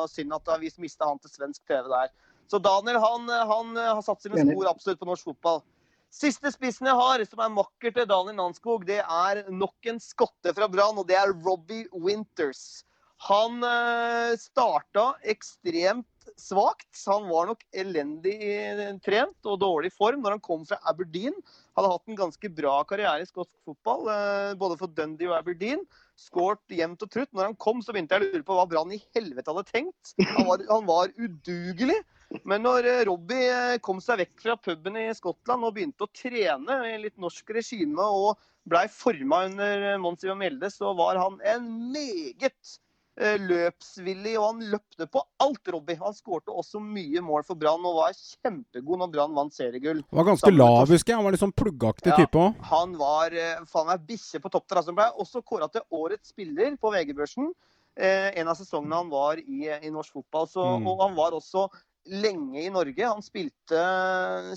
Synd 0.08 0.38
at 0.40 0.54
vi 0.62 0.72
mista 0.80 1.10
han 1.10 1.20
til 1.20 1.34
svensk 1.36 1.68
TV 1.68 1.84
der. 1.92 2.14
Så 2.48 2.56
Daniel 2.64 2.96
han, 3.02 3.28
han 3.28 3.76
har 3.76 4.00
satt 4.00 4.24
sine 4.24 4.40
spor 4.40 4.70
absolutt 4.70 5.02
på 5.02 5.10
norsk 5.10 5.34
fotball. 5.34 5.60
Siste 6.14 6.50
spissen 6.54 6.88
jeg 6.88 6.96
har, 6.96 7.22
som 7.28 7.40
er 7.44 7.52
makker 7.52 7.92
til 7.94 8.06
Daniel 8.08 8.38
Nanskog, 8.38 8.86
det 8.88 9.02
er 9.02 9.42
nok 9.52 9.90
en 9.90 10.00
skotte 10.00 10.54
fra 10.56 10.68
Brann, 10.72 10.96
og 10.96 11.08
det 11.08 11.18
er 11.20 11.34
Robbie 11.44 11.84
Winters. 11.92 12.82
Han 13.26 13.64
eh, 13.66 14.36
starta 14.38 15.10
ekstremt 15.26 16.06
svakt. 16.38 16.90
Han 17.10 17.26
var 17.28 17.48
nok 17.50 17.64
elendig 17.74 18.36
eh, 18.46 18.82
trent 19.02 19.48
og 19.48 19.58
dårlig 19.60 19.90
form 19.94 20.22
når 20.22 20.36
han 20.36 20.44
kom 20.44 20.62
fra 20.68 20.78
Aberdeen. 20.86 21.34
Hadde 21.76 21.90
hatt 21.90 22.12
en 22.12 22.20
ganske 22.20 22.50
bra 22.54 22.76
karriere 22.88 23.24
i 23.24 23.28
skotsk 23.28 23.52
fotball, 23.66 24.06
eh, 24.14 24.52
både 24.60 24.78
for 24.78 24.94
Dundee 24.94 25.30
og 25.32 25.40
Aberdeen. 25.40 25.82
Skåret 26.18 26.62
jevnt 26.70 27.02
og 27.02 27.10
trutt. 27.10 27.32
Når 27.34 27.50
han 27.50 27.58
kom, 27.58 27.82
så 27.82 27.94
begynte 27.94 28.14
jeg 28.14 28.28
å 28.28 28.30
lure 28.36 28.46
på 28.46 28.58
hva 28.58 28.68
Brann 28.70 28.94
i 28.94 29.02
helvete 29.18 29.50
hadde 29.50 29.66
tenkt. 29.72 30.14
Han 30.36 30.48
var, 30.48 30.62
han 30.70 30.86
var 30.88 31.12
udugelig. 31.18 31.98
Men 32.44 32.60
når 32.66 32.84
eh, 32.88 33.04
Robbie 33.08 33.46
eh, 33.48 33.78
kom 33.84 34.02
seg 34.04 34.18
vekk 34.20 34.42
fra 34.42 34.56
puben 34.60 34.98
i 35.00 35.06
Skottland 35.16 35.64
og 35.64 35.72
begynte 35.78 36.04
å 36.04 36.10
trene 36.12 36.74
i 36.90 36.98
litt 37.00 37.16
norsk 37.20 37.54
regime 37.56 38.04
og 38.04 38.36
blei 38.68 38.84
forma 38.92 39.46
under 39.48 39.86
eh, 39.94 40.00
Mons 40.02 40.26
Ivar 40.26 40.36
Mjelde, 40.36 40.68
så 40.72 40.92
var 40.98 41.16
han 41.22 41.38
en 41.48 41.70
meget 41.94 42.76
løpsvillig, 43.18 44.36
og 44.38 44.44
han 44.44 44.60
løpte 44.70 45.08
på 45.10 45.18
alt, 45.42 45.70
Robbie. 45.74 45.96
Han 45.98 46.14
skårte 46.14 46.52
også 46.54 46.78
mye 46.78 47.18
mål 47.26 47.42
for 47.48 47.58
Brann 47.58 47.82
og 47.88 47.96
var 47.96 48.12
kjempegod 48.14 49.00
når 49.02 49.10
Brann 49.10 49.34
vant 49.34 49.56
seriegull. 49.56 50.04
Han 50.12 50.20
var 50.20 50.28
ganske 50.28 50.52
lav, 50.54 50.84
husker 50.86 51.10
jeg. 51.14 51.18
Han 51.18 51.26
var 51.26 51.34
litt 51.34 51.42
sånn 51.42 51.54
pluggaktig 51.58 52.12
Ja. 52.12 52.20
type 52.20 52.38
òg. 52.38 52.60
Han 52.70 52.94
var 53.00 53.34
faen 53.66 53.90
meg 53.90 54.04
bikkje 54.06 54.38
på 54.44 54.52
topp 54.54 54.68
der. 54.68 54.78
Altså, 54.82 54.92
han 54.92 55.00
ble 55.00 55.08
også 55.24 55.42
kåra 55.42 55.66
til 55.72 55.82
årets 55.90 56.30
spiller 56.30 56.76
på 56.78 56.92
VG-børsen. 56.94 57.50
Eh, 57.98 58.28
en 58.38 58.46
av 58.46 58.54
sesongene 58.54 58.94
han 59.00 59.10
var 59.10 59.40
i, 59.42 59.64
i 59.66 59.90
norsk 59.90 60.12
fotball. 60.20 60.46
Så, 60.46 60.62
Mm. 60.78 60.86
Og 60.86 61.02
han 61.02 61.16
var 61.18 61.34
også 61.34 61.66
lenge 62.08 62.62
i 62.62 62.70
Norge. 62.72 63.06
Han 63.06 63.22
spilte, 63.24 63.82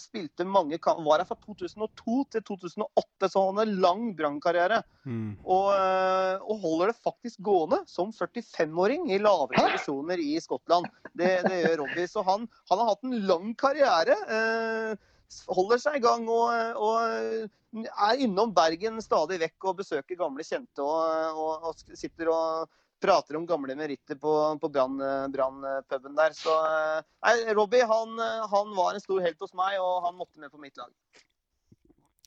spilte 0.01 0.47
mange 0.47 0.79
kamper 0.81 1.05
Var 1.05 1.23
her 1.23 1.29
fra 1.29 1.37
2002 1.45 2.17
til 2.35 2.43
2008, 2.47 3.29
så 3.29 3.45
han 3.47 3.61
har 3.61 3.69
en 3.69 3.81
lang 3.83 4.03
brannkarriere. 4.17 4.81
Mm. 5.05 5.37
Og, 5.43 5.69
eh, 5.75 6.35
og 6.41 6.65
holder 6.65 6.91
det 6.91 7.03
faktisk 7.03 7.41
gående 7.45 7.81
som 7.91 8.11
45-åring 8.15 9.09
i 9.11 9.21
lavere 9.21 9.67
divisjoner 9.69 10.21
i 10.23 10.35
Skottland. 10.43 10.89
Det, 11.11 11.31
det 11.47 11.63
gjør 11.63 11.79
Robbie. 11.83 12.09
Så 12.09 12.25
han, 12.27 12.47
han 12.71 12.83
har 12.83 12.93
hatt 12.93 13.07
en 13.07 13.17
lang 13.29 13.55
karriere. 13.59 14.17
Eh, 14.37 15.07
holder 15.51 15.79
seg 15.79 15.97
i 15.99 16.03
gang 16.03 16.27
og, 16.27 16.51
og 16.75 17.79
er 17.79 18.21
innom 18.23 18.51
Bergen 18.55 18.99
stadig 19.03 19.39
vekk 19.45 19.69
og 19.69 19.79
besøker 19.79 20.19
gamle 20.19 20.43
kjente 20.43 20.83
og, 20.83 21.39
og, 21.39 21.69
og 21.69 21.97
sitter 21.97 22.31
og 22.33 22.77
prater 23.01 23.39
om 23.39 23.47
gamle 23.49 23.75
meritter 23.79 24.19
på, 24.21 24.35
på 24.61 24.69
Brann- 24.71 25.27
Brann-puben 25.33 26.15
der. 26.17 26.37
Så 26.37 26.53
eh, 26.53 27.01
nei, 27.27 27.53
Robbie 27.57 27.87
han, 27.89 28.15
han 28.53 28.77
var 28.77 28.95
en 28.95 29.03
stor 29.03 29.23
helt 29.25 29.41
hos 29.41 29.57
meg, 29.57 29.79
og 29.81 30.05
han 30.07 30.17
måtte 30.19 30.39
med 30.41 30.53
på 30.53 30.61
mitt 30.61 30.77
lag. 30.79 30.91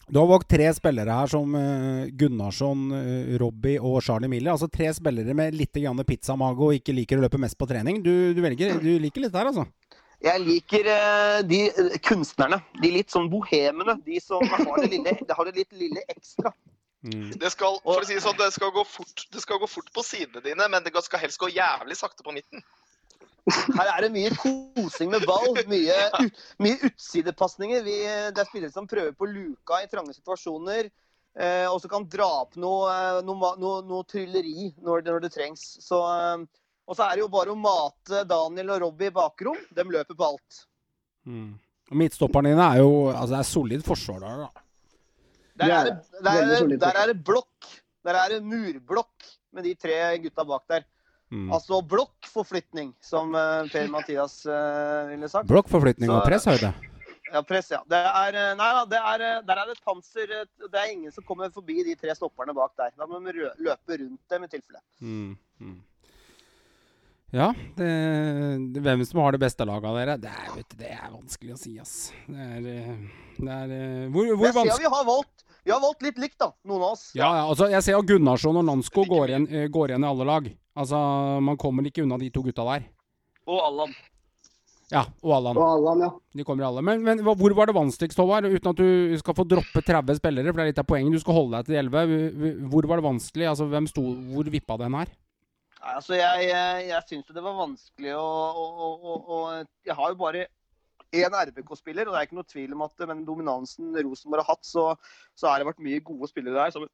Du 0.05 0.19
har 0.19 0.27
valgt 0.29 0.51
tre 0.53 0.67
spillere 0.77 1.15
her 1.17 1.31
som 1.33 1.55
eh, 1.57 2.11
Gunnarsson, 2.13 2.83
eh, 2.93 3.37
Robbie 3.41 3.79
og 3.81 4.03
Charlie 4.05 4.29
Miller. 4.29 4.53
Altså 4.53 4.69
tre 4.69 4.91
spillere 4.93 5.33
med 5.37 5.57
litt 5.57 5.73
pizzamage 5.73 6.61
og 6.61 6.75
ikke 6.77 6.93
liker 6.93 7.19
å 7.19 7.25
løpe 7.25 7.41
mest 7.41 7.57
på 7.57 7.69
trening. 7.71 8.03
Du, 8.05 8.35
du, 8.37 8.43
velger, 8.45 8.77
du 8.83 8.99
liker 9.01 9.25
litt 9.25 9.33
der, 9.33 9.49
altså? 9.49 9.65
Jeg 10.25 10.41
liker 10.45 10.91
eh, 10.93 11.39
de 11.49 11.63
eh, 11.71 11.97
kunstnerne. 12.05 12.61
De 12.83 12.93
litt 12.93 13.11
sånn 13.13 13.31
bohemene. 13.33 13.97
De 14.05 14.21
som 14.21 14.45
har 14.45 14.85
det 14.85 14.93
lille, 14.93 15.17
har 15.41 15.49
det 15.49 15.57
litt 15.57 15.73
lille 15.73 16.05
ekstra. 16.13 16.53
Mm. 17.05 17.35
Det 17.37 17.51
skal, 17.53 17.77
for 17.85 18.01
å 18.01 18.07
si 18.09 18.17
sånn, 18.23 18.37
det 18.41 18.47
skal, 18.55 18.71
gå 18.73 18.85
fort, 18.89 19.27
det 19.33 19.43
skal 19.45 19.59
gå 19.61 19.69
fort 19.69 19.91
på 19.93 20.03
sidene 20.07 20.41
dine, 20.45 20.69
men 20.73 20.85
det 20.87 20.93
skal 21.05 21.21
helst 21.21 21.39
gå 21.43 21.51
jævlig 21.53 21.97
sakte 22.01 22.25
på 22.25 22.33
midten. 22.33 22.63
Her 23.77 23.91
er 23.93 24.07
det 24.07 24.13
mye 24.15 24.31
kosing 24.41 25.11
med 25.13 25.27
ball. 25.29 25.51
Mye, 25.69 25.99
mye 26.65 26.79
utsidepasninger. 26.89 27.85
Det 27.85 28.41
er 28.41 28.49
spillere 28.49 28.73
som 28.73 28.87
prøver 28.89 29.13
på 29.13 29.29
luka 29.29 29.83
i 29.85 29.89
trange 29.93 30.15
situasjoner. 30.17 30.89
Eh, 31.35 31.67
og 31.69 31.81
så 31.83 31.91
kan 31.91 32.07
dra 32.09 32.29
opp 32.45 32.55
noe, 32.63 32.89
eh, 32.95 33.19
noe, 33.27 33.51
noe, 33.61 33.83
noe 33.85 34.07
trylleri 34.09 34.71
når, 34.81 35.03
det- 35.03 35.13
når 35.13 35.21
det 35.27 35.33
trengs. 35.35 35.65
Så, 35.83 35.99
eh, 36.15 36.47
og 36.89 36.97
så 36.97 37.05
er 37.11 37.17
det 37.19 37.25
jo 37.27 37.29
bare 37.29 37.53
å 37.53 37.59
mate 37.59 38.25
Daniel 38.25 38.71
og 38.71 38.81
Robbie 38.87 39.11
i 39.11 39.17
bakrom. 39.19 39.59
De 39.75 39.85
løper 39.85 40.15
på 40.17 40.25
alt. 40.31 40.61
Mm. 41.27 41.59
Og 41.91 41.97
Midtstopperne 42.01 42.55
dine 42.55 42.65
er 42.73 42.81
jo 42.81 43.11
altså 43.13 43.35
det 43.35 43.41
er 43.43 43.51
solid 43.51 43.85
forsvar 43.85 44.21
der, 44.25 44.47
da. 44.47 44.64
Der 45.59 45.71
er 45.71 45.85
det, 45.85 45.95
det. 46.11 46.25
der 46.25 46.31
er 46.31 46.67
det, 46.69 46.81
der 46.81 47.01
er 47.03 47.13
det 47.13 47.19
blokk. 47.25 47.71
Der 48.05 48.19
er 48.21 48.35
det 48.35 48.43
murblokk 48.45 49.29
med 49.55 49.65
de 49.65 49.75
tre 49.79 50.19
gutta 50.23 50.45
bak 50.45 50.67
der. 50.69 50.83
Mm. 51.33 51.53
Altså 51.53 51.81
blokkforflytning, 51.89 52.93
som 53.03 53.35
eh, 53.35 53.71
Per-Mathias 53.73 54.45
eh, 54.47 55.09
ville 55.11 55.31
sagt. 55.31 55.49
Blokkforflytning 55.51 56.13
og 56.13 56.27
presshøyde. 56.27 56.75
Ja, 57.33 57.41
press, 57.43 57.71
ja. 57.73 57.81
Det 57.91 57.99
er, 57.99 58.37
eh, 58.39 58.53
nei 58.59 58.69
da, 58.77 58.83
det 58.87 59.01
er, 59.01 59.23
der 59.47 59.61
er 59.63 59.71
det 59.73 59.81
panser. 59.83 60.35
Det 60.61 60.79
er 60.79 60.93
ingen 60.93 61.11
som 61.15 61.25
kommer 61.27 61.51
forbi 61.55 61.81
de 61.87 61.97
tre 61.99 62.15
stopperne 62.15 62.55
bak 62.55 62.77
der. 62.79 62.93
Da 62.99 63.09
må 63.11 63.19
vi 63.25 63.35
løpe 63.35 63.99
rundt 63.99 64.21
dem 64.31 64.47
i 64.47 64.51
tilfelle. 64.53 64.83
Mm. 65.01 65.33
Mm. 65.59 65.81
Ja, 67.35 67.49
det, 67.75 67.87
det, 68.71 68.83
hvem 68.85 69.01
som 69.09 69.19
har 69.25 69.35
det 69.35 69.41
beste 69.43 69.67
laget 69.67 69.89
av 69.91 69.97
dere, 69.99 70.15
det 70.23 70.31
er, 70.31 70.51
vet 70.55 70.69
du, 70.71 70.77
det 70.79 70.91
er 70.95 71.09
vanskelig 71.11 71.57
å 71.57 71.59
si, 71.59 71.73
ass. 71.83 71.95
Det 72.31 72.45
er, 72.47 72.69
det 73.41 73.57
er 73.57 73.73
Hvor, 74.15 74.29
hvor 74.37 74.47
Jeg 74.47 74.55
ser 74.55 74.61
vanskelig 74.61 74.85
vi 74.85 74.93
har 74.95 75.09
valgt 75.09 75.45
vi 75.65 75.73
har 75.73 75.81
valgt 75.81 76.03
litt 76.05 76.19
likt, 76.21 76.37
da, 76.37 76.51
noen 76.69 76.83
av 76.83 76.91
oss. 76.93 77.05
Ja, 77.17 77.31
ja, 77.39 77.45
altså, 77.49 77.71
jeg 77.73 77.81
ser 77.87 77.97
at 77.97 78.09
Gunnarsson 78.09 78.59
og 78.61 78.67
Nansko 78.69 79.07
går 79.09 79.31
igjen, 79.33 79.47
eh, 79.49 79.71
går 79.73 79.95
igjen 79.95 80.05
i 80.05 80.11
alle 80.11 80.27
lag. 80.29 80.51
Altså, 80.77 80.99
Man 81.41 81.57
kommer 81.57 81.89
ikke 81.89 82.05
unna 82.05 82.19
de 82.21 82.29
to 82.35 82.43
gutta 82.45 82.67
der. 82.69 82.85
Og 83.49 83.63
Allan. 83.65 83.95
Ja, 84.93 85.07
og 85.25 85.33
Allan. 85.39 85.57
Og 85.57 85.65
Allan, 85.65 86.05
ja. 86.05 86.11
De 86.37 86.45
kommer 86.45 86.67
i 86.67 86.69
alle. 86.69 86.85
Men, 86.85 87.01
men 87.07 87.25
hvor 87.25 87.57
var 87.57 87.71
det 87.71 87.77
vanskeligst, 87.79 88.21
Håvard? 88.21 88.51
Uten 88.53 88.75
at 88.75 88.83
du 88.83 89.17
skal 89.23 89.37
få 89.39 89.49
droppe 89.49 89.81
30 89.81 90.21
spillere, 90.21 90.53
for 90.53 90.61
det 90.61 90.67
er 90.67 90.73
litt 90.75 90.85
av 90.85 90.89
poenget. 90.91 91.17
Du 91.17 91.25
skal 91.25 91.39
holde 91.41 91.57
deg 91.57 91.71
til 91.73 91.81
11. 91.81 92.69
Hvor 92.69 92.91
var 92.91 93.01
det 93.01 93.09
vanskelig? 93.09 93.49
Altså, 93.55 93.71
hvem 93.73 93.89
sto, 93.89 94.05
Hvor 94.35 94.53
vippa 94.53 94.77
den 94.85 95.01
her? 95.01 95.17
Altså, 95.85 96.17
jeg, 96.17 96.49
jeg, 96.49 96.85
jeg 96.89 97.07
syns 97.11 97.33
det 97.37 97.45
var 97.45 97.57
vanskelig 97.59 98.15
å, 98.17 98.25
å, 98.25 98.91
å, 98.95 99.15
å, 99.37 99.39
Jeg 99.85 99.97
har 99.99 100.13
jo 100.15 100.21
bare 100.21 100.47
én 101.15 101.37
RBK-spiller, 101.39 102.09
og 102.09 102.15
det 102.15 102.21
er 102.21 102.27
ikke 102.27 102.39
noe 102.41 102.49
tvil 102.51 102.73
om 102.75 102.83
at 102.87 102.95
med 103.05 103.11
den 103.13 103.25
dominansen 103.27 103.93
Rosenborg 104.03 104.43
har 104.43 104.57
hatt, 104.57 104.67
så, 104.67 104.87
så 105.39 105.51
har 105.51 105.61
det 105.63 105.69
vært 105.69 105.83
mye 105.85 106.01
gode 106.03 106.31
spillere 106.31 106.57
der. 106.59 106.73
Som, 106.75 106.89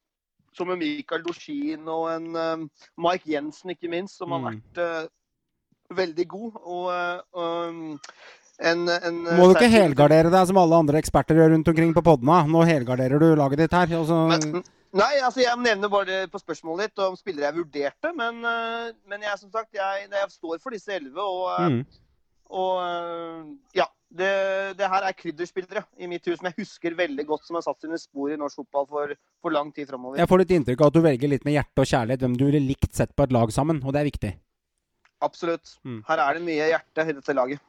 som 0.56 0.72
en 0.74 0.80
Mikael 0.80 1.22
Dorsin 1.24 1.86
og 1.88 2.08
en 2.12 2.26
um, 2.34 2.66
Mike 3.00 3.30
Jensen, 3.30 3.72
ikke 3.72 3.88
minst, 3.92 4.18
som 4.18 4.34
har 4.34 4.42
Mm. 4.42 4.50
vært 4.50 4.82
uh, 4.82 5.96
veldig 5.96 6.26
god. 6.30 6.58
Og, 6.60 6.84
eh, 6.94 7.22
um, 7.38 7.96
en, 8.60 8.84
en 8.92 9.22
Må 9.38 9.48
du 9.48 9.56
ikke 9.56 9.70
helgardere 9.72 10.30
deg 10.30 10.50
som 10.50 10.58
alle 10.60 10.82
andre 10.84 11.00
eksperter 11.00 11.38
gjør 11.40 11.54
rundt 11.54 11.70
omkring 11.72 11.94
på 11.96 12.04
podene? 12.04 12.42
Nå 12.50 12.66
helgarderer 12.68 13.22
du 13.22 13.30
laget 13.38 13.64
ditt 13.64 13.74
her. 13.78 13.96
Og 13.98 14.06
så, 14.10 14.20
Nei, 14.90 15.20
altså 15.22 15.44
jeg 15.44 15.54
nevner 15.62 15.90
bare 15.90 16.08
det 16.08 16.30
på 16.32 16.40
spørsmålet 16.42 16.90
ditt 16.90 17.02
om 17.04 17.16
spillere 17.18 17.46
jeg 17.46 17.58
vurderte. 17.60 18.10
Men, 18.16 18.42
eh, 18.42 18.90
men 19.10 19.22
jeg 19.22 19.38
som 19.38 19.50
sagt, 19.52 19.70
jeg, 19.76 20.06
jeg 20.10 20.32
står 20.34 20.58
for 20.62 20.74
disse 20.74 20.92
elleve. 20.96 21.22
Og, 21.22 21.44
eh, 21.54 21.76
mm. 21.76 22.04
og 22.60 22.76
eh, 22.84 23.56
ja. 23.82 23.88
Det, 24.10 24.26
det 24.74 24.88
her 24.90 25.04
er 25.06 25.14
krydderspillere 25.14 25.84
i 26.02 26.08
mitt 26.10 26.24
hus 26.26 26.40
som 26.40 26.48
jeg 26.48 26.56
husker 26.56 26.96
veldig 26.98 27.22
godt, 27.28 27.44
som 27.46 27.54
har 27.54 27.62
satt 27.62 27.84
sine 27.84 27.94
spor 28.02 28.32
i 28.34 28.38
norsk 28.40 28.58
fotball 28.58 28.88
for, 28.90 29.12
for 29.38 29.54
lang 29.54 29.68
tid 29.70 29.86
framover. 29.86 30.18
Jeg 30.18 30.26
får 30.32 30.40
litt 30.42 30.54
inntrykk 30.56 30.82
av 30.82 30.90
at 30.90 30.96
du 30.96 31.04
velger 31.04 31.30
litt 31.30 31.46
med 31.46 31.54
hjerte 31.54 31.84
og 31.84 31.86
kjærlighet 31.86 32.24
hvem 32.24 32.34
du 32.34 32.42
ville 32.48 32.62
likt 32.64 32.98
sett 32.98 33.14
på 33.14 33.28
et 33.28 33.36
lag 33.36 33.52
sammen, 33.54 33.78
og 33.84 33.94
det 33.94 34.00
er 34.00 34.08
viktig. 34.08 34.32
Absolutt. 35.22 35.76
Mm. 35.86 36.00
Her 36.08 36.24
er 36.24 36.34
det 36.34 36.42
mye 36.48 36.66
hjerte 36.72 37.06
i 37.06 37.16
dette 37.20 37.36
laget. 37.38 37.62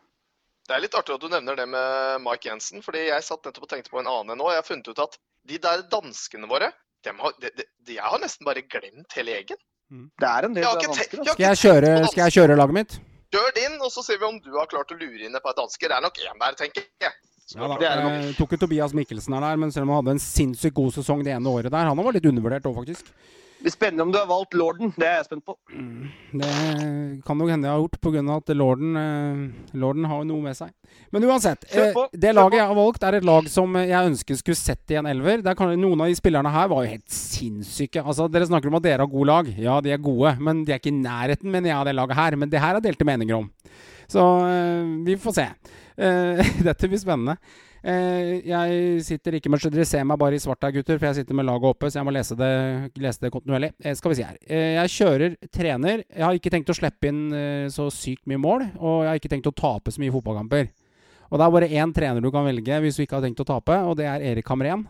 Det 0.66 0.74
er 0.74 0.82
litt 0.82 0.98
artig 0.98 1.14
at 1.14 1.22
du 1.22 1.30
nevner 1.30 1.62
det 1.62 1.70
med 1.70 2.26
Mike 2.26 2.50
Jensen, 2.50 2.82
fordi 2.82 3.06
jeg 3.12 3.28
satt 3.28 3.46
nettopp 3.46 3.70
og 3.70 3.74
tenkte 3.76 3.94
på 3.94 4.02
en 4.02 4.10
annen 4.10 4.34
en 4.34 4.42
nå. 4.42 4.50
Jeg 4.50 4.64
har 4.64 4.70
funnet 4.72 4.90
ut 4.90 5.06
at 5.06 5.22
de 5.46 5.62
der 5.62 5.86
danskene 5.94 6.50
våre 6.50 6.72
har, 7.10 7.34
de, 7.42 7.50
de, 7.58 7.64
de, 7.88 7.96
Jeg 7.98 8.06
har 8.14 8.22
nesten 8.22 8.46
bare 8.46 8.62
glemt 8.62 9.18
hele 9.18 9.38
egen. 9.40 9.60
Det 9.92 10.28
er 10.28 10.48
en 10.48 10.54
del 10.56 10.64
Jeg 10.64 10.88
jeg 10.88 11.08
Skal 11.10 11.46
jeg 11.46 11.58
kjøre, 11.66 11.90
skal 12.12 12.24
jeg 12.24 12.36
kjøre 12.38 12.56
laget 12.60 12.78
mitt? 12.78 13.00
Kjør 13.32 13.52
din, 13.56 13.76
og 13.80 13.92
så 13.92 14.04
ser 14.04 14.20
vi 14.20 14.28
om 14.28 14.38
du 14.44 14.52
har 14.58 14.68
klart 14.72 14.92
å 14.92 14.98
lure 15.00 15.26
inn 15.26 15.36
et 15.36 15.44
par 15.44 15.56
dansker. 15.58 15.88
Det 15.88 15.98
er 15.98 16.04
nok 16.04 16.18
én 16.20 16.42
der, 16.46 16.56
tenker 16.60 16.88
jeg. 17.00 17.14
Ja, 17.56 17.68
da. 17.68 17.78
Det 17.80 17.88
er 17.88 18.00
det 18.00 18.04
nok. 18.06 18.16
Jeg 18.28 18.36
tok 18.38 18.56
jo 18.56 18.60
Tobias 18.64 18.96
Mikkelsen 18.96 19.36
her 19.36 19.46
der, 19.46 19.60
men 19.60 19.72
selv 19.72 19.88
om 19.88 19.94
han 19.94 20.02
hadde 20.02 20.16
en 20.18 20.24
sinnssykt 20.24 20.76
god 20.78 20.96
sesong 20.96 21.24
det 21.28 21.34
ene 21.36 21.52
året 21.52 21.72
der, 21.72 21.90
han 21.90 22.00
var 22.00 22.16
litt 22.16 22.28
undervurdert 22.28 22.68
òg, 22.70 22.78
faktisk. 22.84 23.12
Det 23.62 23.68
blir 23.68 23.74
spennende 23.76 24.04
om 24.04 24.12
du 24.12 24.18
har 24.18 24.26
valgt 24.26 24.56
Lorden. 24.58 24.90
Det 24.96 25.06
er 25.06 25.20
jeg 25.20 25.26
spent 25.28 25.44
på. 25.46 25.54
Det 26.34 26.48
kan 27.28 27.38
nok 27.38 27.52
hende 27.54 27.68
jeg 27.68 27.76
har 27.76 27.84
gjort, 27.84 28.00
pga. 28.02 28.24
at 28.34 28.50
lorden, 28.58 28.96
eh, 28.98 29.76
lorden 29.78 30.08
har 30.10 30.24
noe 30.26 30.42
med 30.42 30.58
seg. 30.58 30.72
Men 31.14 31.28
uansett. 31.30 31.68
Eh, 31.70 31.94
på, 31.94 32.08
det 32.10 32.32
laget 32.34 32.58
jeg 32.58 32.66
har 32.72 32.80
valgt, 32.80 33.06
er 33.06 33.20
et 33.20 33.28
lag 33.30 33.46
som 33.54 33.78
jeg 33.78 34.10
ønsker 34.10 34.40
skulle 34.40 34.58
sett 34.58 34.90
i 34.90 34.98
en 34.98 35.06
elver. 35.06 35.44
Der 35.46 35.54
kan, 35.54 35.76
noen 35.78 36.02
av 36.02 36.10
de 36.10 36.18
spillerne 36.18 36.50
her 36.50 36.74
var 36.74 36.88
jo 36.88 36.96
helt 36.96 37.14
sinnssyke. 37.14 38.02
Altså, 38.02 38.26
Dere 38.34 38.50
snakker 38.50 38.74
om 38.74 38.82
at 38.82 38.88
dere 38.90 39.06
har 39.06 39.14
gode 39.14 39.30
lag. 39.30 39.54
Ja, 39.62 39.78
de 39.80 39.94
er 39.94 40.02
gode, 40.02 40.34
men 40.42 40.66
de 40.66 40.74
er 40.74 40.82
ikke 40.82 40.96
i 40.96 40.98
nærheten, 40.98 41.52
mener 41.54 41.70
jeg, 41.70 41.78
av 41.78 41.86
det 41.86 41.94
laget 42.02 42.18
her. 42.18 42.42
Men 42.42 42.50
det 42.50 42.66
her 42.66 42.80
er 42.80 42.82
delte 42.82 43.06
meninger 43.06 43.44
om. 43.44 43.52
Så 44.10 44.26
eh, 44.50 44.90
vi 45.06 45.22
får 45.22 45.38
se. 45.38 45.52
Dette 46.66 46.90
blir 46.90 46.98
spennende. 46.98 47.38
Eh, 47.82 48.46
jeg 48.46 49.02
sitter 49.08 49.40
ikke 49.40 49.50
med 49.50 49.64
Dere 49.74 49.86
ser 49.90 50.04
meg 50.06 50.20
bare 50.22 50.38
i 50.38 50.42
svart 50.42 50.62
her, 50.62 50.74
gutter, 50.76 51.00
for 51.00 51.10
jeg 51.10 51.22
sitter 51.22 51.38
med 51.38 51.48
laget 51.48 51.72
oppe, 51.72 51.90
så 51.90 52.00
jeg 52.00 52.08
må 52.08 52.14
lese 52.14 52.38
det, 52.38 52.52
lese 53.02 53.24
det 53.24 53.32
kontinuerlig. 53.34 53.72
Eh, 53.82 53.96
skal 53.98 54.14
vi 54.14 54.20
si 54.20 54.28
her. 54.28 54.38
Eh, 54.46 54.78
jeg 54.78 54.94
kjører 54.98 55.36
trener. 55.50 56.06
Jeg 56.06 56.26
har 56.28 56.38
ikke 56.38 56.54
tenkt 56.54 56.70
å 56.70 56.78
slippe 56.78 57.10
inn 57.10 57.24
så 57.74 57.90
sykt 57.94 58.28
mye 58.30 58.42
mål, 58.42 58.68
og 58.78 59.04
jeg 59.04 59.12
har 59.12 59.22
ikke 59.22 59.34
tenkt 59.34 59.50
å 59.50 59.56
tape 59.58 59.94
så 59.94 60.02
mye 60.04 60.14
fotballkamper. 60.14 60.70
Og 61.32 61.40
det 61.40 61.46
er 61.46 61.54
bare 61.56 61.72
én 61.82 61.94
trener 61.96 62.22
du 62.24 62.30
kan 62.34 62.46
velge 62.46 62.82
hvis 62.84 62.98
du 63.00 63.06
ikke 63.06 63.18
har 63.18 63.26
tenkt 63.26 63.42
å 63.42 63.48
tape, 63.48 63.78
og 63.88 63.96
det 63.98 64.10
er 64.12 64.26
Erik 64.34 64.50
Hamren. 64.52 64.86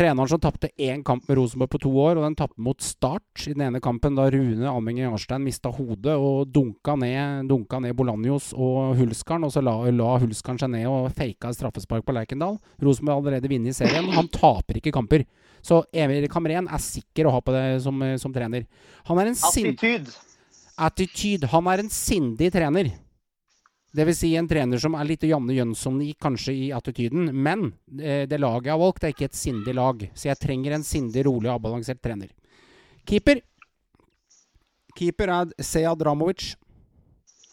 Treneren 0.00 0.28
som 0.28 0.40
tapte 0.40 0.70
én 0.80 1.02
kamp 1.04 1.26
med 1.28 1.36
Rosenborg 1.36 1.68
på 1.74 1.78
to 1.82 1.90
år, 2.00 2.16
og 2.16 2.24
den 2.24 2.36
tapte 2.38 2.62
mot 2.64 2.80
Start 2.80 3.42
i 3.44 3.50
den 3.52 3.66
ene 3.66 3.82
kampen 3.84 4.14
da 4.16 4.30
Rune 4.32 4.64
Almengen 4.64 5.10
Jarstein 5.10 5.42
mista 5.44 5.68
hodet 5.68 6.14
og 6.16 6.48
dunka 6.48 6.94
ned, 6.96 7.50
dunka 7.50 7.82
ned 7.84 7.92
Bolanjos 7.98 8.54
og 8.56 8.94
Hulskaren, 8.96 9.44
og 9.44 9.52
så 9.52 9.60
la, 9.60 9.74
la 9.92 10.14
Hulskaren 10.22 10.62
seg 10.62 10.72
ned 10.72 10.86
og 10.88 11.10
faka 11.18 11.50
et 11.50 11.58
straffespark 11.58 12.06
på 12.08 12.14
Lerkendal. 12.16 12.56
Rosenborg 12.80 13.18
har 13.18 13.20
allerede 13.26 13.52
vunnet 13.52 13.76
serien. 13.76 14.08
Han 14.16 14.32
taper 14.32 14.80
ikke 14.80 14.94
kamper. 14.96 15.26
Så 15.60 15.82
Emil 15.92 16.24
Kamren 16.32 16.72
er 16.72 16.80
sikker 16.80 17.28
å 17.28 17.36
ha 17.36 17.44
på 17.44 17.52
det 17.58 17.66
som, 17.84 18.00
som 18.24 18.32
trener. 18.32 18.64
Han 19.10 19.20
er 19.20 19.34
en 19.34 19.36
sin 19.36 19.76
Attityd. 20.80 21.44
Han 21.52 21.68
er 21.68 21.84
en 21.84 21.92
sindig 21.92 22.48
trener. 22.56 22.88
Det 23.90 24.06
vil 24.06 24.14
si 24.14 24.30
en 24.38 24.46
trener 24.50 24.78
som 24.78 24.94
er 24.94 25.08
litt 25.08 25.24
Janne 25.26 25.54
Jønsson-lik 25.56 26.20
kanskje 26.22 26.54
i 26.54 26.68
attityden. 26.74 27.32
Men 27.34 27.72
eh, 27.98 28.22
det 28.30 28.38
laget 28.38 28.70
jeg 28.70 28.76
har 28.76 28.82
valgt, 28.84 29.04
er 29.04 29.14
ikke 29.14 29.30
et 29.30 29.38
sindig 29.38 29.74
lag. 29.74 30.04
Så 30.14 30.30
jeg 30.30 30.38
trenger 30.42 30.76
en 30.76 30.86
sindig, 30.86 31.24
rolig 31.26 31.50
og 31.50 31.56
avbalansert 31.56 32.02
trener. 32.04 32.30
Keeper. 33.08 33.42
Keeper 34.94 35.32
er 35.34 35.54
Sead 35.58 35.98
Dramovic. 35.98 36.52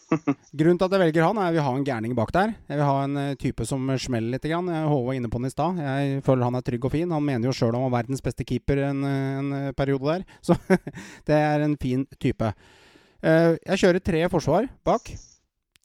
Grunnen 0.58 0.78
til 0.80 0.86
at 0.86 0.94
jeg 0.94 1.02
velger 1.02 1.26
han, 1.26 1.36
er 1.36 1.42
at 1.42 1.50
jeg 1.50 1.56
vil 1.58 1.66
ha 1.66 1.72
en 1.76 1.86
gærning 1.86 2.14
bak 2.16 2.30
der. 2.32 2.52
Jeg 2.70 2.80
vil 2.80 2.86
ha 2.88 2.96
en 3.04 3.16
eh, 3.20 3.34
type 3.40 3.66
som 3.68 3.90
smeller 4.00 4.36
litt. 4.36 4.46
Grann. 4.48 4.70
Jeg 4.72 4.88
Håvard 4.88 5.08
var 5.10 5.18
inne 5.18 5.30
på 5.32 5.40
han 5.40 5.48
i 5.48 5.52
stad. 5.52 5.80
Jeg 5.84 6.22
føler 6.26 6.48
han 6.48 6.58
er 6.58 6.66
trygg 6.68 6.86
og 6.86 6.94
fin. 6.94 7.14
Han 7.14 7.26
mener 7.26 7.50
jo 7.50 7.56
sjøl 7.56 7.74
han 7.76 7.88
var 7.88 7.96
verdens 7.98 8.24
beste 8.24 8.46
keeper 8.48 8.84
en, 8.88 9.02
en 9.04 9.56
eh, 9.58 9.72
periode 9.76 10.06
der. 10.06 10.28
Så 10.46 10.56
det 11.28 11.40
er 11.40 11.66
en 11.66 11.74
fin 11.80 12.06
type. 12.16 12.52
Eh, 13.26 13.56
jeg 13.58 13.82
kjører 13.82 14.06
tre 14.06 14.22
forsvar 14.32 14.70
bak. 14.86 15.10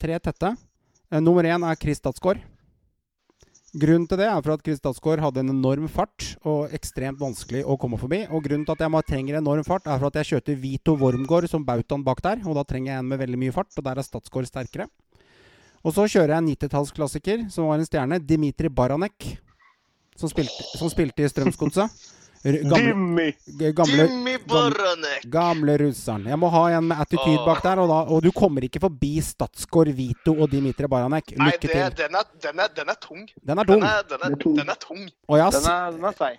Tre 0.04 0.18
tette. 0.20 0.50
Eh, 1.12 1.22
nummer 1.24 1.46
én 1.48 1.64
er 1.64 1.78
Chris 1.80 2.02
Statsgaard. 2.02 2.42
Grunnen 3.74 4.04
til 4.06 4.20
det 4.20 4.26
er 4.28 4.42
for 4.44 4.52
at 4.54 4.64
Chris 4.66 4.82
Statsgaard 4.82 5.22
hadde 5.24 5.40
en 5.40 5.54
enorm 5.54 5.86
fart 5.88 6.26
og 6.44 6.74
ekstremt 6.76 7.22
vanskelig 7.22 7.62
å 7.64 7.78
komme 7.80 7.96
forbi. 8.02 8.20
Og 8.28 8.44
grunnen 8.44 8.66
til 8.68 8.76
at 8.76 8.84
jeg 8.84 9.08
trenger 9.08 9.38
enorm 9.40 9.64
fart, 9.64 9.88
er 9.88 10.02
for 10.02 10.10
at 10.12 10.20
jeg 10.20 10.34
kjørte 10.34 10.58
Vito 10.60 10.98
Wormgård 11.00 11.48
som 11.48 11.64
bautaen 11.64 12.04
bak 12.04 12.20
der. 12.22 12.44
Og 12.44 12.60
da 12.60 12.66
trenger 12.68 12.92
jeg 12.92 13.00
en 13.00 13.08
med 13.14 13.22
veldig 13.24 13.40
mye 13.46 13.56
fart, 13.56 13.72
og 13.78 13.88
der 13.88 14.02
er 14.02 14.04
Statsgaard 14.04 14.52
sterkere. 14.52 14.90
Og 15.88 15.96
så 15.96 16.04
kjører 16.04 16.36
jeg 16.36 16.44
en 16.44 16.52
90-tallsklassiker 16.52 17.48
som 17.56 17.72
var 17.72 17.80
en 17.80 17.88
stjerne, 17.88 18.20
Dimitri 18.20 18.68
Baranek. 18.68 19.38
Som 20.20 20.30
spilte, 20.30 20.68
som 20.76 20.92
spilte 20.92 21.24
i 21.24 21.32
Strømsgodset. 21.32 21.96
Gamle, 22.44 22.76
Dimmy. 22.76 23.26
g- 23.58 23.70
gamle, 23.72 24.04
Gamle 25.32 25.78
russeren. 25.80 26.26
Jeg 26.28 26.38
må 26.42 26.50
ha 26.52 26.64
en 26.76 26.88
med 26.90 27.00
attityd 27.00 27.38
bak 27.46 27.62
der, 27.64 27.80
og, 27.80 27.88
da, 27.88 28.00
og 28.12 28.22
du 28.26 28.32
kommer 28.36 28.66
ikke 28.68 28.82
forbi 28.84 29.14
Statsgård 29.24 29.88
Vito 29.96 30.34
og 30.36 30.50
Dimitri 30.52 30.90
Baranek. 30.92 31.32
Lykke 31.40 31.62
til. 31.64 31.72
den, 31.72 32.18
er, 32.20 32.28
den, 32.44 32.60
er, 32.60 32.68
den 32.76 32.92
er 32.92 33.00
tung. 33.00 33.24
Den 33.40 33.64
er 33.64 33.70
tung. 33.70 33.80
Den 33.80 33.88
er, 33.88 34.04
den 34.04 34.20
er, 34.20 34.28
Den 34.28 34.36
er 34.36 34.42
tung. 34.44 34.58
den 34.60 34.74
er 34.76 34.80
tung. 34.84 35.06
Og 35.32 35.40
jeg 35.40 35.46
har, 35.48 35.92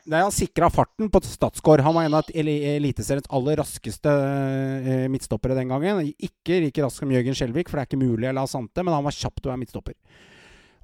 Den 0.04 0.18
er, 0.20 0.30
sikra 0.30 0.68
farten 0.68 1.08
på 1.08 1.22
Statsgård 1.24 1.80
Han 1.80 1.94
var 1.96 2.04
en 2.10 2.14
av 2.20 2.28
eli- 2.34 2.60
Eliteseriens 2.76 3.30
aller 3.32 3.56
raskeste 3.62 4.12
eh, 4.12 5.08
midtstoppere 5.08 5.56
den 5.56 5.72
gangen. 5.72 6.04
Ikke 6.20 6.60
like 6.66 6.84
rask 6.84 7.00
som 7.00 7.10
Jørgen 7.16 7.34
Skjelvik, 7.34 7.70
for 7.72 7.80
det 7.80 7.86
er 7.88 7.92
ikke 7.96 8.04
mulig 8.04 8.28
eller 8.28 8.44
Asante, 8.44 8.84
men 8.84 8.92
han 8.92 9.04
var 9.08 9.16
kjapp 9.16 9.40
til 9.40 9.48
å 9.48 9.54
være 9.54 9.64
midtstopper. 9.64 9.96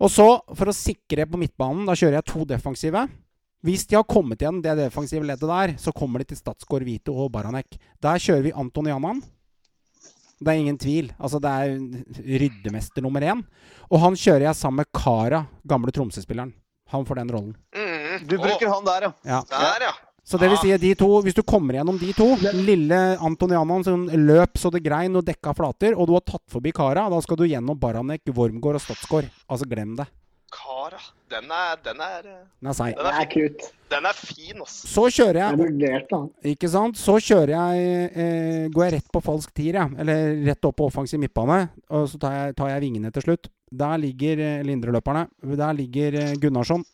Og 0.00 0.08
så, 0.08 0.30
for 0.56 0.70
å 0.72 0.72
sikre 0.72 1.26
på 1.28 1.36
midtbanen, 1.36 1.84
da 1.84 1.92
kjører 1.92 2.22
jeg 2.22 2.30
to 2.32 2.46
defensive. 2.48 3.04
Hvis 3.66 3.84
de 3.86 3.98
har 3.98 4.06
kommet 4.08 4.40
igjen 4.40 4.62
det 4.64 4.72
defensive 4.78 5.26
leddet 5.26 5.50
der, 5.50 5.74
så 5.76 5.92
kommer 5.92 6.22
de 6.22 6.30
til 6.30 6.38
Statsgård 6.40 6.84
Vito 6.86 7.12
og 7.12 7.28
Baranek. 7.34 7.76
Der 8.00 8.22
kjører 8.22 8.46
vi 8.46 8.54
Anton 8.56 8.88
Janan. 8.88 9.20
Det 10.40 10.48
er 10.48 10.60
ingen 10.62 10.78
tvil. 10.80 11.10
Altså, 11.20 11.36
det 11.44 11.50
er 11.50 11.74
ryddemester 12.40 13.04
nummer 13.04 13.20
én. 13.20 13.42
Og 13.92 14.00
han 14.00 14.16
kjører 14.16 14.46
jeg 14.48 14.56
sammen 14.56 14.80
med 14.80 14.88
Kara, 14.96 15.42
gamle 15.68 15.92
Tromsø-spilleren. 15.92 16.54
Han 16.94 17.04
får 17.04 17.20
den 17.20 17.32
rollen. 17.34 17.56
Mm. 17.76 18.24
Du 18.26 18.38
bruker 18.40 18.72
han 18.72 18.86
der, 18.88 19.10
ja. 19.10 19.12
Ja. 19.28 19.42
Der, 19.50 19.84
ja. 19.90 19.92
Så 20.24 20.38
det 20.40 20.48
vil 20.52 20.60
si 20.62 20.72
at 20.72 20.80
de 20.80 20.94
to, 20.94 21.08
hvis 21.24 21.36
du 21.36 21.42
kommer 21.44 21.74
gjennom 21.74 21.96
de 21.98 22.12
to 22.14 22.26
Lille 22.54 22.98
Anton 23.24 23.52
Janan 23.56 23.84
som 23.84 24.04
løp 24.08 24.60
så 24.60 24.70
det 24.72 24.82
grein 24.84 25.16
og 25.18 25.24
dekka 25.26 25.52
flater, 25.58 25.96
og 25.96 26.08
du 26.08 26.14
har 26.16 26.24
tatt 26.24 26.44
forbi 26.52 26.72
Kara, 26.76 27.08
da 27.10 27.20
skal 27.24 27.40
du 27.40 27.44
gjennom 27.48 27.78
Baranek, 27.80 28.24
Wormgård 28.32 28.78
og 28.78 28.84
Statsgård. 28.84 29.28
Altså, 29.50 29.68
glem 29.68 29.96
det. 30.00 30.06
Kara. 30.54 30.98
Den 31.30 31.50
er, 31.54 31.76
den 31.84 32.00
er, 32.02 32.22
Den 32.60 32.70
er 32.72 32.74
seig. 32.76 32.96
den 32.98 33.28
krutt. 33.34 33.68
Den 33.90 34.06
er 34.06 34.14
fin, 34.18 34.60
ass. 34.62 34.76
Så 34.86 35.06
kjører 35.10 35.38
Jeg 35.40 35.76
jeg. 35.80 36.28
Ikke 36.52 36.70
sant? 36.70 36.98
Så 36.98 37.16
kjører 37.22 37.52
jeg 37.54 38.10
eh, 38.14 38.68
Går 38.74 38.84
jeg 38.86 38.94
rett 38.98 39.08
på 39.14 39.22
falsk 39.24 39.54
tier, 39.54 39.78
jeg. 39.80 39.96
Eller 39.98 40.34
rett 40.46 40.68
opp 40.68 40.76
på 40.78 40.86
offensiv 40.90 41.22
midtbane. 41.22 41.64
Og 41.90 42.06
så 42.10 42.20
tar 42.22 42.36
jeg, 42.36 42.56
tar 42.58 42.70
jeg 42.74 42.84
vingene 42.86 43.10
til 43.14 43.26
slutt. 43.26 43.50
Der 43.70 43.98
ligger 44.02 44.42
eh, 44.46 44.62
Lindreløperne. 44.66 45.26
Der 45.58 45.74
ligger 45.78 46.18
eh, 46.22 46.34
Gunnarsson. 46.42 46.84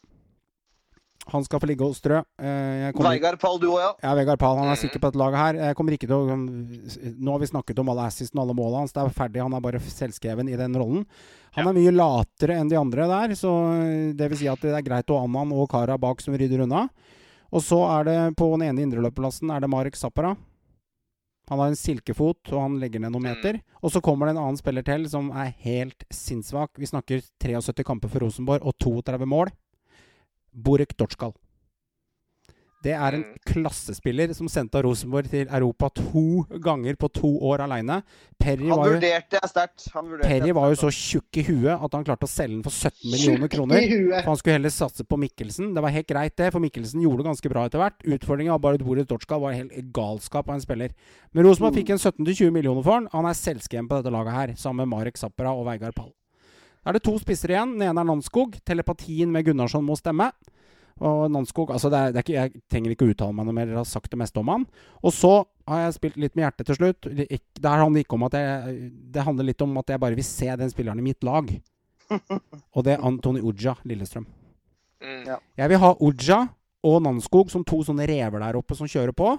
Han 1.33 1.43
skal 1.43 1.59
få 1.59 1.67
ligge 1.67 1.83
og 1.83 1.95
strø. 1.99 2.21
Eh, 2.39 2.93
Vegard 2.95 3.41
Pall, 3.43 3.59
du 3.59 3.67
òg, 3.73 3.81
ja. 3.83 3.93
Ja, 4.05 4.15
Vegard 4.15 4.39
Pahl, 4.39 4.59
han 4.59 4.69
er 4.69 4.77
Mhm. 4.77 4.83
sikker 4.85 5.01
på 5.03 5.11
dette 5.11 5.19
laget 5.19 5.37
her. 5.41 5.55
Jeg 5.67 5.75
kommer 5.77 5.93
ikke 5.97 6.07
til 6.07 6.15
å 6.15 7.17
Nå 7.19 7.31
har 7.33 7.39
vi 7.41 7.47
snakket 7.47 7.79
om 7.81 7.89
alle 7.89 8.07
assistene 8.07 8.39
og 8.41 8.47
alle 8.49 8.55
målene 8.61 8.79
hans. 8.79 8.93
Det 8.93 9.03
er 9.03 9.09
ferdig. 9.11 9.43
Han 9.43 9.55
er 9.55 9.61
bare 9.61 9.81
selvskreven 9.81 10.49
i 10.53 10.57
den 10.57 10.73
rollen. 10.75 11.05
Han 11.57 11.67
er 11.67 11.73
mye 11.73 11.91
latere 11.93 12.61
enn 12.61 12.69
de 12.69 12.77
andre 12.77 13.07
der, 13.09 13.35
så 13.35 13.51
det 14.17 14.29
vil 14.31 14.39
si 14.39 14.47
at 14.47 14.61
det 14.61 14.73
er 14.75 14.83
greit 14.83 15.07
å 15.11 15.19
ha 15.19 15.25
Annan 15.25 15.53
og 15.53 15.69
Kara 15.69 15.97
bak 15.99 16.21
som 16.21 16.35
rydder 16.35 16.63
unna. 16.63 16.89
Og 17.53 17.61
så 17.63 17.79
er 18.01 18.05
det 18.05 18.37
på 18.37 18.57
den 18.59 18.69
ene 18.69 18.83
indreløperplassen 18.87 19.51
er 19.55 19.61
det 19.61 19.71
Marek 19.71 19.95
Zappara. 19.97 20.37
Han 21.49 21.59
har 21.61 21.69
en 21.69 21.77
silkefot, 21.79 22.53
og 22.53 22.61
han 22.61 22.81
legger 22.81 23.01
ned 23.01 23.13
noen 23.15 23.23
meter. 23.23 23.61
Og 23.83 23.91
så 23.93 24.01
kommer 24.03 24.27
det 24.27 24.37
en 24.37 24.43
annen 24.43 24.59
spiller 24.59 24.83
til 24.83 25.09
som 25.09 25.31
er 25.31 25.55
helt 25.63 26.03
sinnssvak. 26.11 26.71
Vi 26.77 26.87
snakker 26.87 27.23
73 27.41 27.85
kamper 27.87 28.09
for 28.11 28.19
Rosenborg 28.25 28.67
og 28.67 28.75
32 28.83 29.27
mål. 29.31 29.53
Borek 30.57 30.97
Dorskal. 30.97 31.35
Det 32.85 32.93
er 32.95 33.15
en 33.17 33.23
Mm. 33.25 33.39
klassespiller 33.47 34.33
som 34.37 34.47
sendte 34.47 34.81
Rosenborg 34.85 35.29
til 35.29 35.49
Europa 35.49 35.89
to 35.97 36.45
ganger 36.63 36.95
på 36.95 37.09
to 37.13 37.41
år 37.43 37.59
aleine. 37.65 38.03
Perry 38.39 38.69
Han 38.69 38.79
vurderte 38.79 39.31
jeg 39.41 39.49
sterkt. 39.51 39.89
Han 39.93 40.05
vurderte 40.07 40.29
Perry 40.29 40.53
var 40.55 40.69
jo 40.71 40.77
så 40.77 40.91
tjukk 40.93 41.37
i 41.41 41.43
huet 41.43 41.83
at 41.83 41.93
han 41.97 42.05
klarte 42.05 42.29
å 42.29 42.31
selge 42.31 42.55
den 42.55 42.63
for 42.63 42.71
17 42.71 43.11
millioner 43.11 43.49
kroner. 43.49 43.81
For 44.23 44.31
han 44.31 44.37
skulle 44.37 44.53
heller 44.61 44.71
satse 44.71 45.03
på 45.03 45.19
Mikkelsen. 45.19 45.75
Det 45.75 45.83
var 45.83 45.91
helt 45.91 46.07
greit, 46.07 46.37
det, 46.37 46.53
for 46.53 46.61
Mikkelsen 46.61 47.03
gjorde 47.03 47.25
det 47.25 47.27
ganske 47.33 47.51
bra 47.51 47.65
etter 47.67 47.79
hvert. 47.83 47.99
Utfordringa 48.07 48.53
av 48.55 48.61
bare 48.61 48.79
Boris 48.79 49.07
Dorskal 49.07 49.41
var 49.41 49.53
helt 49.57 49.73
galskap 49.93 50.47
av 50.49 50.55
en 50.55 50.61
spiller. 50.61 50.91
Men 51.33 51.45
Rosenborg 51.45 51.73
Mm. 51.75 51.81
fikk 51.83 51.91
en 51.91 51.99
17-20 51.99 52.53
millioner 52.53 52.85
for 52.85 52.93
han. 52.93 53.09
Han 53.11 53.25
er 53.27 53.33
selvskreven 53.35 53.89
på 53.89 54.01
dette 54.01 54.13
laget 54.13 54.33
her, 54.33 54.49
sammen 54.55 54.87
med 54.87 54.97
Marek 54.97 55.17
Zappera 55.17 55.51
og 55.51 55.67
Vegard 55.67 55.95
Pall. 55.97 56.13
Er 56.87 56.95
det 56.95 57.03
to 57.03 57.17
spisser 57.19 57.51
igjen. 57.51 57.75
Den 57.75 57.89
ene 57.89 58.03
er 58.03 58.07
Nanskog. 58.07 58.57
Telepatien 58.67 59.33
med 59.33 59.49
Gunnarsson 59.49 59.85
må 59.85 59.97
stemme. 59.99 60.31
Og 61.05 61.27
Nanskog 61.29 61.75
altså 61.75 61.91
det 61.93 61.99
er, 61.99 62.13
det 62.15 62.21
er 62.21 62.25
ikke, 62.25 62.37
Jeg 62.37 62.63
trenger 62.73 62.93
ikke 62.95 63.05
å 63.05 63.13
uttale 63.13 63.37
meg 63.37 63.45
noe 63.45 63.57
mer, 63.59 63.69
jeg 63.69 63.77
har 63.77 63.89
sagt 63.89 64.09
det 64.13 64.21
meste 64.21 64.41
om 64.41 64.49
han. 64.49 64.65
Og 65.03 65.13
så 65.13 65.33
har 65.69 65.83
jeg 65.83 65.97
spilt 65.99 66.21
litt 66.23 66.37
med 66.39 66.47
hjertet 66.47 66.71
til 66.71 66.79
slutt. 66.79 67.09
Det, 67.19 67.27
der 67.61 67.83
handler 67.83 68.05
ikke 68.05 68.17
om 68.17 68.25
at 68.29 68.37
jeg 68.39 68.77
Det 69.13 69.27
handler 69.27 69.51
litt 69.51 69.65
om 69.67 69.77
at 69.83 69.93
jeg 69.93 70.03
bare 70.07 70.17
vil 70.17 70.29
se 70.29 70.49
den 70.63 70.73
spilleren 70.73 71.03
i 71.03 71.09
mitt 71.11 71.27
lag. 71.27 71.51
Og 72.77 72.87
det 72.87 72.95
er 72.95 73.05
Antony 73.05 73.43
Uja 73.43 73.75
Lillestrøm. 73.85 74.29
Mm. 75.03 75.27
Ja. 75.27 75.41
Jeg 75.59 75.73
vil 75.73 75.83
ha 75.83 75.93
Uja 76.01 76.41
og 76.87 77.03
Nanskog 77.03 77.51
som 77.53 77.67
to 77.67 77.83
sånne 77.85 78.07
rever 78.09 78.41
der 78.41 78.57
oppe 78.57 78.79
som 78.79 78.89
kjører 78.89 79.13
på. 79.17 79.35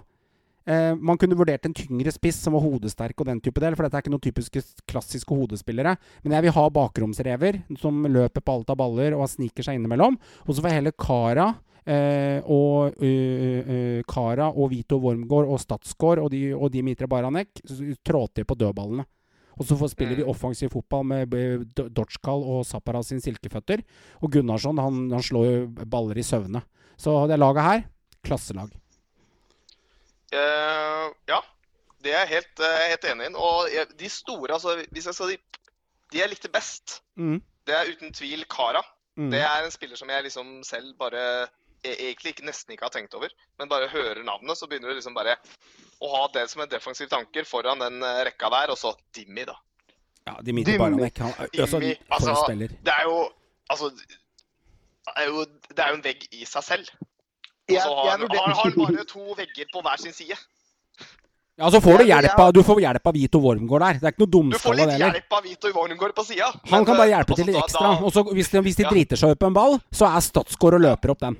Eh, 0.68 0.94
man 1.00 1.16
kunne 1.20 1.38
vurdert 1.40 1.64
en 1.66 1.76
tyngre 1.76 2.12
spiss 2.12 2.42
som 2.44 2.58
var 2.58 2.66
hodesterk 2.66 3.16
og 3.24 3.30
den 3.30 3.40
type 3.44 3.62
del, 3.64 3.76
for 3.78 3.88
dette 3.88 4.02
er 4.02 4.04
ikke 4.04 4.12
noen 4.12 4.26
typiske 4.26 4.64
klassiske 4.90 5.32
hodespillere. 5.36 5.96
Men 6.26 6.36
jeg 6.36 6.48
vil 6.48 6.56
ha 6.58 6.66
bakromsrever 6.76 7.62
som 7.80 8.04
løper 8.04 8.44
på 8.44 8.58
alt 8.58 8.74
av 8.74 8.80
baller 8.82 9.16
og 9.16 9.30
sniker 9.32 9.64
seg 9.64 9.80
innimellom. 9.80 10.20
Og 10.46 10.52
så 10.52 10.60
får 10.60 10.74
jeg 10.74 10.80
heller 10.82 10.98
Kara 11.00 11.48
eh, 11.88 12.40
og 12.44 12.98
uh, 13.00 13.60
uh, 13.64 14.02
Kara 14.12 14.50
og 14.52 14.74
Vito 14.74 15.00
Wormgård 15.00 15.48
og 15.48 15.62
Statsgaard 15.64 16.20
og, 16.26 16.32
de, 16.36 16.50
og 16.56 16.74
Dimitri 16.74 17.08
Baranek 17.08 17.64
trå 18.04 18.26
til 18.36 18.48
på 18.48 18.58
dødballene. 18.60 19.08
Og 19.58 19.66
så 19.66 19.78
får 19.80 19.90
spiller 19.96 20.20
vi 20.20 20.24
Mm. 20.24 20.30
offensiv 20.30 20.70
fotball 20.70 21.04
med 21.04 21.34
eh, 21.34 21.64
D- 21.64 21.90
og 22.28 22.66
Zappara 22.66 23.02
sin 23.04 23.20
silkeføtter. 23.20 23.82
Og 24.22 24.32
Gunnarsson 24.32 24.78
han, 24.78 25.08
han 25.12 25.24
slår 25.24 25.46
jo 25.48 25.86
baller 25.86 26.18
i 26.18 26.28
søvne. 26.28 26.62
Så 26.98 27.28
det 27.28 27.40
laget 27.40 27.64
her 27.64 27.84
klasselag. 28.22 28.70
Eh, 30.34 31.06
ja, 31.30 31.40
det 32.04 32.12
er 32.14 32.24
jeg 32.26 32.32
helt, 32.36 32.60
eh, 32.60 32.88
helt 32.92 33.06
enig 33.12 33.30
i. 33.30 33.34
Og 33.36 33.70
jeg, 33.74 33.88
de 34.00 34.10
store, 34.10 34.54
altså 34.54 34.76
hvis 34.92 35.06
jeg 35.06 35.14
skal 35.16 35.32
si 35.34 35.38
De 36.12 36.20
jeg 36.22 36.30
likte 36.30 36.48
best, 36.48 37.02
Mm. 37.18 37.42
det 37.68 37.76
er 37.76 37.90
uten 37.92 38.14
tvil 38.14 38.46
Kara. 38.48 38.80
Mm. 39.18 39.30
Det 39.32 39.42
er 39.42 39.64
en 39.66 39.72
spiller 39.72 39.98
som 40.00 40.08
jeg 40.10 40.24
liksom 40.24 40.64
selv 40.64 40.94
bare 40.98 41.48
e- 41.84 41.96
egentlig 42.00 42.32
ikke, 42.32 42.46
nesten 42.46 42.72
ikke 42.72 42.86
har 42.86 42.90
tenkt 42.96 43.14
over. 43.14 43.28
Men 43.60 43.68
bare 43.68 43.90
hører 43.90 44.24
navnet, 44.24 44.58
så 44.58 44.68
begynner 44.70 44.88
du 44.90 44.96
liksom 44.96 45.14
bare 45.14 45.36
å 46.02 46.08
ha 46.16 46.28
det 46.34 46.50
som 46.50 46.62
en 46.62 46.70
defensiv 46.70 47.10
tanker 47.10 47.44
foran 47.44 47.80
den 47.80 48.02
eh, 48.04 48.24
rekka 48.30 48.50
der. 48.50 48.72
Og 48.72 48.78
så 48.78 48.94
Dimmy, 49.14 49.44
da. 49.46 49.56
Ja, 50.28 50.38
Dimitri 50.42 50.78
Dimmy. 50.78 50.96
Baranek. 50.96 51.18
Han, 51.18 51.34
altså, 51.60 51.80
Dimmy, 51.80 51.96
altså. 52.10 52.46
Det 52.84 52.94
er 52.94 53.04
jo 53.04 53.32
Altså 53.70 53.90
det 53.90 54.06
er 55.18 55.26
jo, 55.28 55.42
det 55.76 55.80
er 55.84 55.90
jo 55.90 55.96
en 55.96 56.04
vegg 56.04 56.22
i 56.32 56.46
seg 56.46 56.64
selv. 56.64 56.90
Og 57.68 57.82
så 57.84 57.96
har 57.96 58.10
han, 58.12 58.22
har, 58.32 58.54
han 58.64 58.78
bare 58.80 59.06
to 59.14 59.26
vegger 59.36 59.68
på 59.74 59.82
hver 59.84 59.98
sin 60.00 60.14
side. 60.16 60.38
Ja, 61.58 61.72
så 61.74 61.80
får 61.82 61.98
du 61.98 62.04
hjelp 62.06 62.38
av, 62.40 62.52
du 62.54 62.60
får 62.64 62.80
hjelp 62.84 63.08
av 63.10 63.16
Vito 63.18 63.40
Wormgård 63.42 63.82
der. 63.82 63.98
Det 63.98 64.06
er 64.06 64.14
ikke 64.14 64.26
noe 64.28 64.52
Du 64.54 64.60
får 64.62 64.76
litt 64.78 64.92
det 64.92 64.98
hjelp 65.02 65.32
av 65.40 65.44
Vito 65.48 65.72
Wormgård 65.74 66.14
på 66.20 66.24
sida. 66.28 66.52
Han 66.70 66.86
kan 66.86 67.00
bare 67.00 67.10
hjelpe 67.16 67.38
til 67.40 67.50
litt 67.50 67.58
ekstra. 67.58 67.96
Og 68.06 68.14
så 68.14 68.24
hvis 68.30 68.52
de, 68.54 68.62
hvis 68.62 68.78
de 68.78 68.86
Ja. 68.86 68.92
driter 68.94 69.18
seg 69.18 69.34
ut 69.34 69.40
på 69.42 69.50
en 69.50 69.56
ball, 69.58 69.80
så 69.92 70.06
er 70.12 70.22
Statsgaard 70.22 70.78
og 70.78 70.84
løper 70.86 71.16
opp 71.16 71.24
den. 71.26 71.40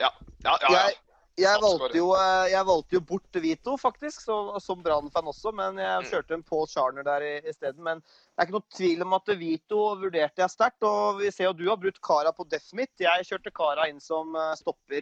Ja, 0.00 0.10
ja, 0.44 0.58
ja. 0.60 0.68
ja. 0.68 0.82
Jeg, 0.84 1.48
jeg, 1.48 1.62
valgte 1.64 1.96
jo, 1.98 2.10
eh, 2.14 2.50
jeg 2.52 2.66
valgte 2.68 2.94
jo 2.98 3.00
bort 3.08 3.40
Vito, 3.42 3.78
faktisk, 3.80 4.20
så, 4.28 4.60
som 4.62 4.82
Brann-fan 4.84 5.24
også. 5.32 5.54
Men 5.56 5.80
jeg 5.80 6.04
Mm. 6.04 6.10
kjørte 6.12 6.34
en 6.36 6.42
Paul 6.44 6.66
Charner 6.68 7.02
der 7.08 7.24
i- 7.24 7.48
isteden. 7.48 7.80
Men 7.82 8.04
det 8.04 8.38
er 8.38 8.44
ikke 8.46 8.58
noe 8.60 8.76
tvil 8.76 9.02
om 9.08 9.14
at 9.16 9.32
Vito 9.40 9.80
vurderte 10.04 10.44
jeg 10.44 10.50
sterkt. 10.52 10.82
Og 10.84 11.18
vi 11.24 11.30
ser 11.32 11.48
jo 11.48 11.52
du 11.56 11.64
har 11.70 11.76
brutt 11.80 11.98
Kara 12.04 12.30
på 12.36 12.44
def 12.46 12.68
mitt. 12.76 12.92
Jeg 13.00 13.24
kjørte 13.24 13.50
Kara 13.56 13.88
inn 13.88 14.00
som 14.04 14.36
eh, 14.36 14.52
stopper. 14.60 15.00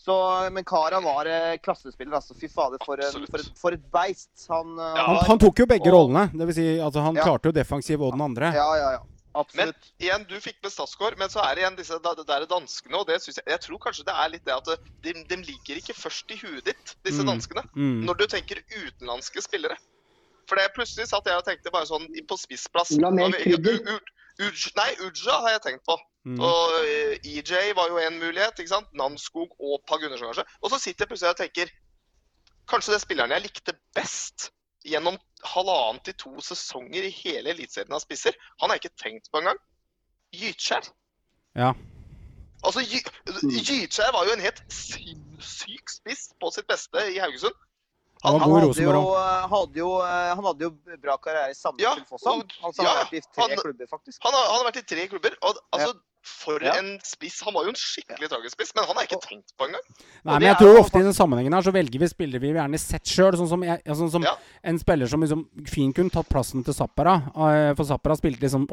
Så, 0.00 0.14
men 0.52 0.64
Kara 0.64 1.00
var 1.04 1.26
eh, 1.28 1.58
klassespiller, 1.60 2.14
altså. 2.16 2.32
Fy 2.40 2.48
fader, 2.48 2.80
for, 2.86 2.96
en, 3.04 3.26
for, 3.28 3.38
et, 3.42 3.50
for 3.60 3.76
et 3.76 3.82
beist 3.92 4.46
han 4.48 4.70
eh, 4.78 4.94
Ja. 4.96 5.04
Han, 5.06 5.16
var. 5.18 5.26
han 5.28 5.38
tok 5.42 5.58
jo 5.60 5.66
begge 5.68 5.90
Og- 5.90 5.96
rollene. 5.98 6.30
Det 6.32 6.46
vil 6.48 6.56
si, 6.56 6.66
altså, 6.80 7.02
han 7.04 7.18
Ja. 7.20 7.24
klarte 7.28 7.50
jo 7.50 7.52
defensiv 7.52 8.00
og 8.06 8.12
den 8.16 8.22
andre. 8.24 8.52
Ja, 8.56 8.68
ja, 8.80 8.90
ja. 8.96 9.02
Men 9.54 9.70
igjen, 10.02 10.24
du 10.26 10.34
fikk 10.42 10.56
med 10.64 10.72
Statsgaard, 10.72 11.14
men 11.20 11.28
så 11.30 11.38
er 11.44 11.54
det 11.54 11.62
igjen 11.62 11.76
disse 11.78 11.98
da- 12.02 12.14
det 12.18 12.24
der 12.26 12.46
danskene. 12.50 12.96
og 12.98 13.06
det 13.06 13.20
synes 13.22 13.36
Jeg 13.38 13.44
jeg 13.52 13.60
tror 13.60 13.78
kanskje 13.78 14.04
det 14.08 14.14
er 14.24 14.28
litt 14.32 14.44
det 14.44 14.54
at 14.56 14.64
de, 15.04 15.12
de 15.28 15.36
liker 15.36 15.76
ikke 15.78 15.94
først 15.94 16.32
i 16.34 16.38
huet 16.40 16.64
ditt, 16.64 16.96
disse 17.04 17.22
Mm. 17.22 17.28
danskene. 17.30 17.62
Mm. 17.76 18.00
Når 18.08 18.14
du 18.18 18.26
tenker 18.26 18.58
utenlandske 18.74 19.40
spillere. 19.44 19.76
For 20.48 20.56
det 20.56 20.72
plutselig 20.74 21.06
satt 21.06 21.26
jeg 21.30 21.36
og 21.38 21.44
tenkte 21.46 21.70
bare 21.70 21.86
sånn 21.86 22.08
på 22.26 22.36
spissplass 22.40 22.90
Uj- 24.40 24.72
Nei, 24.76 24.90
Uja 25.04 25.36
har 25.44 25.50
jeg 25.54 25.62
tenkt 25.62 25.84
på. 25.86 25.96
Mm. 26.28 26.40
Og 26.44 26.72
eh, 26.84 27.18
EJ 27.24 27.72
var 27.74 27.88
jo 27.88 27.96
en 27.98 28.18
mulighet. 28.20 28.58
ikke 28.60 28.68
sant? 28.74 28.90
Namskog 28.92 29.54
og 29.58 29.80
Pag 29.88 30.00
Gundersen, 30.02 30.26
kanskje. 30.28 30.44
Og 30.62 30.70
så 30.70 30.78
sitter 30.78 31.04
jeg 31.06 31.08
plutselig 31.14 31.30
og 31.30 31.36
tenker 31.40 31.70
Kanskje 32.70 32.92
det 32.94 33.00
spilleren 33.02 33.32
jeg 33.34 33.42
likte 33.42 33.72
best 33.96 34.50
gjennom 34.86 35.16
halvannen 35.42 35.98
til 36.06 36.14
to 36.14 36.30
sesonger 36.44 37.02
i 37.08 37.10
hele 37.10 37.50
Eliteserien 37.50 37.92
av 37.96 38.00
spisser, 38.04 38.36
han 38.60 38.70
har 38.70 38.76
jeg 38.78 38.84
ikke 38.84 39.02
tenkt 39.02 39.30
på 39.32 39.40
engang. 39.40 39.58
Gytkjær. 40.36 40.86
Ja. 41.58 41.72
Altså, 42.62 42.84
Gy- 42.86 43.02
Gytkjær 43.66 44.12
var 44.14 44.28
jo 44.28 44.36
en 44.36 44.44
helt 44.44 44.62
sinnssyk 44.70 45.90
spiss 45.90 46.28
på 46.40 46.52
sitt 46.54 46.68
beste 46.70 47.02
i 47.10 47.18
Haugesund. 47.18 47.56
Han 48.22 48.36
Han 48.38 48.52
hadde, 48.52 48.82
jo, 48.84 48.92
eh, 49.16 49.48
hadde, 49.48 49.78
jo, 49.80 49.90
eh, 50.04 50.34
han 50.36 50.44
hadde 50.44 50.66
jo 50.66 50.70
bra 51.00 51.16
karriere 51.16 51.50
i 51.50 51.54
samme 51.56 51.80
Ja, 51.80 51.94
som 51.96 52.04
Fossam. 52.04 52.40
og- 52.40 52.52
Altså, 52.68 52.82
han 52.82 52.86
har 52.86 52.96
ja, 52.98 53.04
vært 53.04 53.14
i 53.16 53.20
tre 53.34 53.42
han- 53.48 53.56
klubber, 53.64 53.86
faktisk. 53.88 54.18
Han 54.22 54.32
har, 54.34 54.44
han 54.46 54.56
har 54.60 54.70
vært 54.70 54.76
i 54.82 54.82
tre 54.94 55.06
klubber. 55.08 55.36
og 55.42 55.56
altså, 55.72 55.94
For 56.22 56.60
Ja. 56.62 56.74
en 56.78 56.98
spiss. 57.02 57.40
Han 57.44 57.54
var 57.54 57.64
jo 57.64 57.70
en 57.70 57.74
skikkelig 57.80 58.28
tragisk 58.28 58.52
spiss, 58.52 58.72
men 58.76 58.84
han 58.84 58.96
er 58.98 59.06
ikke 59.08 59.20
tenkt 59.24 59.54
på 59.58 59.64
engang. 59.66 59.80
Nei, 60.24 60.34
men 60.38 60.42
jeg 60.42 60.56
tror 60.58 60.74
jo 60.76 60.80
ofte 60.82 61.00
i 61.00 61.02
den 61.02 61.14
sammenhengen 61.16 61.52
her 61.56 61.62
så 61.62 61.72
velger 61.72 61.98
vi 61.98 62.08
spillere 62.12 62.40
vi 62.40 62.52
gjerne 62.52 62.78
sett 62.78 63.04
sjøl. 63.08 63.32
Sånn 63.40 63.48
som, 63.48 63.62
jeg, 63.64 63.80
sånn 63.86 64.10
som 64.10 64.22
Ja. 64.22 64.34
en 64.62 64.78
spiller 64.78 65.08
som 65.08 65.20
liksom 65.24 65.46
fint 65.66 65.94
kunne 65.96 66.10
tatt 66.12 66.28
plassen 66.28 66.62
til 66.62 66.74
Zappara. 66.74 67.14
eh, 67.34 67.74
For 67.74 67.84
Zappara 67.84 68.16
spilte 68.16 68.40
liksom 68.44 68.66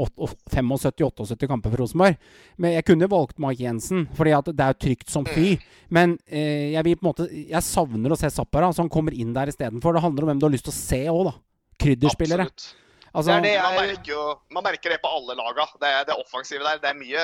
75-78 0.52 1.48
kamper 1.48 1.70
for 1.72 1.78
Rosenborg. 1.84 2.18
Men 2.58 2.74
jeg 2.74 2.86
kunne 2.86 3.08
valgt 3.10 3.40
Mike 3.40 3.62
Jensen, 3.64 4.08
fordi 4.18 4.34
at 4.38 4.46
det 4.52 4.60
er 4.60 4.74
jo 4.74 4.80
trygt 4.88 5.10
som 5.10 5.26
fy. 5.26 5.58
Men 5.90 6.18
eh, 6.28 6.74
jeg 6.74 6.84
vil 6.84 6.96
på 6.98 7.06
en 7.06 7.12
måte 7.14 7.30
Jeg 7.50 7.64
savner 7.64 8.12
å 8.12 8.18
se 8.20 8.30
Zappara, 8.34 8.70
så 8.74 8.84
han 8.84 8.90
kommer 8.90 9.14
inn 9.14 9.34
der 9.34 9.48
istedenfor. 9.48 9.94
Det 9.94 10.02
handler 10.04 10.24
om 10.24 10.30
hvem 10.34 10.40
du 10.40 10.46
har 10.48 10.52
lyst 10.56 10.66
til 10.68 10.74
å 10.74 10.80
se 10.82 11.02
òg, 11.08 11.24
da. 11.32 11.34
Krydderspillere. 11.80 12.48
Absolutt. 12.48 12.76
Altså, 13.18 13.34
Det 13.34 13.38
er 13.38 13.42
det 13.42 13.54
Man 13.64 13.74
jeg- 13.74 13.88
merker 13.90 14.12
jo 14.14 14.24
man 14.54 14.64
merker 14.64 14.90
det 14.94 15.02
på 15.02 15.10
alle 15.10 15.36
laga. 15.40 15.66
Det, 15.82 15.92
det 16.08 16.16
offensive 16.22 16.64
der. 16.64 16.78
Det 16.78 16.90
er 16.90 17.00
mye, 17.00 17.24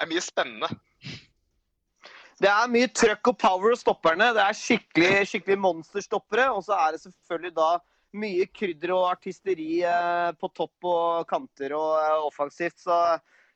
er 0.00 0.06
mye 0.08 0.22
spennende. 0.24 0.70
Det 2.40 2.48
er 2.52 2.68
mye 2.68 2.88
trøkk 2.92 3.30
og 3.32 3.38
power 3.40 3.70
hos 3.72 3.80
stopperne. 3.84 4.30
Det 4.36 4.42
er 4.44 4.56
skikkelig, 4.56 5.26
skikkelig 5.28 5.58
monsterstoppere. 5.60 6.48
Og 6.52 6.64
så 6.64 6.76
er 6.76 6.92
det 6.96 7.02
selvfølgelig 7.04 7.54
da 7.56 7.68
mye 8.16 8.46
krydder 8.48 8.92
og 8.96 9.10
artisteri 9.10 9.82
eh, 9.84 10.32
på 10.40 10.48
topp 10.56 10.88
og 10.88 11.26
kanter 11.28 11.72
og 11.76 11.96
eh, 12.00 12.24
offensivt. 12.28 12.78
Så 12.80 12.96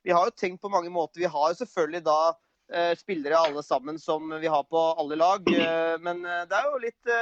vi 0.05 0.13
har 0.13 0.25
jo 0.29 0.37
tenkt 0.37 0.61
på 0.61 0.69
mange 0.69 0.89
måter. 0.93 1.21
Vi 1.21 1.29
har 1.29 1.49
jo 1.53 1.59
selvfølgelig 1.63 2.03
da 2.05 2.19
eh, 2.73 2.93
spillere 2.97 3.41
alle 3.41 3.63
sammen 3.65 3.97
som 4.01 4.29
vi 4.41 4.49
har 4.49 4.63
på 4.69 4.85
alle 5.01 5.17
lag. 5.17 5.45
Men 6.01 6.21
det 6.21 6.57
er 6.61 6.69
jo 6.69 6.81
litt 6.81 7.13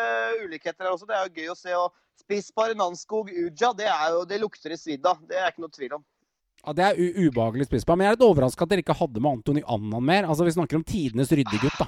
ulikheter 0.44 0.84
her 0.88 0.96
også. 0.96 1.08
Det 1.08 1.16
er 1.16 1.28
jo 1.28 1.36
gøy 1.42 1.52
å 1.56 1.60
se. 1.60 1.76
og 1.76 1.92
Spisspar 2.20 2.74
Nanskog 2.78 3.30
Uja, 3.32 3.72
det, 3.78 3.88
er 3.88 4.12
jo, 4.14 4.24
det 4.28 4.40
lukter 4.42 4.74
i 4.76 4.78
svidd 4.78 5.06
av. 5.08 5.22
Det 5.30 5.38
er 5.40 5.52
ikke 5.54 5.64
noe 5.66 5.74
tvil 5.76 5.94
om. 6.00 6.04
Ja, 6.66 6.74
Det 6.76 6.84
er 6.90 7.00
u 7.00 7.28
ubehagelig 7.30 7.70
spissbar. 7.70 7.96
Men 7.98 8.06
jeg 8.10 8.12
er 8.14 8.18
litt 8.18 8.28
overraska 8.28 8.66
at 8.66 8.72
dere 8.74 8.84
ikke 8.84 8.98
hadde 9.00 9.22
med 9.24 9.32
Antony 9.40 9.62
Annan 9.66 10.04
mer. 10.04 10.28
Altså, 10.28 10.44
Vi 10.48 10.52
snakker 10.58 10.76
om 10.82 10.84
tidenes 10.84 11.32
ryddegutt, 11.32 11.78
da. 11.80 11.88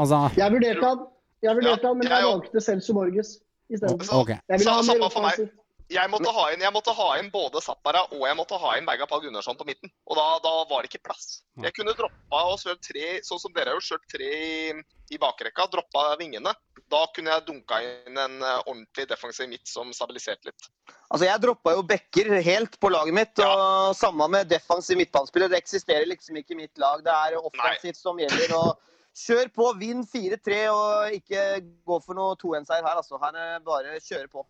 Altså 0.00 0.22
Jeg 0.40 0.48
vurderte 0.54 0.86
han, 0.88 1.02
jeg 1.44 1.56
vurderte 1.58 1.82
Ja, 1.84 1.88
han 1.92 1.98
men 2.00 2.08
jeg 2.08 2.16
jeg 2.22 2.28
valgte 2.32 2.60
Celso 2.64 2.94
Borges 2.96 3.34
isteden. 3.68 3.98
Okay. 4.00 4.16
Ok. 4.16 4.28
Jeg 4.32 4.58
ville 4.58 4.64
Sa- 4.64 4.72
ha 4.72 4.80
mer 4.80 4.88
samme 4.88 5.10
for 5.12 5.20
meg. 5.26 5.32
offensiv. 5.36 5.50
Jeg 5.92 6.08
måtte, 6.12 6.30
ha 6.32 6.44
inn, 6.52 6.62
jeg 6.64 6.72
måtte 6.72 6.92
ha 6.96 7.06
inn 7.20 7.28
både 7.32 7.60
Zappara 7.64 8.02
og 8.08 8.22
jeg 8.24 8.36
måtte 8.38 8.58
ha 8.60 8.72
inn 8.78 8.86
Berga 8.88 9.06
Pall 9.10 9.22
Gunnarsson 9.24 9.58
på 9.58 9.66
midten. 9.68 9.90
Og 10.08 10.16
da, 10.16 10.24
da 10.44 10.52
var 10.70 10.82
det 10.84 10.92
ikke 10.92 11.02
plass. 11.10 11.42
Jeg 11.60 11.74
kunne 11.76 11.94
droppa 11.98 12.42
og 12.48 12.60
kjørt 12.62 12.82
tre, 12.86 13.08
sånn 13.26 13.40
som 13.42 13.52
dere 13.52 13.72
har 13.72 13.78
gjort, 13.78 13.90
kjørt 13.90 14.06
tre 14.14 14.30
i, 14.32 14.84
i 15.12 15.20
bakrekka. 15.20 15.66
Droppa 15.72 16.06
vingene. 16.20 16.54
Da 16.92 17.02
kunne 17.16 17.34
jeg 17.34 17.44
dunka 17.48 17.80
inn 17.84 18.18
en 18.20 18.38
eh, 18.40 18.62
ordentlig 18.66 19.06
defensiv 19.10 19.50
midt 19.52 19.68
som 19.68 19.92
stabiliserte 19.96 20.50
litt. 20.50 20.70
Altså, 21.12 21.26
Jeg 21.28 21.42
droppa 21.44 21.74
jo 21.76 21.84
backer 21.88 22.32
helt 22.44 22.78
på 22.80 22.92
laget 22.92 23.16
mitt. 23.16 23.44
og 23.44 23.92
Samme 23.96 24.28
med 24.32 24.48
defensiv 24.52 25.00
midtbanespiller. 25.00 25.52
Det 25.52 25.60
eksisterer 25.60 26.08
liksom 26.08 26.40
ikke 26.40 26.56
i 26.56 26.62
mitt 26.64 26.80
lag. 26.80 27.04
Det 27.04 27.12
er 27.12 27.38
offensivt 27.40 28.00
som 28.00 28.20
gjelder. 28.20 28.56
og 28.56 28.88
Kjør 29.12 29.50
på, 29.52 29.68
vinn 29.76 30.06
4-3 30.08 30.58
og 30.72 31.16
ikke 31.18 31.40
gå 31.84 32.00
for 32.00 32.16
noe 32.16 32.36
2-1-seier 32.40 32.80
her. 32.86 32.96
altså. 32.96 33.20
Her 33.20 33.36
er 33.36 33.64
bare 33.66 34.00
kjøre 34.00 34.30
på. 34.32 34.44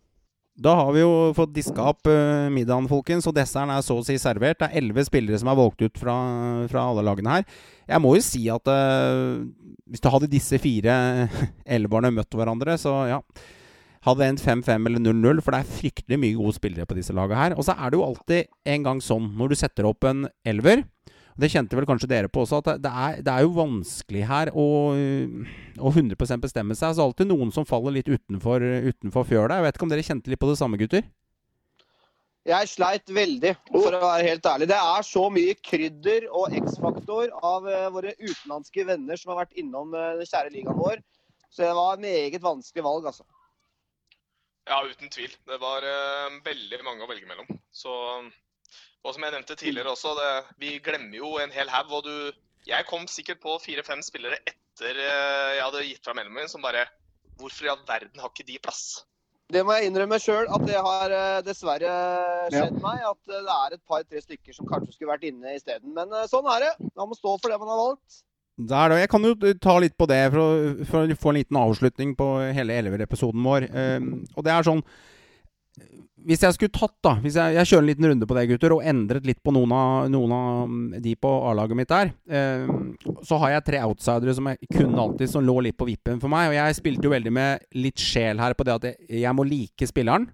Da 0.53 0.75
har 0.77 0.91
vi 0.93 1.01
jo 1.01 1.31
fått 1.33 1.53
diska 1.55 1.81
opp 1.89 2.05
uh, 2.05 2.49
middagen, 2.53 2.85
folkens, 2.89 3.25
og 3.25 3.33
desserten 3.33 3.71
er 3.73 3.81
så 3.81 3.97
å 3.97 4.03
si 4.05 4.19
servert. 4.21 4.59
Det 4.59 4.67
er 4.69 4.83
elleve 4.83 5.05
spillere 5.07 5.39
som 5.41 5.49
er 5.49 5.57
valgt 5.57 5.81
ut 5.81 5.97
fra, 5.97 6.13
fra 6.69 6.85
alle 6.91 7.05
lagene 7.07 7.39
her. 7.39 7.47
Jeg 7.89 8.03
må 8.03 8.13
jo 8.13 8.25
si 8.25 8.43
at 8.53 8.69
uh, 8.69 9.41
hvis 9.89 10.03
du 10.03 10.11
hadde 10.13 10.29
disse 10.29 10.59
fire 10.61 10.95
elverne 11.77 12.13
møtt 12.13 12.37
hverandre, 12.37 12.77
så 12.81 13.01
ja 13.09 13.21
Hadde 14.03 14.25
endt 14.27 14.41
5-5 14.43 14.87
eller 14.89 14.99
0-0, 14.99 15.37
for 15.39 15.55
det 15.55 15.61
er 15.63 15.75
fryktelig 15.77 16.17
mye 16.19 16.35
gode 16.35 16.57
spillere 16.57 16.83
på 16.83 16.97
disse 16.97 17.13
lagene 17.15 17.39
her. 17.39 17.53
Og 17.55 17.63
så 17.63 17.71
er 17.71 17.87
det 17.87 17.95
jo 17.95 18.03
alltid 18.03 18.49
en 18.73 18.83
gang 18.83 18.99
sånn 18.99 19.29
når 19.39 19.53
du 19.53 19.55
setter 19.61 19.87
opp 19.87 20.03
en 20.09 20.25
elver 20.43 20.81
Det 21.39 21.49
kjente 21.49 21.77
vel 21.77 21.87
kanskje 21.89 22.09
dere 22.11 22.29
på 22.29 22.43
også, 22.43 22.61
at 22.61 22.83
det 22.83 22.91
er, 22.91 23.17
det 23.25 23.33
er 23.33 23.45
jo 23.45 23.55
vanskelig 23.55 24.27
her 24.29 24.51
å, 24.53 24.67
å 25.81 25.91
100% 25.93 26.43
bestemme 26.43 26.77
seg. 26.77 26.93
Så 26.93 27.01
er 27.01 27.07
alltid 27.07 27.31
noen 27.31 27.53
som 27.55 27.65
faller 27.65 27.95
litt 27.97 28.11
utenfor, 28.11 28.63
utenfor 28.91 29.27
fjøla. 29.29 29.57
Jeg 29.57 29.67
vet 29.67 29.79
ikke 29.79 29.87
om 29.87 29.93
dere 29.93 30.05
kjente 30.05 30.33
litt 30.33 30.41
på 30.41 30.51
det 30.51 30.59
samme, 30.61 30.79
gutter? 30.81 31.07
Jeg 32.43 32.67
sleit 32.67 33.07
veldig, 33.15 33.53
for 33.69 33.95
å 33.95 34.01
være 34.03 34.27
helt 34.27 34.47
ærlig. 34.51 34.67
Det 34.67 34.75
er 34.75 35.05
så 35.07 35.21
mye 35.31 35.53
krydder 35.63 36.25
og 36.27 36.55
X-faktor 36.59 37.31
av 37.39 37.69
eh, 37.71 37.85
våre 37.93 38.11
utenlandske 38.19 38.83
venner 38.89 39.19
som 39.19 39.31
har 39.31 39.45
vært 39.45 39.55
innom 39.61 39.95
eh, 39.95 40.17
den 40.19 40.27
kjære 40.27 40.51
ligaen 40.51 40.75
vår. 40.75 40.99
Så 41.47 41.63
det 41.63 41.71
var 41.77 41.95
et 41.95 42.03
meget 42.03 42.43
vanskelig 42.43 42.83
valg, 42.83 43.07
altså. 43.07 43.23
Ja, 44.67 44.81
uten 44.83 45.11
tvil. 45.13 45.31
Det 45.47 45.59
var 45.63 45.87
eh, 45.87 46.35
veldig 46.43 46.81
mange 46.83 47.07
å 47.07 47.09
velge 47.13 47.29
mellom. 47.31 47.47
Så, 47.71 47.95
og 49.03 49.15
som 49.15 49.25
jeg 49.25 49.35
nevnte 49.35 49.57
tidligere 49.59 49.91
også, 49.91 50.15
det, 50.15 50.31
vi 50.61 50.75
glemmer 50.83 51.17
jo 51.19 51.35
en 51.41 51.53
hel 51.53 51.71
haug. 51.71 51.91
Og 51.99 52.03
du 52.07 52.15
Jeg 52.63 52.85
kom 52.87 53.03
sikkert 53.11 53.41
på 53.43 53.57
fire-fem 53.59 53.99
spillere 54.01 54.37
etter 54.47 54.95
eh, 54.95 55.55
jeg 55.57 55.63
hadde 55.65 55.81
gitt 55.83 56.05
fra 56.05 56.13
mellom 56.15 56.37
min, 56.39 56.47
som 56.47 56.63
bare 56.63 56.85
Hvorfor 57.35 57.65
i 57.65 57.71
all 57.73 57.81
verden 57.87 58.21
har 58.21 58.29
ikke 58.29 58.45
de 58.47 58.59
plass? 58.61 59.03
Det 59.51 59.63
må 59.65 59.73
jeg 59.75 59.89
innrømme 59.89 60.19
sjøl, 60.21 60.45
at 60.47 60.63
det 60.69 60.77
har 60.85 61.13
eh, 61.17 61.41
dessverre 61.43 61.93
skjedd 62.53 62.77
meg. 62.79 63.01
At 63.09 63.33
eh, 63.33 63.41
det 63.41 63.55
er 63.55 63.75
et 63.75 63.83
par-tre 63.89 64.21
stykker 64.21 64.55
som 64.55 64.69
kanskje 64.69 64.93
skulle 64.93 65.11
vært 65.11 65.25
inne 65.27 65.57
isteden. 65.57 65.91
Men 65.97 66.13
sånn 66.29 66.47
er 66.53 66.69
det. 66.69 66.71
Man 66.93 67.09
må 67.09 67.17
stå 67.17 67.33
for 67.41 67.51
det 67.51 67.59
man 67.59 67.73
har 67.73 67.81
valgt. 67.81 68.21
Er 68.61 68.93
det. 68.93 68.99
Jeg 69.01 69.09
kan 69.09 69.25
jo 69.25 69.33
ta 69.65 69.75
litt 69.81 69.97
på 69.97 70.07
det 70.07 70.21
for 70.29 70.39
å, 70.39 70.49
for 70.85 71.09
å 71.09 71.17
få 71.25 71.33
en 71.33 71.39
liten 71.41 71.57
avslutning 71.57 72.13
på 72.15 72.27
hele 72.53 72.77
Elever-episoden 72.83 73.49
vår. 73.49 73.65
Um, 73.73 74.11
og 74.37 74.45
det 74.45 74.53
er 74.53 74.67
sånn 74.69 74.85
Hvis 76.23 76.43
jeg 76.45 76.55
skulle 76.55 76.73
tatt, 76.73 76.95
da 77.03 77.15
hvis 77.23 77.35
jeg, 77.39 77.55
jeg 77.57 77.69
kjører 77.69 77.83
en 77.83 77.89
liten 77.89 78.07
runde 78.09 78.27
på 78.29 78.37
det, 78.37 78.45
gutter, 78.51 78.75
og 78.75 78.85
endret 78.87 79.25
litt 79.27 79.41
på 79.43 79.53
noen 79.55 79.73
av, 79.75 80.11
noen 80.13 80.35
av 80.37 80.75
de 81.03 81.15
på 81.19 81.31
A-laget 81.49 81.79
mitt 81.79 81.91
der, 81.91 82.13
eh, 82.31 82.69
så 83.27 83.39
har 83.41 83.55
jeg 83.55 83.65
tre 83.67 83.81
outsidere 83.87 84.35
som 84.37 84.47
jeg 84.51 84.71
kunne 84.71 85.01
alltid 85.03 85.33
som 85.33 85.43
lå 85.43 85.57
litt 85.67 85.79
på 85.79 85.87
vippen 85.89 86.21
for 86.23 86.31
meg. 86.31 86.51
Og 86.51 86.57
jeg 86.59 86.79
spilte 86.79 87.09
jo 87.09 87.15
veldig 87.15 87.33
med 87.35 87.67
litt 87.75 87.99
sjel 87.99 88.39
her 88.39 88.55
på 88.55 88.67
det 88.67 88.77
at 88.77 88.87
jeg, 88.91 89.11
jeg 89.25 89.35
må 89.35 89.47
like 89.47 89.89
spilleren. 89.89 90.29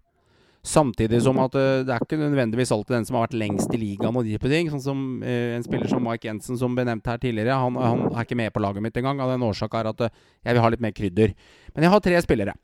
Samtidig 0.66 1.22
som 1.24 1.38
at 1.40 1.54
uh, 1.56 1.82
det 1.88 1.94
er 1.96 2.04
ikke 2.04 2.20
nødvendigvis 2.20 2.74
alltid 2.76 2.98
den 2.98 3.06
som 3.08 3.16
har 3.16 3.30
vært 3.30 3.38
lengst 3.40 3.72
i 3.72 3.80
ligaen 3.80 4.18
og 4.20 4.26
de 4.28 4.36
type 4.36 4.50
ting. 4.52 4.68
Sånn 4.74 4.84
som 4.84 5.04
uh, 5.24 5.56
en 5.56 5.64
spiller 5.64 5.88
som 5.88 6.04
Mike 6.04 6.28
Jensen, 6.28 6.60
som 6.60 6.76
ble 6.76 6.84
nevnt 6.90 7.08
her 7.08 7.22
tidligere. 7.22 7.56
Han, 7.56 7.80
han 7.80 8.04
er 8.12 8.28
ikke 8.28 8.38
med 8.38 8.52
på 8.54 8.64
laget 8.64 8.84
mitt 8.84 9.00
engang. 9.00 9.22
Av 9.24 9.32
den 9.32 9.46
årsak 9.48 9.78
er 9.80 9.90
at 9.94 10.04
uh, 10.04 10.12
jeg 10.44 10.58
vil 10.58 10.66
ha 10.66 10.72
litt 10.74 10.84
mer 10.84 10.96
krydder. 10.96 11.34
Men 11.74 11.88
jeg 11.88 11.94
har 11.96 12.04
tre 12.04 12.20
spillere. 12.26 12.58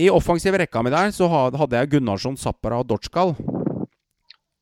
I 0.00 0.08
offensiv 0.12 0.56
rekka 0.56 0.80
mi 0.84 0.92
der 0.92 1.10
så 1.12 1.28
hadde 1.28 1.76
jeg 1.76 1.90
Gunnarsson, 1.96 2.38
Zappara 2.40 2.78
og 2.80 2.88
Dotskal. 2.88 3.34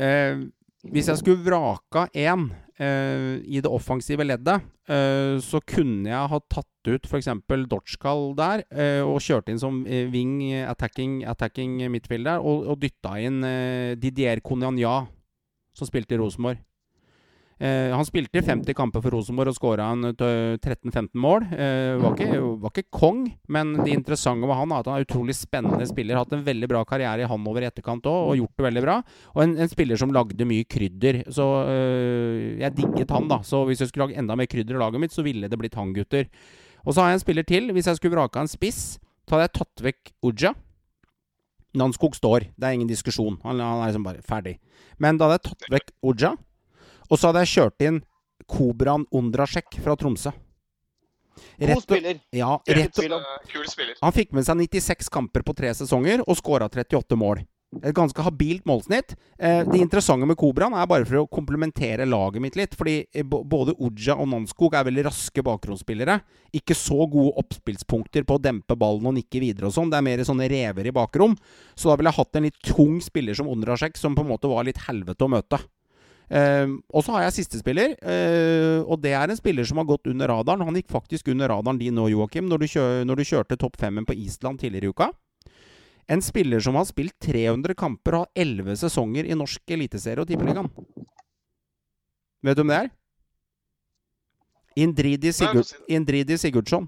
Eh, 0.02 0.40
hvis 0.88 1.10
jeg 1.10 1.20
skulle 1.20 1.42
vraka 1.44 2.06
én 2.14 2.48
eh, 2.78 3.38
i 3.46 3.60
det 3.62 3.70
offensive 3.70 4.26
leddet, 4.26 4.64
eh, 4.90 5.36
så 5.42 5.60
kunne 5.62 6.10
jeg 6.10 6.32
ha 6.32 6.40
tatt 6.50 6.90
ut 6.90 7.06
f.eks. 7.06 7.30
Dotskal 7.70 8.32
der, 8.38 8.64
eh, 8.72 9.02
og 9.04 9.20
kjørt 9.22 9.50
inn 9.52 9.60
som 9.62 9.82
eh, 9.86 10.08
wing 10.10 10.40
attacking, 10.64 11.20
attacking 11.28 11.82
midtfielder, 11.92 12.42
og, 12.42 12.66
og 12.72 12.80
dytta 12.82 13.18
inn 13.22 13.42
eh, 13.46 13.94
Didier 14.00 14.42
Konjanja, 14.42 15.04
som 15.76 15.90
spilte 15.90 16.16
i 16.16 16.22
Rosenborg. 16.22 16.62
Eh, 17.58 17.90
han 17.90 18.06
spilte 18.06 18.38
i 18.38 18.42
50 18.46 18.74
kamper 18.78 19.02
for 19.02 19.16
Rosenborg 19.16 19.50
og 19.50 19.56
skåra 19.56 19.88
13-15 19.98 21.08
mål. 21.18 21.46
Eh, 21.50 21.96
var, 21.98 22.14
ikke, 22.14 22.38
var 22.62 22.70
ikke 22.70 22.94
kong, 22.94 23.24
men 23.50 23.72
det 23.80 23.96
interessante 23.96 24.46
med 24.46 24.54
han 24.54 24.70
er 24.70 24.84
at 24.84 24.90
han 24.90 25.00
er 25.00 25.06
utrolig 25.08 25.34
spennende 25.34 25.88
spiller. 25.90 26.20
Hatt 26.20 26.36
en 26.36 26.46
veldig 26.46 26.68
bra 26.70 26.84
karriere 26.86 27.26
i 27.26 27.30
Hanover 27.30 27.66
i 27.66 27.70
etterkant 27.70 28.06
òg, 28.06 28.30
og 28.30 28.38
gjort 28.38 28.54
det 28.62 28.68
veldig 28.68 28.84
bra. 28.86 29.00
Og 29.34 29.42
en, 29.42 29.56
en, 29.58 29.72
spiller 29.72 29.98
som 29.98 30.14
lagde 30.14 30.46
mye 30.48 30.68
krydder. 30.70 31.24
Så 31.34 31.48
eh, 31.66 32.62
jeg 32.62 32.78
digget 32.78 33.16
han, 33.16 33.28
da. 33.30 33.42
Så 33.46 33.64
hvis 33.66 33.82
jeg 33.82 33.90
skulle 33.90 34.06
lage 34.06 34.22
enda 34.22 34.38
mer 34.38 34.50
krydder 34.50 34.78
i 34.78 34.82
laget 34.84 35.02
mitt, 35.02 35.16
så 35.16 35.26
ville 35.26 35.50
det 35.50 35.58
blitt 35.58 35.78
han, 35.78 35.92
gutter. 35.96 36.30
Og 36.86 36.94
så 36.94 37.02
har 37.02 37.10
jeg 37.12 37.18
en 37.18 37.26
spiller 37.26 37.48
til. 37.48 37.72
Hvis 37.74 37.90
jeg 37.90 37.98
skulle 37.98 38.14
vraka 38.14 38.46
en 38.46 38.50
spiss, 38.50 38.82
så 39.26 39.34
hadde 39.34 39.48
jeg 39.48 39.56
tatt 39.58 39.88
vekk 39.90 40.16
Uja. 40.30 40.54
Nanskog 41.78 42.14
står, 42.16 42.48
det 42.56 42.64
er 42.64 42.78
ingen 42.78 42.88
diskusjon. 42.88 43.36
Han, 43.42 43.58
han 43.60 43.82
er 43.82 43.90
liksom 43.90 44.06
bare 44.06 44.22
ferdig. 44.24 44.60
Men 45.02 45.18
da 45.18 45.26
hadde 45.26 45.42
jeg 45.42 45.50
tatt 45.50 45.74
vekk 45.74 45.98
Uja. 46.06 46.38
Og 47.08 47.18
så 47.18 47.30
hadde 47.30 47.44
jeg 47.44 47.54
kjørt 47.56 47.88
inn 47.88 48.02
Kobran 48.48 49.06
Ondrasjek 49.14 49.80
fra 49.82 49.96
Tromsø. 49.98 50.32
God 51.58 51.82
spiller. 51.82 52.18
Ja, 52.34 52.62
rett, 52.66 52.96
Kul 53.52 53.68
spiller. 53.68 53.94
Han 54.00 54.14
fikk 54.14 54.34
med 54.34 54.46
seg 54.46 54.58
96 54.58 55.10
kamper 55.12 55.44
på 55.46 55.54
tre 55.58 55.70
sesonger 55.74 56.24
og 56.26 56.38
skåra 56.38 56.68
38 56.70 57.18
mål. 57.18 57.44
Et 57.84 57.92
ganske 57.92 58.22
habilt 58.24 58.64
målsnitt. 58.64 59.12
Eh, 59.38 59.60
det 59.68 59.76
interessante 59.82 60.24
med 60.26 60.38
Kobraen 60.40 60.72
er 60.72 60.86
bare 60.88 61.04
for 61.04 61.20
å 61.20 61.28
komplementere 61.28 62.06
laget 62.08 62.40
mitt 62.40 62.56
litt. 62.56 62.72
Fordi 62.78 63.02
både 63.28 63.74
Uja 63.76 64.16
og 64.16 64.30
Nanskog 64.32 64.74
er 64.74 64.86
veldig 64.88 65.04
raske 65.10 65.44
bakgrunnsspillere. 65.44 66.16
Ikke 66.56 66.76
så 66.78 67.04
gode 67.04 67.36
oppspillspunkter 67.42 68.24
på 68.24 68.38
å 68.38 68.42
dempe 68.42 68.76
ballen 68.78 69.10
og 69.10 69.18
nikke 69.18 69.42
videre 69.44 69.68
og 69.68 69.76
sånn. 69.76 69.92
Det 69.92 70.00
er 70.00 70.06
mer 70.08 70.24
sånne 70.24 70.48
rever 70.48 70.88
i 70.88 70.94
bakrom. 70.96 71.36
Så 71.76 71.90
da 71.90 71.98
ville 72.00 72.08
jeg 72.08 72.20
hatt 72.22 72.40
en 72.40 72.48
litt 72.48 72.62
tung 72.72 73.02
spiller 73.04 73.36
som 73.36 73.52
Ondrasjek, 73.52 74.00
som 74.00 74.16
på 74.16 74.24
en 74.24 74.32
måte 74.32 74.48
var 74.48 74.64
litt 74.64 74.80
helvete 74.88 75.28
å 75.28 75.32
møte. 75.36 75.60
Uh, 76.28 76.76
og 76.92 77.04
så 77.04 77.14
har 77.14 77.24
jeg 77.24 77.38
siste 77.38 77.60
spiller, 77.60 77.94
uh, 78.04 78.84
og 78.84 79.00
det 79.00 79.14
er 79.16 79.30
en 79.30 79.38
spiller 79.38 79.64
som 79.68 79.80
har 79.80 79.88
gått 79.88 80.10
under 80.12 80.28
radaren. 80.28 80.66
Han 80.68 80.76
gikk 80.76 80.90
faktisk 80.92 81.30
under 81.32 81.48
radaren 81.48 81.80
din 81.80 81.96
nå, 81.96 82.10
Joakim, 82.12 82.50
når, 82.50 82.66
når, 83.08 83.20
du 83.20 83.30
kjørte 83.30 83.56
topp 83.60 83.78
femmen 83.80 84.04
på 84.08 84.16
Island 84.16 84.60
tidligere 84.60 84.90
i 84.90 84.92
uka. 84.92 85.08
En 86.08 86.24
spiller 86.24 86.60
som 86.64 86.76
har 86.76 86.86
spilt 86.88 87.16
300 87.24 87.76
kamper 87.76 88.16
og 88.16 88.26
har 88.26 88.44
11 88.44 88.80
sesonger 88.80 89.28
i 89.28 89.36
norsk 89.36 89.76
eliteserie 89.76 90.24
og 90.24 90.28
tippeligaen. 90.28 90.70
Vet 92.44 92.56
du 92.56 92.62
hvem 92.62 92.72
det 92.72 92.78
er? 92.78 92.94
Indridi, 94.78 95.32
Sigurd, 95.34 95.72
Indridi 95.90 96.38
Sigurdsson. 96.38 96.86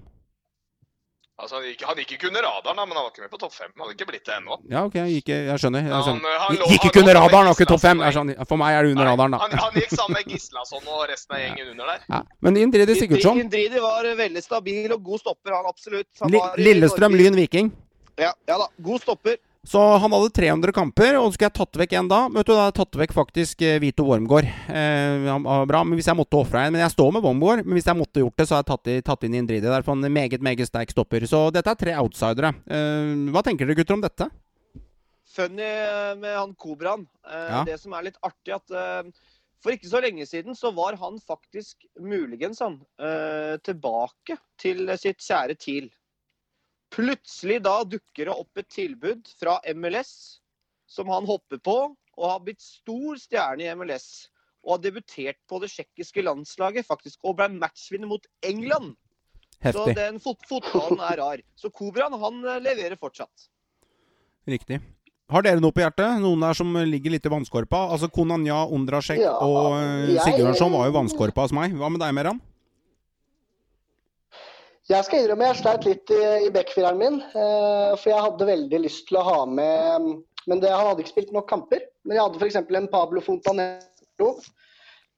Altså, 1.41 1.57
han, 1.57 1.63
gikk, 1.65 1.83
han 1.89 1.97
gikk 1.97 2.11
ikke 2.15 2.27
under 2.29 2.43
radaren, 2.45 2.77
da, 2.77 2.83
men 2.85 2.97
han 2.97 3.05
var 3.07 3.09
ikke 3.09 3.23
med 3.23 3.31
på 3.33 3.39
topp 3.41 3.53
fem. 3.55 3.71
Han 3.73 3.83
hadde 3.87 3.95
ikke 3.95 4.07
blitt 4.11 4.27
det 4.27 4.35
ennå. 4.35 4.57
Ja, 4.69 4.83
ok, 4.85 4.97
jeg, 4.99 5.15
gikk, 5.17 5.31
jeg 5.33 5.61
skjønner. 5.63 5.87
Jeg 5.89 6.05
skjønner. 6.05 6.35
Han, 6.43 6.59
han, 6.61 6.73
gikk 6.75 6.87
ikke 6.91 7.01
under 7.01 7.17
radaren, 7.17 7.49
og 7.49 7.57
ikke 7.57 7.67
topp 7.71 7.81
fem. 7.81 8.03
Sånn, 8.13 8.33
for 8.45 8.61
meg 8.61 8.77
er 8.77 8.85
det 8.85 8.93
under 8.93 9.07
Nei, 9.07 9.13
radaren, 9.15 9.35
da. 9.35 9.39
Han, 9.41 9.55
han, 9.63 9.79
gikk 9.81 9.95
sammen 9.95 10.19
med 10.19 10.35
Gislason 10.35 10.85
og 10.85 11.05
resten 11.09 11.37
av 11.37 11.41
gjengen 11.41 11.71
under 11.73 11.93
der. 11.93 12.03
Ja. 12.13 12.21
Men 12.45 12.59
Indridi 12.61 12.97
Sigurdsson 12.99 13.41
Indridi 13.41 13.81
var 13.81 14.09
veldig 14.21 14.43
stabil 14.45 14.93
og 14.93 15.01
god 15.09 15.23
stopper, 15.23 15.55
han 15.57 15.71
absolutt. 15.71 16.11
Han 16.21 16.37
Lillestrøm, 16.61 17.17
Lyn, 17.17 17.39
Viking. 17.41 17.73
Ja, 18.21 18.35
ja 18.45 18.61
da. 18.61 18.69
God 18.85 19.01
stopper. 19.01 19.41
Så 19.67 19.81
han 20.01 20.13
hadde 20.15 20.31
300 20.33 20.73
kamper, 20.73 21.19
og 21.19 21.27
så 21.27 21.35
skulle 21.35 21.49
jeg 21.51 21.57
tatt 21.59 21.77
vekk 21.83 21.91
en 21.99 22.07
da. 22.09 22.21
Vet 22.33 22.47
du, 22.47 22.51
da 22.51 22.63
hadde 22.63 22.71
jeg 22.71 22.77
tatt 22.79 22.97
vekk 23.03 23.11
faktisk 23.13 23.61
eh, 23.67 23.77
Vito 23.83 24.05
Wormgård. 24.07 24.47
Eh, 24.49 25.27
bra, 25.69 25.83
men 25.85 25.99
hvis 25.99 26.09
jeg 26.09 26.17
måtte 26.17 26.39
ofra 26.39 26.63
en 26.65 26.73
Men 26.73 26.81
jeg 26.81 26.95
står 26.95 27.11
med 27.13 27.25
Wormgård. 27.27 27.61
Men 27.67 27.77
hvis 27.77 27.89
jeg 27.91 27.99
måtte 27.99 28.23
gjort 28.23 28.41
det, 28.41 28.47
så 28.49 28.57
har 28.57 28.63
jeg 28.63 28.71
tatt, 28.71 28.89
i, 28.89 28.95
tatt 29.05 29.27
inn 29.27 29.37
Indridi 29.37 29.69
der. 29.69 29.85
For 29.85 29.93
en 29.93 30.13
meget, 30.13 30.41
meget 30.41 30.65
sterk 30.65 30.89
stopper. 30.95 31.27
Så 31.29 31.43
dette 31.53 31.69
er 31.69 31.83
tre 31.83 31.93
outsidere. 32.01 32.55
Eh, 32.65 33.13
hva 33.29 33.45
tenker 33.45 33.69
dere 33.69 33.77
gutter 33.77 33.99
om 33.99 34.01
dette? 34.01 34.31
Funny 35.31 35.63
eh, 35.63 36.15
med 36.19 36.35
han 36.35 36.55
Kobraen. 36.55 37.05
Eh, 37.29 37.47
ja. 37.53 37.61
Det 37.67 37.77
som 37.79 37.93
er 37.95 38.09
litt 38.09 38.19
artig, 38.25 38.55
at 38.57 38.73
eh, 38.75 39.29
for 39.61 39.75
ikke 39.75 39.91
så 39.91 40.01
lenge 40.03 40.25
siden 40.25 40.57
så 40.57 40.73
var 40.75 40.97
han 40.97 41.19
faktisk 41.21 41.85
muligens 42.01 42.63
han 42.65 42.79
tilbake 43.61 44.39
til 44.57 44.89
sitt 44.97 45.21
kjære 45.21 45.53
TIL. 45.61 45.91
Plutselig 46.91 47.61
da 47.63 47.81
dukker 47.87 48.27
det 48.27 48.35
opp 48.35 48.59
et 48.59 48.69
tilbud 48.71 49.29
fra 49.39 49.59
MLS 49.75 50.41
som 50.91 51.07
han 51.11 51.27
hopper 51.27 51.61
på, 51.63 51.77
og 52.19 52.25
har 52.27 52.41
blitt 52.43 52.61
stor 52.63 53.19
stjerne 53.19 53.63
i 53.63 53.71
MLS. 53.79 54.27
Og 54.65 54.75
har 54.75 54.81
debutert 54.83 55.39
på 55.49 55.61
det 55.63 55.71
tsjekkiske 55.71 56.23
landslaget 56.25 56.85
faktisk, 56.85 57.21
og 57.23 57.39
ble 57.39 57.47
matchvinner 57.55 58.11
mot 58.11 58.27
England. 58.45 58.93
Heftig. 59.61 59.77
Så 59.77 59.95
den 59.97 60.19
fot 60.21 60.43
fotballen 60.49 61.01
er 61.05 61.21
rar. 61.21 61.43
Så 61.55 61.71
Kobraen 61.73 62.17
han 62.17 62.41
eh, 62.43 62.59
leverer 62.65 62.97
fortsatt. 62.99 63.47
Riktig. 64.49 64.81
Har 65.31 65.45
dere 65.45 65.61
noe 65.63 65.71
på 65.71 65.83
hjertet? 65.83 66.17
Noen 66.19 66.43
der 66.43 66.57
som 66.57 66.73
ligger 66.75 67.13
litt 67.13 67.25
i 67.25 67.31
vannskorpa? 67.31 67.85
Altså 67.93 68.09
Konanja, 68.11 68.65
Ondrasjek 68.73 69.21
ja, 69.21 69.37
og 69.39 69.77
eh, 69.79 70.17
Sigurdsson 70.25 70.73
var 70.73 70.89
jo 70.89 70.97
vannskorpa 70.97 71.45
hos 71.45 71.53
meg. 71.55 71.77
Hva 71.77 71.91
med 71.93 72.03
deg, 72.03 72.15
Meran? 72.17 72.41
Jeg 74.91 75.07
skal 75.07 75.21
innrømme 75.21 75.47
jeg 75.47 75.59
sleit 75.61 75.85
litt 75.87 76.11
i, 76.11 76.23
i 76.47 76.49
backfireren 76.51 76.97
min. 76.99 77.21
Eh, 77.21 77.91
for 77.95 78.11
jeg 78.11 78.23
hadde 78.25 78.47
veldig 78.49 78.79
lyst 78.83 79.05
til 79.07 79.21
å 79.21 79.27
ha 79.27 79.37
med 79.47 80.09
Men 80.49 80.59
det, 80.59 80.71
han 80.73 80.89
hadde 80.89 81.05
ikke 81.05 81.13
spilt 81.13 81.31
nok 81.35 81.47
kamper. 81.47 81.85
Men 82.03 82.17
jeg 82.17 82.25
hadde 82.25 82.41
f.eks. 82.41 82.57
en 82.59 82.89
Pablo 82.91 83.23
Fontanero. 83.23 84.33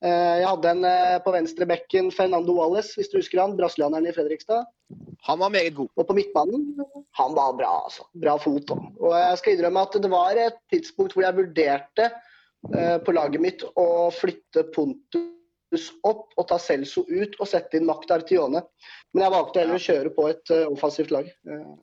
Eh, 0.03 0.35
jeg 0.43 0.45
hadde 0.45 0.75
en 0.75 0.85
eh, 0.85 1.17
på 1.25 1.33
venstre 1.33 1.65
bekken 1.69 2.11
Fernando 2.13 2.59
Wallace, 2.59 2.93
hvis 2.99 3.09
du 3.09 3.17
husker 3.17 3.41
han. 3.41 3.57
Brasilianeren 3.57 4.11
i 4.11 4.13
Fredrikstad. 4.13 4.69
Han 5.25 5.41
var 5.41 5.55
meget 5.55 5.73
god. 5.79 5.89
Og 5.97 6.09
på 6.09 6.19
midtbanen 6.19 6.69
han 7.17 7.37
var 7.39 7.57
bra, 7.57 7.73
altså. 7.87 8.05
Bra 8.13 8.37
fot. 8.37 8.75
Også. 8.75 8.93
Og 9.01 9.17
jeg 9.17 9.41
skal 9.41 9.57
innrømme 9.57 9.87
at 9.87 10.01
det 10.05 10.13
var 10.13 10.43
et 10.49 10.61
tidspunkt 10.73 11.17
hvor 11.17 11.25
jeg 11.25 11.39
vurderte 11.39 12.11
uh, 12.11 12.97
på 13.01 13.15
laget 13.15 13.41
mitt 13.41 13.63
å 13.73 13.87
flytte 14.13 14.67
Pontus 14.75 15.31
opp 16.07 16.37
og 16.37 16.47
ta 16.49 16.59
Celso 16.61 17.05
ut 17.09 17.35
og 17.39 17.49
sette 17.49 17.79
inn 17.79 17.87
Makt 17.87 18.11
Artione. 18.15 18.63
Men 19.13 19.25
jeg 19.25 19.33
valgte 19.33 19.63
heller 19.63 19.79
å 19.79 19.85
kjøre 19.87 20.13
på 20.15 20.27
et 20.31 20.53
uh, 20.53 20.67
offensivt 20.71 21.13
lag. 21.13 21.29
Uh, 21.47 21.73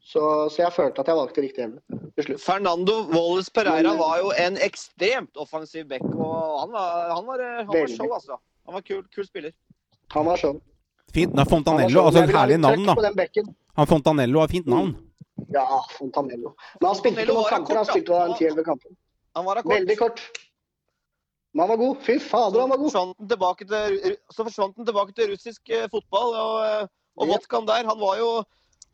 så, 0.00 0.22
så, 0.50 0.62
jeg 0.62 0.72
følte 0.72 1.02
at 1.02 1.10
jeg 1.10 1.18
valgte 1.18 1.42
riktig 1.44 1.64
hjemme 1.64 2.00
til 2.16 2.26
slutt. 2.26 2.42
Fernando 2.42 2.96
Walles 3.10 3.50
Pereira 3.54 3.92
var 3.98 4.20
jo 4.22 4.32
en 4.44 4.56
ekstremt 4.62 5.40
offensiv 5.40 5.88
back, 5.90 6.06
og 6.14 6.60
han 6.62 6.72
var, 6.72 7.10
han 7.10 7.26
var, 7.26 7.44
eh, 7.44 7.58
han 7.58 7.70
var 7.74 7.92
show, 7.92 8.14
altså. 8.16 8.38
Han 8.66 8.78
var 8.78 8.86
kul, 8.86 9.02
kul 9.14 9.26
spiller. 9.26 9.54
Han 10.14 10.26
var 10.30 10.40
show. 10.40 10.58
Fint. 11.14 11.34
Da 11.36 11.44
Fontanello, 11.44 12.06
altså 12.06 12.22
et 12.22 12.34
herlig 12.34 12.58
navn, 12.62 12.86
da. 12.86 13.46
Han 13.80 13.90
Fontanello 13.90 14.42
har 14.42 14.50
fint 14.52 14.70
navn. 14.70 14.94
Ja, 15.50 15.66
Fontanello. 15.98 16.54
Men 16.80 16.90
han 16.90 16.98
spilte 16.98 17.24
ikke 17.24 17.34
noen 17.34 17.46
var 17.46 17.56
kamper. 17.56 17.80
Han 17.80 17.90
spilte 17.90 18.22
en 18.24 18.36
10-11 18.38 18.66
kampen. 18.66 18.96
Han 19.38 19.46
var 19.46 19.62
kort. 19.62 19.74
Veldig 19.74 19.98
kort. 19.98 20.22
Men 21.52 21.60
han 21.60 21.68
var 21.68 21.76
god. 21.76 21.96
Fy 22.06 22.18
fader, 22.18 22.60
han 22.60 22.70
var 22.70 22.76
god. 22.78 22.92
så 24.34 24.44
forsvant 24.44 24.76
han 24.76 24.86
tilbake 24.86 25.14
til 25.16 25.30
russisk 25.32 25.70
eh, 25.70 25.88
fotball. 25.90 26.34
Og, 26.38 26.56
eh, 26.66 26.88
og 27.18 27.30
vodkaen 27.34 27.68
der. 27.68 27.86
Han 27.90 28.00
var 28.00 28.18
jo 28.22 28.32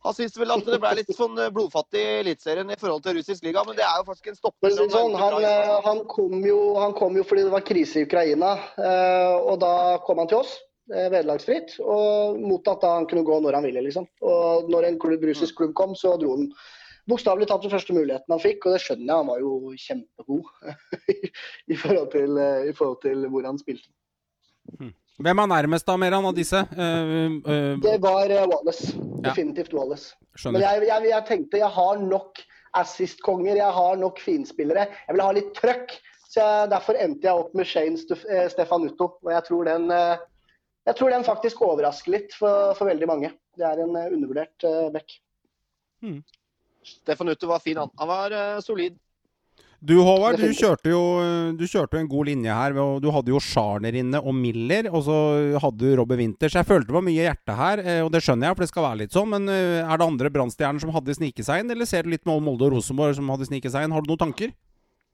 Han 0.05 0.13
syntes 0.13 0.37
vel 0.37 0.53
at 0.53 0.61
det 0.63 0.77
ble 0.79 0.91
litt 0.99 1.09
sånn 1.11 1.39
eh, 1.41 1.49
blodfattig 1.51 1.99
i 1.99 2.19
Eliteserien 2.21 2.69
i 2.69 2.77
forhold 2.79 3.01
til 3.03 3.15
russisk 3.17 3.43
liga, 3.43 3.63
men 3.65 3.75
det 3.75 3.83
er 3.83 3.97
jo 3.97 4.05
faktisk 4.07 4.29
en 4.29 4.37
stopper. 4.37 4.75
Sånn, 4.77 5.15
han, 5.17 5.35
han, 5.83 6.03
kom 6.07 6.45
jo, 6.45 6.59
han 6.77 6.93
kom 6.95 7.17
jo 7.17 7.25
fordi 7.27 7.47
det 7.47 7.53
var 7.55 7.65
krise 7.65 7.99
i 7.99 8.05
Ukraina. 8.07 8.53
Og 9.41 9.57
da 9.59 9.73
kom 10.05 10.21
han 10.21 10.29
til 10.29 10.43
oss, 10.43 10.53
vederlagsfritt. 10.87 11.79
Og 11.81 12.39
mot 12.39 12.71
at 12.71 12.85
han 12.87 13.09
kunne 13.09 13.25
gå 13.27 13.39
når 13.41 13.57
han 13.57 13.67
ville, 13.67 13.83
liksom. 13.89 14.05
Og 14.21 14.69
når 14.71 14.91
en 14.91 14.99
klubb, 15.01 15.25
russisk 15.31 15.57
klubb 15.59 15.73
kom, 15.77 15.97
så 15.97 16.13
dro 16.21 16.37
han 16.37 16.47
bokstavelig 17.09 17.47
talt 17.49 17.65
den 17.65 17.73
første 17.73 17.95
muligheten 17.95 18.33
han 18.33 18.43
fikk. 18.43 18.65
Og 18.65 18.75
det 18.75 18.83
skjønner 18.83 19.07
jeg, 19.07 19.21
han 19.21 19.31
var 19.31 19.41
jo 19.43 19.73
kjempegod 19.83 20.51
i, 21.73 21.77
forhold 21.79 22.11
til, 22.13 22.39
eh, 22.43 22.69
i 22.71 22.75
forhold 22.77 23.01
til 23.05 23.27
hvor 23.31 23.47
han 23.47 23.59
spilte. 23.61 23.89
Hvem 25.17 25.41
er 25.41 25.49
nærmest 25.49 25.87
da, 25.87 25.95
Meran, 25.97 26.27
av 26.29 26.35
disse? 26.37 26.59
Uh, 26.77 27.39
uh, 27.41 27.73
Det 27.81 27.95
var 28.03 28.29
Wallace. 28.51 28.91
Ja. 28.93 29.31
Definitivt 29.31 29.73
Wallace. 29.73 30.13
Men 30.45 30.61
jeg, 30.61 30.83
jeg, 30.85 31.09
jeg 31.09 31.25
tenkte 31.29 31.61
jeg 31.63 31.73
har 31.73 32.03
nok 32.03 32.43
assist-konger, 32.77 33.55
jeg 33.57 33.73
har 33.79 33.97
nok 33.97 34.21
finspillere. 34.21 34.85
Jeg 35.07 35.15
vil 35.15 35.25
ha 35.25 35.33
litt 35.33 35.49
trøkk. 35.57 35.95
Så 36.27 36.43
jeg, 36.43 36.69
Derfor 36.69 36.99
endte 37.01 37.25
jeg 37.25 37.41
opp 37.41 37.55
med 37.57 37.65
Shane 37.65 37.97
Stef 37.97 38.27
eh, 38.29 38.45
Stefanuto. 38.51 39.15
Og 39.25 39.31
jeg 39.33 39.47
tror 39.47 39.71
den, 39.71 39.87
jeg 40.85 40.99
tror 40.99 41.15
den 41.15 41.25
faktisk 41.25 41.63
overrasker 41.65 42.13
litt 42.13 42.35
for, 42.37 42.75
for 42.77 42.91
veldig 42.91 43.09
mange. 43.09 43.31
Det 43.57 43.65
er 43.65 43.81
en 43.81 43.95
undervurdert 43.95 44.67
uh, 44.67 44.91
back. 44.93 45.17
Stefan 46.87 47.33
Utte 47.33 47.49
var 47.49 47.63
fin, 47.63 47.77
han. 47.81 47.91
Han 47.99 48.09
var 48.09 48.35
uh, 48.35 48.63
solid. 48.63 48.97
Du 49.77 49.93
Håvard, 50.01 50.39
du 50.41 50.49
kjørte 50.57 50.89
jo 50.89 51.01
du 51.53 51.61
kjørte 51.69 51.99
jo 51.99 52.01
en 52.01 52.09
god 52.09 52.25
linje 52.31 52.53
her. 52.59 52.73
Du 52.97 53.11
hadde 53.13 53.29
jo 53.29 53.37
Scharner 53.37 53.93
inne 53.99 54.17
og 54.17 54.33
Miller, 54.33 54.87
og 54.89 55.03
så 55.05 55.17
hadde 55.61 55.83
du 55.83 55.93
Robbe 55.99 56.17
Winters. 56.17 56.55
Jeg 56.57 56.65
følte 56.65 56.89
det 56.89 56.95
var 56.95 57.05
mye 57.05 57.27
hjerte 57.27 57.57
her, 57.59 57.83
eh, 57.83 57.99
og 58.01 58.09
det 58.09 58.23
skjønner 58.25 58.49
jeg, 58.49 58.57
for 58.57 58.65
det 58.65 58.71
skal 58.71 58.87
være 58.87 58.99
litt 59.03 59.13
sånn. 59.13 59.29
Men 59.35 59.45
eh, 59.53 59.83
er 59.83 60.01
det 60.01 60.07
andre 60.07 60.31
Brannstjerner 60.33 60.81
som 60.81 60.95
hadde 60.95 61.13
sniket 61.19 61.45
seg 61.45 61.61
inn, 61.61 61.75
eller 61.75 61.85
ser 61.85 62.07
du 62.07 62.09
litt 62.15 62.25
med 62.25 62.41
Molde 62.47 62.65
og 62.65 62.73
Rosenborg 62.73 63.19
som 63.19 63.29
hadde 63.29 63.51
sniket 63.51 63.75
seg 63.75 63.85
inn? 63.85 63.93
Har 63.93 64.01
du 64.01 64.09
noen 64.09 64.23
tanker? 64.25 64.55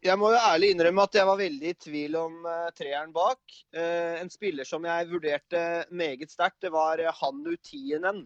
Jeg 0.04 0.20
må 0.20 0.34
jo 0.34 0.40
ærlig 0.40 0.74
innrømme 0.74 1.04
at 1.08 1.16
jeg 1.16 1.28
var 1.30 1.38
veldig 1.40 1.70
i 1.70 1.76
tvil 1.80 2.16
om 2.20 2.48
eh, 2.50 2.72
treeren 2.76 3.12
bak. 3.16 3.40
Eh, 3.72 4.20
en 4.20 4.32
spiller 4.32 4.68
som 4.68 4.84
jeg 4.84 5.08
vurderte 5.12 5.62
meget 5.96 6.34
sterkt, 6.34 6.60
det 6.66 6.74
var 6.74 7.00
eh, 7.00 7.20
Hannu 7.22 7.54
Tienen 7.64 8.26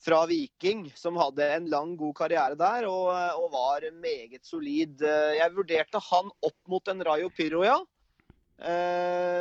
fra 0.00 0.20
Viking, 0.30 0.86
som 0.94 1.16
hadde 1.18 1.42
en 1.56 1.68
lang, 1.72 1.96
god 1.98 2.14
karriere 2.20 2.54
der 2.58 2.86
og, 2.86 3.10
eh, 3.14 3.34
og 3.38 3.50
var 3.52 3.86
meget 3.98 4.44
solid. 4.46 5.02
Eh, 5.02 5.36
jeg 5.40 5.54
vurderte 5.56 5.98
han 6.10 6.30
opp 6.42 6.58
mot 6.68 6.88
en 6.88 7.02
Rayo 7.02 7.28
Pyro, 7.34 7.64
ja. 7.66 7.78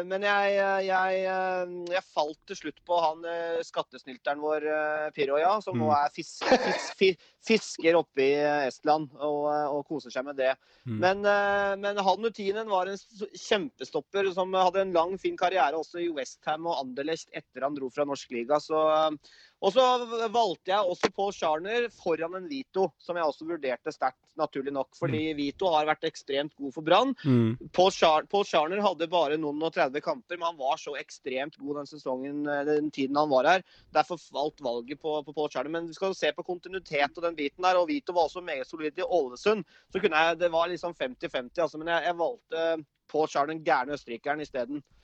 men 0.06 0.22
jeg, 0.22 0.58
jeg, 0.86 1.22
eh, 1.26 1.72
jeg 1.90 2.04
falt 2.14 2.38
til 2.46 2.60
slutt 2.60 2.82
på 2.86 3.00
han 3.02 3.24
eh, 3.26 3.64
skattesnylteren 3.66 4.38
vår, 4.44 4.68
eh, 4.70 5.08
Pyroja, 5.16 5.56
som 5.66 5.74
nå 5.80 5.88
Mm. 5.88 5.96
er 6.06 6.12
fis, 6.14 6.36
fis, 6.46 6.86
fi- 7.00 7.18
fisker 7.48 7.98
oppe 7.98 8.22
i 8.22 8.36
eh, 8.38 8.68
Estland 8.68 9.10
og, 9.18 9.48
eh, 9.50 9.66
og 9.74 9.88
koser 9.90 10.14
seg 10.14 10.24
med 10.28 10.38
det. 10.38 10.52
Mm. 10.86 11.00
Men, 11.02 11.26
eh, 11.26 11.74
men 11.82 11.98
han 11.98 12.30
Utinen 12.30 12.70
var 12.70 12.92
en 12.92 12.98
kjempestopper 13.34 14.30
som 14.38 14.54
hadde 14.54 14.82
en 14.86 14.94
lang, 14.94 15.18
fin 15.18 15.38
karriere 15.40 15.74
også 15.82 15.98
i 16.06 16.12
Westham 16.14 16.68
og 16.70 16.78
Anderlecht 16.84 17.30
etter 17.34 17.66
han 17.66 17.74
dro 17.74 17.90
fra 17.90 18.06
norsk 18.06 18.30
liga. 18.38 18.62
Så, 18.62 18.78
eh, 18.78 19.18
og 19.58 19.74
så 19.74 19.84
valgte 20.30 20.70
jeg 20.70 20.86
også 20.86 21.10
Paul 21.16 21.32
Scharner 21.34 21.88
foran 21.90 22.36
en 22.38 22.50
Vito, 22.50 22.92
som 23.02 23.18
jeg 23.18 23.26
også 23.26 23.48
vurderte 23.50 23.94
sterkt, 23.94 24.20
naturlig 24.38 24.74
nok. 24.76 24.92
Fordi 25.00 25.32
Vito 25.38 25.72
har 25.74 25.88
vært 25.90 26.06
ekstremt 26.06 26.54
god 26.60 26.76
for 26.76 26.86
Brann. 26.86 27.16
Mm. 27.26 27.56
Paul, 27.74 27.90
Char 27.96 28.28
Paul 28.30 28.46
Scharner 28.46 28.84
hadde 28.86 29.10
bare 29.10 29.40
noen 29.42 29.64
og 29.66 29.74
30 29.74 30.04
kamper, 30.06 30.38
men 30.38 30.52
han 30.52 30.60
var 30.60 30.78
så 30.82 30.94
ekstremt 31.00 31.58
god 31.58 31.82
den 31.82 31.90
sesongen, 31.90 32.44
eh, 32.46 32.62
den 32.70 32.92
tiden 32.94 33.18
han 33.18 33.32
var 33.32 33.50
her. 33.50 33.66
Derfor 33.98 34.22
falt 34.22 34.62
valget 34.62 35.02
på, 35.02 35.16
på 35.26 35.34
Paul 35.34 35.50
Scharner. 35.50 35.74
Men 35.74 35.90
vi 35.90 35.98
skal 35.98 36.14
se 36.18 36.30
på 36.38 36.46
kontinuitet 36.46 37.18
og 37.18 37.26
den 37.26 37.40
biten 37.40 37.66
der. 37.66 37.82
Og 37.82 37.90
Vito 37.90 38.14
var 38.14 38.30
også 38.30 38.46
meget 38.46 38.70
solid 38.70 39.02
i 39.02 39.08
Ålesund. 39.08 39.66
Så 39.90 40.04
kunne 40.04 40.22
jeg, 40.22 40.38
det 40.44 40.52
var 40.54 40.70
liksom 40.70 40.94
50-50, 40.94 41.58
altså, 41.66 41.82
men 41.82 41.90
jeg, 41.96 42.06
jeg 42.12 42.22
valgte 42.22 42.70
Paul 43.10 43.28
Scharner, 43.32 43.56
den 43.56 43.66
gærne 43.66 43.98
østerrikeren, 43.98 44.46
isteden. 44.46 44.84
Mm. 44.84 44.97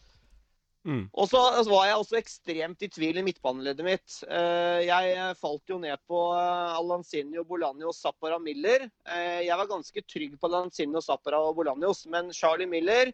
Og 1.15 1.29
så 1.31 1.39
var 1.69 1.85
jeg 1.87 1.99
også 1.99 2.17
ekstremt 2.19 2.83
i 2.83 2.89
tvil 2.91 3.19
i 3.21 3.23
midtbaneleddet 3.23 3.85
mitt. 3.87 4.15
Eh, 4.27 4.83
Jeg 4.87 5.35
falt 5.39 5.69
jo 5.71 5.77
ned 5.79 5.95
på 6.09 6.23
eh, 6.35 6.73
Alanzinho, 6.79 7.45
Bolanio, 7.47 7.93
Zappara, 7.95 8.39
Miller. 8.39 8.89
Eh, 9.07 9.45
Jeg 9.47 9.57
var 9.57 9.69
ganske 9.71 10.03
trygg 10.03 10.35
på 10.39 10.49
Alanzinho, 10.51 11.01
Zappara 11.01 11.39
og 11.39 11.55
Bolanios, 11.61 12.05
men 12.11 12.33
Charlie 12.35 12.67
Miller 12.67 13.13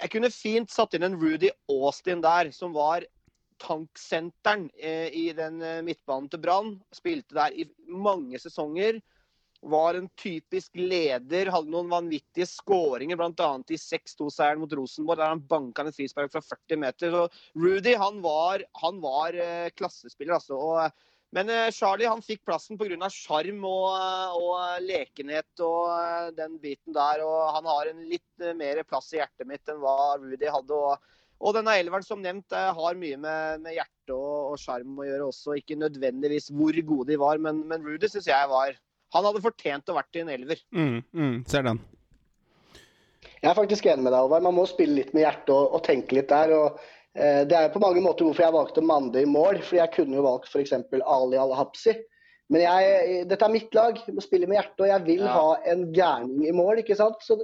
Jeg 0.00 0.10
kunne 0.10 0.30
fint 0.32 0.70
satt 0.72 0.94
inn 0.96 1.04
en 1.06 1.18
Rudy 1.20 1.50
Austin 1.68 2.24
der, 2.24 2.50
som 2.56 2.72
var 2.74 3.04
tanksenteren 3.62 4.70
eh, 4.74 5.12
i 5.12 5.28
den 5.36 5.60
eh, 5.62 5.82
midtbanen 5.84 6.30
til 6.32 6.40
Brann. 6.42 6.72
Spilte 6.94 7.36
der 7.36 7.52
i 7.54 7.68
mange 7.86 8.40
sesonger. 8.42 8.98
Var 9.64 9.96
en 9.96 10.10
typisk 10.20 10.76
leder, 10.76 11.48
hadde 11.52 11.72
noen 11.72 11.88
vanvittige 11.88 12.46
skåringer, 12.50 13.16
bl.a. 13.16 13.48
i 13.72 13.78
6-2-seieren 13.80 14.60
mot 14.60 14.74
Rosenborg, 14.76 15.22
der 15.22 15.32
han 15.32 15.40
banka 15.48 15.86
en 15.86 15.94
frispark 15.94 16.34
fra 16.34 16.42
40 16.44 16.80
meter. 16.82 17.14
Så 17.14 17.62
Rudy 17.64 17.94
han 18.00 18.20
var, 18.24 18.66
han 18.82 19.00
var 19.00 19.38
eh, 19.40 19.70
klassespiller, 19.72 20.36
altså. 20.36 20.58
Og, 20.58 21.06
men 21.34 21.48
eh, 21.50 21.70
Charlie 21.72 22.10
han 22.10 22.22
fikk 22.22 22.44
plassen 22.44 22.78
pga. 22.78 23.08
sjarm 23.08 23.64
og, 23.64 23.88
eh, 23.96 24.36
og 24.36 24.84
lekenhet 24.84 25.64
og 25.64 25.90
eh, 25.96 26.30
den 26.36 26.60
biten 26.60 26.92
der. 26.94 27.24
Og 27.24 27.56
han 27.56 27.72
har 27.72 27.90
en 27.90 28.04
litt 28.10 28.44
eh, 28.44 28.56
mer 28.58 28.84
plass 28.84 29.14
i 29.14 29.22
hjertet 29.22 29.48
mitt 29.48 29.72
enn 29.72 29.80
hva 29.82 30.14
Rudy 30.20 30.50
hadde. 30.50 30.80
og 30.92 31.12
og 31.44 31.52
denne 31.56 31.74
elveren 31.76 32.04
som 32.06 32.22
nevnt 32.22 32.54
eh, 32.56 32.70
har 32.76 32.98
mye 33.00 33.18
med, 33.20 33.64
med 33.64 33.76
hjerte 33.76 34.16
og 34.16 34.56
sjarm 34.60 35.00
å 35.00 35.06
gjøre 35.06 35.28
også. 35.28 35.58
Ikke 35.58 35.76
nødvendigvis 35.80 36.50
hvor 36.54 36.76
gode 36.86 37.10
de 37.12 37.20
var, 37.20 37.40
men, 37.42 37.64
men 37.68 37.84
Rudy 37.84 38.08
syns 38.10 38.30
jeg 38.30 38.50
var 38.52 38.76
Han 39.14 39.24
hadde 39.28 39.42
fortjent 39.44 39.90
å 39.92 39.96
vært 39.96 40.16
i 40.18 40.22
en 40.24 40.32
elver. 40.34 40.60
Mm. 40.74 40.96
Mm. 41.14 41.36
Ser 41.50 41.62
den. 41.66 41.80
Jeg 43.44 43.50
er 43.50 43.56
faktisk 43.58 43.86
enig 43.86 44.02
med 44.06 44.12
deg, 44.14 44.20
Alvar. 44.24 44.42
Man 44.44 44.56
må 44.56 44.64
spille 44.68 44.96
litt 45.02 45.12
med 45.14 45.26
hjertet 45.26 45.52
og, 45.52 45.74
og 45.76 45.82
tenke 45.84 46.16
litt 46.16 46.30
der. 46.32 46.52
og 46.56 46.78
eh, 47.14 47.42
Det 47.44 47.56
er 47.58 47.66
jo 47.68 47.74
på 47.76 47.82
mange 47.84 48.00
måter 48.04 48.24
hvorfor 48.26 48.46
jeg 48.46 48.56
valgte 48.56 48.84
Mande 48.84 49.20
i 49.22 49.28
mål. 49.28 49.60
fordi 49.62 49.82
jeg 49.82 49.92
kunne 49.98 50.16
jo 50.18 50.24
valgt 50.26 50.48
f.eks. 50.50 50.72
Ali 51.04 51.38
Al-Hapsi. 51.40 51.94
Men 52.52 52.64
jeg, 52.64 53.20
dette 53.28 53.44
er 53.46 53.52
mitt 53.52 53.76
lag. 53.76 54.00
Jeg 54.06 54.16
må 54.16 54.24
spille 54.24 54.48
med 54.48 54.58
hjertet, 54.58 54.80
og 54.84 54.90
jeg 54.90 55.04
vil 55.06 55.22
Ja. 55.24 55.34
ha 55.36 55.54
en 55.72 55.86
gærning 55.96 56.48
i 56.48 56.52
mål. 56.56 56.80
ikke 56.82 56.96
sant? 56.96 57.20
Så 57.24 57.38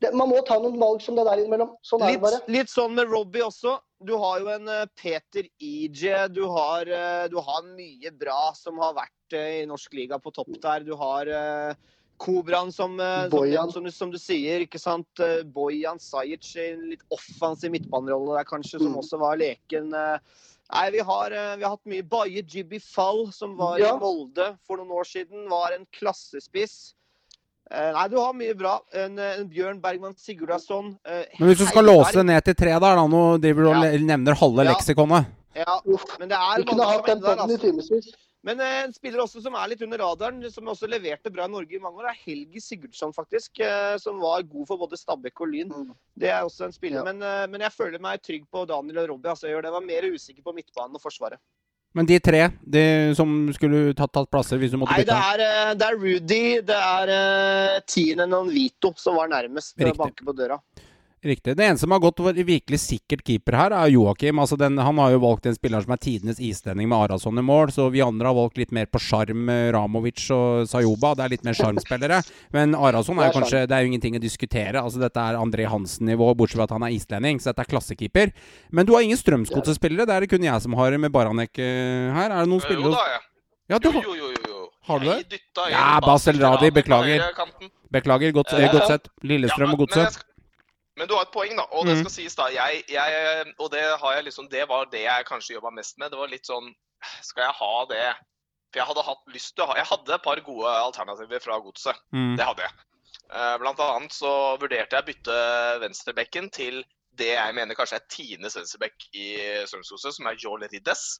det, 0.00 0.12
Man 0.14 0.28
må 0.28 0.42
ta 0.46 0.58
noen 0.60 0.78
valg 0.80 1.00
som 1.02 1.16
det 1.16 1.24
der 1.24 1.40
innimellom. 1.40 1.70
Sånn 1.86 2.02
er 2.02 2.06
det 2.06 2.12
Litt, 2.16 2.22
bare. 2.26 2.40
litt 2.52 2.68
sånn 2.72 2.94
med 2.98 3.08
Robbie 3.08 3.42
også. 3.46 3.78
Du 4.04 4.12
har 4.20 4.40
jo 4.42 4.48
en 4.52 4.68
eh, 4.68 4.84
Peter 5.00 5.46
EJ. 5.58 6.28
Du 6.36 6.42
har, 6.52 6.82
eh, 6.86 7.28
du 7.32 7.38
har 7.40 7.62
mye 7.64 8.10
bra 8.12 8.52
som 8.54 8.76
har 8.82 8.92
vært 8.98 9.32
eh, 9.38 9.62
i 9.62 9.66
norsk 9.66 9.94
liga 9.96 10.18
på 10.20 10.32
topp 10.36 10.52
der. 10.60 10.84
Du 10.84 10.92
har 11.00 11.30
Kobraen 12.20 12.70
som, 12.72 12.94
som, 13.30 13.70
som, 13.72 13.84
du, 13.84 13.90
som 13.92 14.10
du 14.12 14.18
sier. 14.20 14.62
ikke 14.64 14.78
sant? 14.80 15.20
Bojan 15.52 15.98
Sajic 16.00 16.48
i 16.56 16.66
en 16.74 16.84
litt 16.94 17.02
offensiv 17.12 17.72
midtbanerolle 17.74 18.38
der 18.38 18.44
kanskje, 18.48 18.78
som 18.80 18.92
Mm. 18.94 19.00
også 19.02 19.18
var 19.20 19.36
leken. 19.36 19.90
Nei, 19.92 20.86
vi 20.90 20.98
har, 21.04 21.30
vi 21.56 21.62
har 21.62 21.74
hatt 21.76 21.84
mye. 21.88 22.02
Baye 22.02 22.40
Jibby 22.42 22.78
Fall, 22.80 23.26
som 23.32 23.56
var 23.56 23.78
Ja. 23.78 23.94
i 23.96 24.00
Molde 24.00 24.58
for 24.66 24.76
noen 24.80 24.90
år 24.96 25.04
siden, 25.04 25.44
var 25.48 25.72
en 25.76 25.84
klassespiss. 25.92 26.94
Eh, 27.70 27.92
nei, 27.96 28.06
du 28.08 28.16
har 28.20 28.32
mye 28.38 28.54
bra. 28.54 28.76
En, 28.94 29.18
eh, 29.18 29.40
en 29.40 29.48
Bjørn 29.50 29.80
Bergman 29.82 30.14
Sigurdarsson. 30.14 30.92
eh, 31.04 31.24
Men 31.40 31.48
hvis 31.48 31.58
du 31.58 31.66
skal 31.66 31.82
Heiberg. 31.84 32.04
låse 32.06 32.24
ned 32.24 32.44
til 32.44 32.54
tre 32.54 32.70
der, 32.70 32.78
da, 32.80 33.06
nå 33.10 33.40
driver 33.42 33.62
du 33.62 33.68
og 33.70 33.82
Ja. 33.82 33.98
nevner 33.98 34.34
halve 34.38 34.64
Ja. 34.64 34.72
leksikonet. 34.72 35.26
Ja, 35.56 35.80
men 36.20 36.28
det 36.28 36.36
er 36.36 36.64
mange 36.64 36.68
som 36.68 36.80
er 36.80 37.18
der, 37.18 37.36
altså. 37.42 38.12
Men 38.44 38.60
en 38.60 38.92
spiller 38.92 39.18
også 39.18 39.42
som 39.42 39.54
er 39.54 39.66
litt 39.66 39.82
under 39.82 39.98
radaren, 39.98 40.48
som 40.52 40.64
også 40.66 40.86
leverte 40.86 41.32
bra 41.34 41.46
i 41.46 41.48
Norge 41.48 41.72
i 41.74 41.78
mange 41.82 41.96
år, 41.98 42.10
er 42.10 42.14
Helgi 42.24 42.60
Sigurdsson, 42.60 43.12
faktisk. 43.12 43.50
Som 43.98 44.20
var 44.20 44.42
god 44.42 44.66
for 44.68 44.76
både 44.76 44.96
Stabæk 44.96 45.40
og 45.40 45.48
Lyn. 45.48 45.68
Mm. 45.68 45.90
Det 46.16 46.28
er 46.30 46.42
også 46.44 46.66
en 46.66 46.72
spiller. 46.72 47.02
Ja. 47.04 47.12
Men, 47.12 47.50
men 47.50 47.60
jeg 47.60 47.72
føler 47.72 47.98
meg 47.98 48.22
trygg 48.22 48.44
på 48.52 48.64
Daniel 48.68 48.98
og 48.98 49.08
Robbie. 49.08 49.30
Altså, 49.30 49.48
jeg 49.48 49.56
gjør 49.56 49.62
det. 49.62 49.72
Jeg 49.72 49.72
var 49.72 49.80
mer 49.80 50.14
usikker 50.14 50.42
på 50.44 50.54
midtbanen 50.54 50.94
og 50.94 51.00
Forsvaret. 51.02 51.38
Men 51.96 52.08
de 52.08 52.18
tre 52.20 52.42
de 52.60 52.82
som 53.16 53.30
skulle 53.56 53.94
tatt, 53.96 54.12
tatt 54.12 54.28
plasser 54.32 54.60
hvis 54.60 54.74
du 54.74 54.76
måtte 54.80 54.92
Nei, 54.92 55.04
det 55.06 55.14
bytte? 55.14 55.30
er, 55.32 55.44
eh, 55.46 55.70
det 55.80 55.86
er 55.86 55.96
Rudy, 56.02 56.42
det 56.68 56.80
er 56.90 57.12
uh, 57.16 57.78
Tinen 57.88 58.36
og 58.36 58.50
Vito 58.52 58.92
som 59.00 59.16
var 59.16 59.30
nærmest 59.32 59.72
å 59.78 59.86
Riktig. 59.88 60.00
banke 60.02 60.26
på 60.28 60.34
døra. 60.36 60.58
Riktig. 61.24 61.56
Det 61.56 61.64
eneste 61.64 61.80
som 61.86 61.90
har 61.94 62.00
gått 62.04 62.20
for 62.20 62.36
virkelig 62.36 62.78
sikkert 62.82 63.22
keeper 63.26 63.56
her, 63.56 63.72
er 63.74 63.88
Joakim. 63.90 64.38
Altså 64.38 64.58
den, 64.60 64.76
han 64.78 64.98
har 65.00 65.14
jo 65.14 65.22
valgt 65.24 65.46
en 65.48 65.56
spiller 65.56 65.82
som 65.82 65.94
er 65.94 66.00
tidenes 66.04 66.38
islending 66.44 66.90
med 66.90 66.98
Arason 67.06 67.40
i 67.40 67.44
mål, 67.46 67.72
så 67.74 67.88
vi 67.90 68.02
andre 68.04 68.28
har 68.28 68.36
valgt 68.36 68.60
litt 68.60 68.74
mer 68.76 68.86
på 68.86 69.00
sjarm, 69.02 69.48
eh, 69.50 69.70
Ramovic 69.74 70.20
og 70.36 70.68
Sayoba. 70.70 71.14
Det 71.16 71.24
er 71.24 71.32
litt 71.32 71.46
mer 71.48 71.56
sjarmspillere. 71.56 72.20
Men 72.54 72.76
Arason 72.76 73.18
er 73.18 73.30
jo 73.30 73.40
kanskje 73.40 73.64
Det 73.66 73.74
er 73.74 73.82
jo 73.82 73.90
ingenting 73.90 74.18
å 74.18 74.22
diskutere. 74.22 74.76
Altså 74.82 75.00
Dette 75.00 75.16
er 75.16 75.40
André 75.40 75.66
Hansen-nivå, 75.66 76.34
bortsett 76.36 76.60
fra 76.60 76.68
at 76.68 76.76
han 76.76 76.84
er 76.86 76.94
islending, 76.94 77.40
så 77.40 77.50
dette 77.50 77.64
er 77.64 77.72
klassekeeper. 77.72 78.32
Men 78.70 78.86
du 78.86 78.92
har 78.92 79.02
ingen 79.02 79.18
Strømsgodset-spillere. 79.18 80.06
Det 80.06 80.14
er 80.14 80.20
det 80.20 80.30
kun 80.30 80.44
jeg 80.44 80.62
som 80.62 80.76
har 80.78 80.98
med 80.98 81.10
Baranek 81.10 81.58
eh, 81.58 82.12
her. 82.12 82.30
Er 82.30 82.44
det 82.44 82.52
noen 82.52 82.62
Jo 82.76 82.92
da, 82.92 83.08
ja. 83.16 83.20
Ja, 83.72 83.78
du 83.82 83.88
Jo, 83.90 84.02
jo, 84.14 84.14
jo, 84.14 84.46
jo. 84.46 84.68
Har 84.86 85.00
du 85.00 85.06
det? 85.06 85.18
Dytta 85.32 85.70
Ja, 85.72 85.98
Basel 85.98 86.38
Basel 86.38 86.44
Radi, 86.44 86.70
beklager. 86.70 87.24
Beklager. 87.90 88.32
Godt, 88.32 88.52
Ja, 88.52 88.60
ja. 88.68 88.72
godt 88.72 88.86
sett. 88.86 89.08
Lillestrøm 89.24 89.72
og 89.74 89.78
Godset. 89.88 90.22
Men 90.96 91.08
du 91.08 91.14
har 91.14 91.22
et 91.26 91.32
poeng, 91.34 91.54
da. 91.56 91.64
Og 91.72 91.86
det 91.86 91.96
Mm. 91.96 92.00
skal 92.04 92.10
sies, 92.14 92.34
da. 92.34 92.46
Jeg, 92.54 92.84
jeg, 92.88 93.54
og 93.58 93.70
det 93.70 93.82
har 94.00 94.14
jeg 94.16 94.24
liksom 94.24 94.48
Det 94.50 94.66
var 94.68 94.86
det 94.92 95.02
jeg 95.04 95.26
kanskje 95.28 95.54
jobba 95.56 95.70
mest 95.70 95.98
med. 95.98 96.10
Det 96.10 96.18
var 96.18 96.28
litt 96.28 96.46
sånn 96.46 96.72
Skal 97.22 97.44
jeg 97.44 97.54
ha 97.58 97.84
det 97.90 98.16
For 98.72 98.80
jeg 98.80 98.86
hadde 98.88 99.02
hatt 99.04 99.22
lyst 99.34 99.54
til 99.56 99.64
å 99.64 99.68
ha 99.68 99.76
Jeg 99.76 99.86
hadde 99.90 100.14
et 100.14 100.22
par 100.24 100.40
gode 100.40 100.66
alternativer 100.66 101.40
fra 101.44 101.58
godset. 101.60 101.96
Mm. 102.12 102.36
Det 102.36 102.44
hadde 102.48 102.62
jeg. 102.66 102.72
Eh, 103.32 103.56
Blant 103.58 103.80
annet 103.80 104.12
så 104.12 104.32
vurderte 104.58 104.96
jeg 104.96 105.02
å 105.02 105.06
bytte 105.06 105.36
venstrebekken 105.84 106.50
til 106.50 106.84
det 107.16 107.32
jeg 107.34 107.54
mener 107.56 107.74
kanskje 107.74 107.96
er 107.96 108.08
tiendes 108.12 108.56
venstrebekk 108.56 109.06
i 109.16 109.26
Strømsgodset, 109.64 110.12
som 110.18 110.26
er 110.28 110.36
Joel 110.36 110.66
Riddes. 110.68 111.18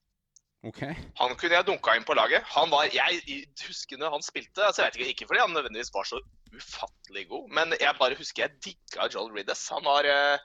Ok. 0.66 0.80
Han 1.20 1.34
kunne 1.38 1.54
jeg 1.58 1.66
dunka 1.68 1.94
inn 1.96 2.04
på 2.08 2.14
laget. 2.18 2.42
Han 2.56 2.70
var, 2.72 2.88
Jeg 2.90 3.44
husker 3.68 4.00
når 4.00 4.16
han 4.16 4.24
spilte 4.24 4.64
altså 4.66 4.82
jeg 4.82 4.92
vet 4.96 5.00
Ikke 5.04 5.12
ikke 5.14 5.28
fordi 5.30 5.42
han 5.44 5.52
nødvendigvis 5.54 5.92
var 5.94 6.08
så 6.08 6.18
ufattelig 6.56 7.26
god, 7.30 7.48
men 7.52 7.74
jeg 7.80 7.94
bare 8.00 8.16
husker 8.18 8.46
jeg 8.46 8.56
digga 8.64 9.08
Joel 9.12 9.32
Riddes. 9.36 9.62
Han 9.74 9.84
var 9.84 10.08
eh, 10.08 10.38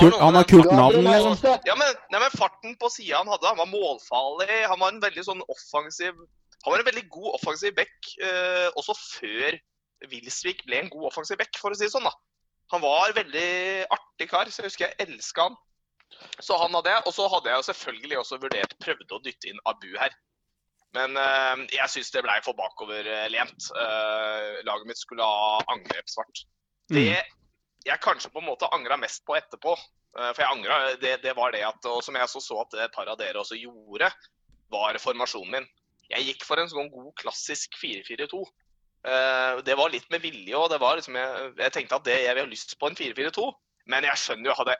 kult- 0.00 0.18
han 0.20 0.34
har 0.34 0.44
kult 0.50 0.68
navn, 0.74 0.98
liksom. 1.06 1.36
ja, 1.70 1.74
men, 1.78 1.94
nei, 2.12 2.20
men 2.24 2.34
Farten 2.36 2.74
på 2.80 2.90
sida 2.92 3.20
han 3.22 3.30
hadde, 3.32 3.46
han 3.52 3.60
var 3.62 3.70
målfarlig. 3.70 4.50
Han 4.72 4.80
var 4.82 4.92
en 4.92 5.00
veldig 5.04 5.24
sånn 5.30 5.44
offensiv 5.48 6.12
Han 6.64 6.72
var 6.74 6.82
en 6.82 6.88
veldig 6.90 7.06
god 7.14 7.28
offensiv 7.38 7.76
back 7.78 8.08
eh, 8.18 8.66
også 8.74 8.96
før 8.98 9.56
Wilsvik 10.10 10.64
ble 10.66 10.80
en 10.82 10.90
god 10.90 11.06
offensiv 11.12 11.38
back, 11.38 11.54
for 11.58 11.70
å 11.70 11.78
si 11.78 11.86
det 11.86 11.92
sånn. 11.94 12.04
da. 12.06 12.12
Han 12.74 12.82
var 12.82 13.14
veldig 13.16 13.86
artig 13.94 14.26
kar, 14.30 14.50
så 14.50 14.60
jeg 14.62 14.68
husker 14.72 14.88
jeg 14.90 15.06
elska 15.08 15.46
han. 15.48 15.56
Så 16.42 16.56
han 16.60 16.74
hadde 16.74 16.94
jeg. 16.94 17.04
Og 17.06 17.14
så 17.14 17.26
hadde 17.32 17.50
jeg 17.50 17.60
jo 17.60 17.68
selvfølgelig 17.70 18.18
også 18.22 18.40
vurdert 18.42 18.78
prøvde 18.82 19.16
å 19.16 19.22
dytte 19.24 19.50
inn 19.50 19.62
Abu 19.68 19.90
her. 19.98 20.14
Men 20.96 21.18
eh, 21.20 21.64
jeg 21.76 21.92
syns 21.92 22.12
det 22.14 22.24
blei 22.24 22.38
for 22.44 22.56
bakoverlent. 22.56 23.66
Uh, 23.76 24.60
laget 24.64 24.88
mitt 24.88 25.00
skulle 25.00 25.26
ha 25.26 25.58
angrepsfart. 25.74 26.46
Det 26.88 27.12
jeg 27.86 28.02
kanskje 28.04 28.30
på 28.32 28.42
en 28.42 28.48
måte 28.48 28.68
angra 28.74 28.98
mest 29.00 29.24
på 29.26 29.36
etterpå, 29.38 29.74
uh, 30.18 30.30
for 30.32 30.42
jeg 30.42 30.50
angra, 30.50 30.78
det, 31.00 31.18
det 31.24 31.34
var 31.38 31.54
det 31.54 31.64
at, 31.66 31.88
og 31.88 32.02
som 32.04 32.16
jeg 32.18 32.30
så, 32.32 32.42
så 32.42 32.62
at 32.64 32.76
et 32.84 32.94
par 32.94 33.10
av 33.10 33.18
dere 33.20 33.40
også 33.40 33.58
gjorde, 33.58 34.10
var 34.72 34.98
formasjonen 35.00 35.54
min. 35.58 35.68
Jeg 36.08 36.26
gikk 36.30 36.44
for 36.48 36.60
en 36.60 36.70
sånn 36.70 36.90
god 36.92 37.12
klassisk 37.20 37.76
4-4-2. 37.80 38.42
Uh, 39.06 39.60
det 39.64 39.76
var 39.78 39.92
litt 39.92 40.08
med 40.12 40.24
vilje, 40.24 40.56
og 40.58 40.68
det 40.72 40.80
var 40.82 40.98
liksom, 40.98 41.16
jeg, 41.20 41.52
jeg 41.60 41.74
tenkte 41.76 42.00
at 42.00 42.08
det, 42.08 42.18
jeg 42.24 42.36
vil 42.36 42.46
ha 42.48 42.52
lyst 42.52 42.76
på 42.80 42.90
en 42.90 42.98
4-4-2. 42.98 43.48
Men 43.88 44.04
jeg 44.04 44.20
skjønner 44.20 44.50
jo, 44.50 44.56
hadde, 44.58 44.76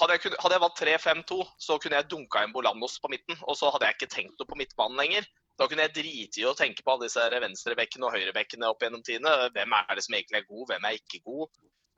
hadde, 0.00 0.16
jeg, 0.16 0.20
kun- 0.26 0.38
hadde 0.42 0.54
jeg 0.56 0.62
valgt 0.64 0.80
3-5-2, 0.82 1.38
så 1.66 1.78
kunne 1.82 1.98
jeg 2.00 2.08
dunka 2.10 2.42
inn 2.44 2.52
Bolanos 2.54 2.98
på 3.02 3.10
midten. 3.12 3.38
Og 3.48 3.56
så 3.58 3.70
hadde 3.74 3.88
jeg 3.88 3.96
ikke 3.98 4.12
tenkt 4.14 4.38
noe 4.40 4.48
på 4.50 4.58
midtbanen 4.60 4.98
lenger. 5.00 5.26
Da 5.56 5.66
kunne 5.70 5.86
jeg 5.86 5.94
drite 5.96 6.42
i 6.42 6.44
å 6.48 6.54
tenke 6.56 6.84
på 6.84 6.92
alle 6.92 7.08
disse 7.08 7.22
venstrebekkene 7.32 8.04
og 8.08 8.12
høyrebekkene 8.16 8.68
opp 8.68 8.82
gjennom 8.84 9.02
tidene. 9.06 9.32
Hvem 9.54 9.72
er 9.78 9.94
det 9.96 10.04
som 10.04 10.16
egentlig 10.18 10.42
er 10.42 10.48
god, 10.50 10.66
hvem 10.72 10.84
er 10.90 10.98
ikke 10.98 11.22
god? 11.24 11.46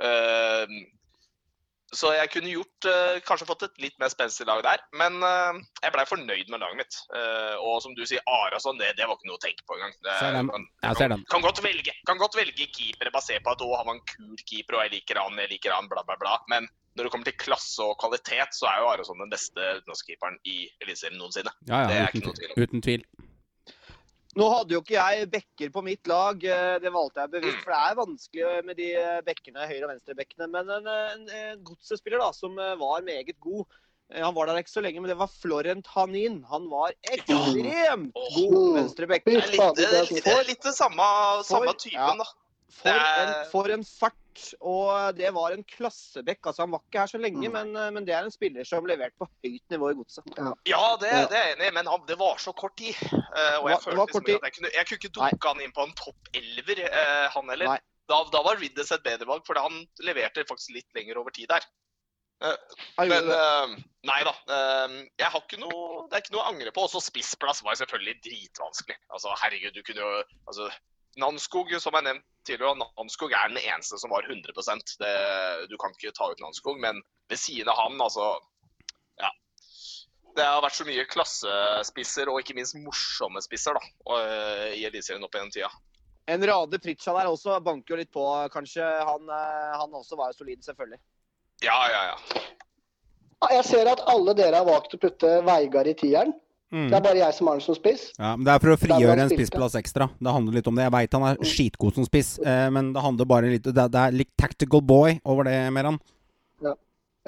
Eh, 0.06 0.76
så 1.96 2.10
jeg 2.12 2.28
kunne 2.34 2.50
gjort 2.52 2.86
eh, 2.90 3.18
Kanskje 3.24 3.46
fått 3.48 3.62
et 3.64 3.78
litt 3.80 3.94
mer 4.00 4.10
spenstig 4.12 4.44
lag 4.48 4.60
der. 4.64 4.82
Men 5.00 5.22
eh, 5.24 5.60
jeg 5.84 5.94
blei 5.94 6.04
fornøyd 6.08 6.50
med 6.52 6.60
laget 6.60 6.80
mitt. 6.82 6.98
Eh, 7.16 7.54
og 7.64 7.80
som 7.84 7.94
du 7.96 8.02
sier, 8.04 8.20
Arason, 8.28 8.80
det, 8.80 8.92
det 8.98 9.06
var 9.08 9.16
ikke 9.16 9.30
noe 9.30 9.38
å 9.38 9.44
tenke 9.44 9.64
på 9.64 9.78
engang. 9.78 9.94
Kan, 10.82 10.98
den. 11.00 11.24
kan 11.32 11.44
godt 11.44 11.62
velge 11.64 11.94
kan 12.08 12.20
godt 12.20 12.36
velge 12.38 12.68
keepere 12.74 13.12
basert 13.14 13.44
på 13.44 13.54
at 13.54 13.64
å, 13.64 13.70
han 13.80 13.88
var 13.88 13.96
en 13.98 14.04
kul 14.08 14.36
keeper 14.44 14.78
og 14.78 14.84
jeg 14.86 14.98
liker 14.98 15.20
han, 15.20 15.40
jeg 15.40 15.52
liker 15.54 15.74
han, 15.74 15.88
bla, 15.90 16.04
bla, 16.08 16.18
bla. 16.20 16.36
Men 16.52 16.68
når 16.98 17.06
det 17.06 17.14
kommer 17.14 17.30
til 17.30 17.38
klasse 17.40 17.84
og 17.84 17.96
kvalitet, 18.02 18.52
så 18.56 18.68
er 18.68 18.82
jo 18.82 18.92
Arason 18.92 19.22
den 19.22 19.32
beste 19.32 19.72
utenlandskeeperen 19.80 20.38
i 20.44 20.58
Eliteserien 20.82 21.20
noensinne. 21.20 21.54
Ja, 21.70 21.86
ja, 21.88 22.06
uten, 22.12 22.54
uten 22.58 22.84
tvil. 22.84 23.06
Nå 24.38 24.46
hadde 24.52 24.76
jo 24.76 24.80
ikke 24.84 24.94
jeg 24.94 25.26
bekker 25.32 25.70
på 25.74 25.82
mitt 25.82 26.06
lag, 26.10 26.44
eh, 26.46 26.76
det 26.82 26.92
valgte 26.94 27.24
jeg 27.24 27.32
bevisst. 27.32 27.60
For 27.64 27.74
det 27.74 27.80
er 27.88 27.98
vanskelig 27.98 28.52
med 28.68 28.78
de 28.78 28.88
eh, 29.00 29.18
bekkene, 29.26 29.66
høyre- 29.66 29.88
og 29.88 29.92
venstrebekkene. 29.94 30.48
Men 30.52 30.70
en, 30.76 30.88
en, 30.94 31.28
en 31.40 31.62
godsespiller 31.66 32.22
da, 32.22 32.30
som 32.36 32.58
eh, 32.62 32.76
var 32.78 33.02
meget 33.06 33.34
god. 33.42 33.64
eh, 34.12 34.22
Han 34.22 34.36
var 34.36 34.50
der 34.50 34.60
ikke 34.62 34.76
så 34.76 34.84
lenge, 34.84 35.02
men 35.02 35.10
det 35.10 35.18
var 35.18 35.32
Florent 35.42 35.90
Hanin. 35.94 36.42
Han 36.52 36.68
var 36.70 36.94
ekstremt 37.10 38.14
god 38.36 38.76
venstrebekk. 38.78 39.26
Det 39.26 39.40
er 39.40 39.50
litt 39.56 39.80
det, 39.80 39.88
er 39.88 40.06
litt, 40.12 40.22
det, 40.22 40.36
er 40.36 40.52
litt 40.52 40.68
det 40.70 40.76
samme, 40.76 41.08
samme 41.48 41.74
typen, 41.74 41.98
ja. 41.98 42.14
da. 42.22 42.30
For 42.70 42.92
Det 42.92 43.00
er- 43.00 43.28
en, 43.28 43.50
for 43.50 43.68
en 43.72 43.84
fart. 43.84 44.14
Og 44.60 45.16
det 45.16 45.32
var 45.34 45.50
en 45.50 45.64
klassebekk. 45.64 46.46
Altså, 46.46 46.62
han 46.62 46.70
var 46.70 46.78
ikke 46.84 47.00
her 47.00 47.06
så 47.10 47.18
lenge, 47.18 47.48
Mm. 47.48 47.52
men, 47.52 47.76
eh, 47.76 47.90
men 47.90 48.04
det 48.04 48.14
er 48.14 48.22
en 48.22 48.30
spiller 48.30 48.64
som 48.64 48.84
leverte 48.86 49.16
på 49.18 49.26
høyt 49.42 49.64
nivå 49.72 49.90
i 49.90 49.94
godset. 49.98 50.22
Ja, 50.36 50.52
det, 51.00 51.10
Ja. 51.10 51.26
det 51.26 51.32
er 51.38 51.46
jeg 51.48 51.56
enig 51.56 51.66
i, 51.68 51.74
men 51.74 51.86
han, 51.86 52.06
det 52.06 52.18
var 52.18 52.36
så 52.38 52.52
kort 52.54 52.76
tid. 52.76 52.94
Eh, 53.12 53.56
og 53.58 53.66
jeg 53.70 53.78
det 53.78 53.84
følte 53.84 53.98
liksom 53.98 54.22
at 54.22 54.28
jeg 54.42 54.52
kunne, 54.54 54.70
jeg 54.74 54.86
kunne 54.86 54.98
ikke 55.00 55.14
dunke 55.16 55.48
han 55.48 55.60
inn 55.60 55.72
på 55.72 55.82
en 55.88 55.94
topp 55.94 56.28
elver, 56.34 56.84
eh, 56.86 57.28
han 57.34 57.48
heller. 57.48 57.78
Da, 58.08 58.22
da 58.32 58.42
var 58.42 58.56
Riddes 58.56 58.92
et 58.92 59.02
bedre 59.02 59.26
valg, 59.26 59.44
for 59.44 59.54
han 59.58 59.86
leverte 60.00 60.44
faktisk 60.46 60.70
litt 60.76 60.86
lenger 60.94 61.18
over 61.18 61.30
tid 61.30 61.48
der. 61.48 61.60
Han 62.40 63.08
Men 63.08 63.26
det. 63.26 63.84
nei 64.06 64.22
da. 64.22 64.32
jeg 65.18 65.26
har 65.26 65.40
ikke 65.42 65.58
noe, 65.58 66.06
det 66.08 66.14
er 66.16 66.22
ikke 66.22 66.36
noe 66.36 66.44
å 66.44 66.52
angre 66.54 66.70
på. 66.70 66.84
Også 66.86 67.02
spissplass 67.02 67.62
var 67.64 67.74
selvfølgelig 67.74 68.22
dritvanskelig. 68.22 68.96
Altså, 69.10 69.34
herregud, 69.42 69.74
du 69.74 69.82
kunne 69.82 69.98
jo 70.04 70.22
altså, 70.46 70.70
Nanskog, 71.18 71.72
som 71.82 71.96
jeg 71.98 72.06
nevnt 72.06 72.24
tidligere, 72.46 72.78
Namskog 72.78 73.34
er 73.34 73.50
den 73.50 73.60
eneste 73.60 73.98
som 74.00 74.12
var 74.14 74.26
100 74.28 74.54
det, 75.02 75.14
Du 75.70 75.76
kan 75.80 75.92
ikke 75.94 76.14
ta 76.16 76.30
ut 76.30 76.40
Nanskog, 76.40 76.78
men 76.80 77.02
ved 77.28 77.40
siden 77.40 77.68
av 77.68 77.76
han, 77.82 78.00
altså 78.00 78.38
Ja. 79.20 79.30
Det 80.36 80.46
har 80.46 80.62
vært 80.62 80.78
så 80.78 80.86
mye 80.86 81.04
klassespisser, 81.10 82.30
og 82.30 82.40
ikke 82.40 82.54
minst 82.54 82.76
morsomme 82.78 83.42
spisser, 83.42 83.74
da, 83.74 83.80
og, 84.06 84.18
eh, 84.22 84.78
i 84.78 84.84
Eliteserien 84.86 85.24
opp 85.24 85.34
gjennom 85.34 85.50
tida. 85.50 85.70
En 86.28 86.44
Rade 86.44 86.78
Pritcha 86.78 87.14
der 87.16 87.26
også 87.26 87.56
banker 87.64 87.94
jo 87.94 88.00
litt 88.02 88.12
på, 88.12 88.24
kanskje. 88.52 88.84
Han, 88.84 89.28
eh, 89.28 89.78
han 89.80 89.90
også 89.96 90.16
var 90.16 90.30
jo 90.30 90.38
solid, 90.44 90.62
selvfølgelig. 90.62 91.00
Ja, 91.64 91.78
ja, 91.90 92.02
ja. 92.12 92.42
Ja, 93.40 93.48
Jeg 93.56 93.64
ser 93.64 93.88
at 93.90 94.02
alle 94.06 94.34
dere 94.34 94.60
har 94.60 94.66
valgt 94.66 94.94
å 94.94 95.00
putte 95.00 95.40
Veigard 95.46 95.86
i 95.86 95.94
tieren. 95.94 96.34
Mm. 96.72 96.90
Det 96.90 96.96
er 96.98 97.00
bare 97.00 97.16
jeg 97.16 97.32
som 97.34 97.46
har 97.48 97.54
den 97.56 97.64
som 97.64 97.74
spiss. 97.78 98.02
Ja, 98.18 98.34
men 98.36 98.44
Det 98.44 98.52
er 98.52 98.58
for 98.60 98.74
å 98.74 98.76
frigjøre 98.76 99.22
en 99.24 99.30
spissplass 99.32 99.74
ekstra. 99.80 100.10
Det 100.20 100.32
handler 100.34 100.52
litt 100.58 100.66
om 100.68 100.74
det. 100.76 100.84
Jeg 100.84 100.92
veit 100.92 101.12
han 101.16 101.22
er 101.24 101.36
Mm. 101.40 101.48
skitgod 101.48 101.94
som 101.94 102.04
spiss, 102.04 102.38
eh, 102.44 102.68
men 102.70 102.92
det 102.92 103.00
handler 103.02 103.24
bare 103.24 103.48
litt 103.48 103.62
Det, 103.64 103.74
det 103.74 103.94
er 103.94 104.10
litt 104.12 104.36
tactical 104.36 104.82
boy 104.82 105.18
over 105.24 105.44
det, 105.44 105.72
Meran. 105.72 105.98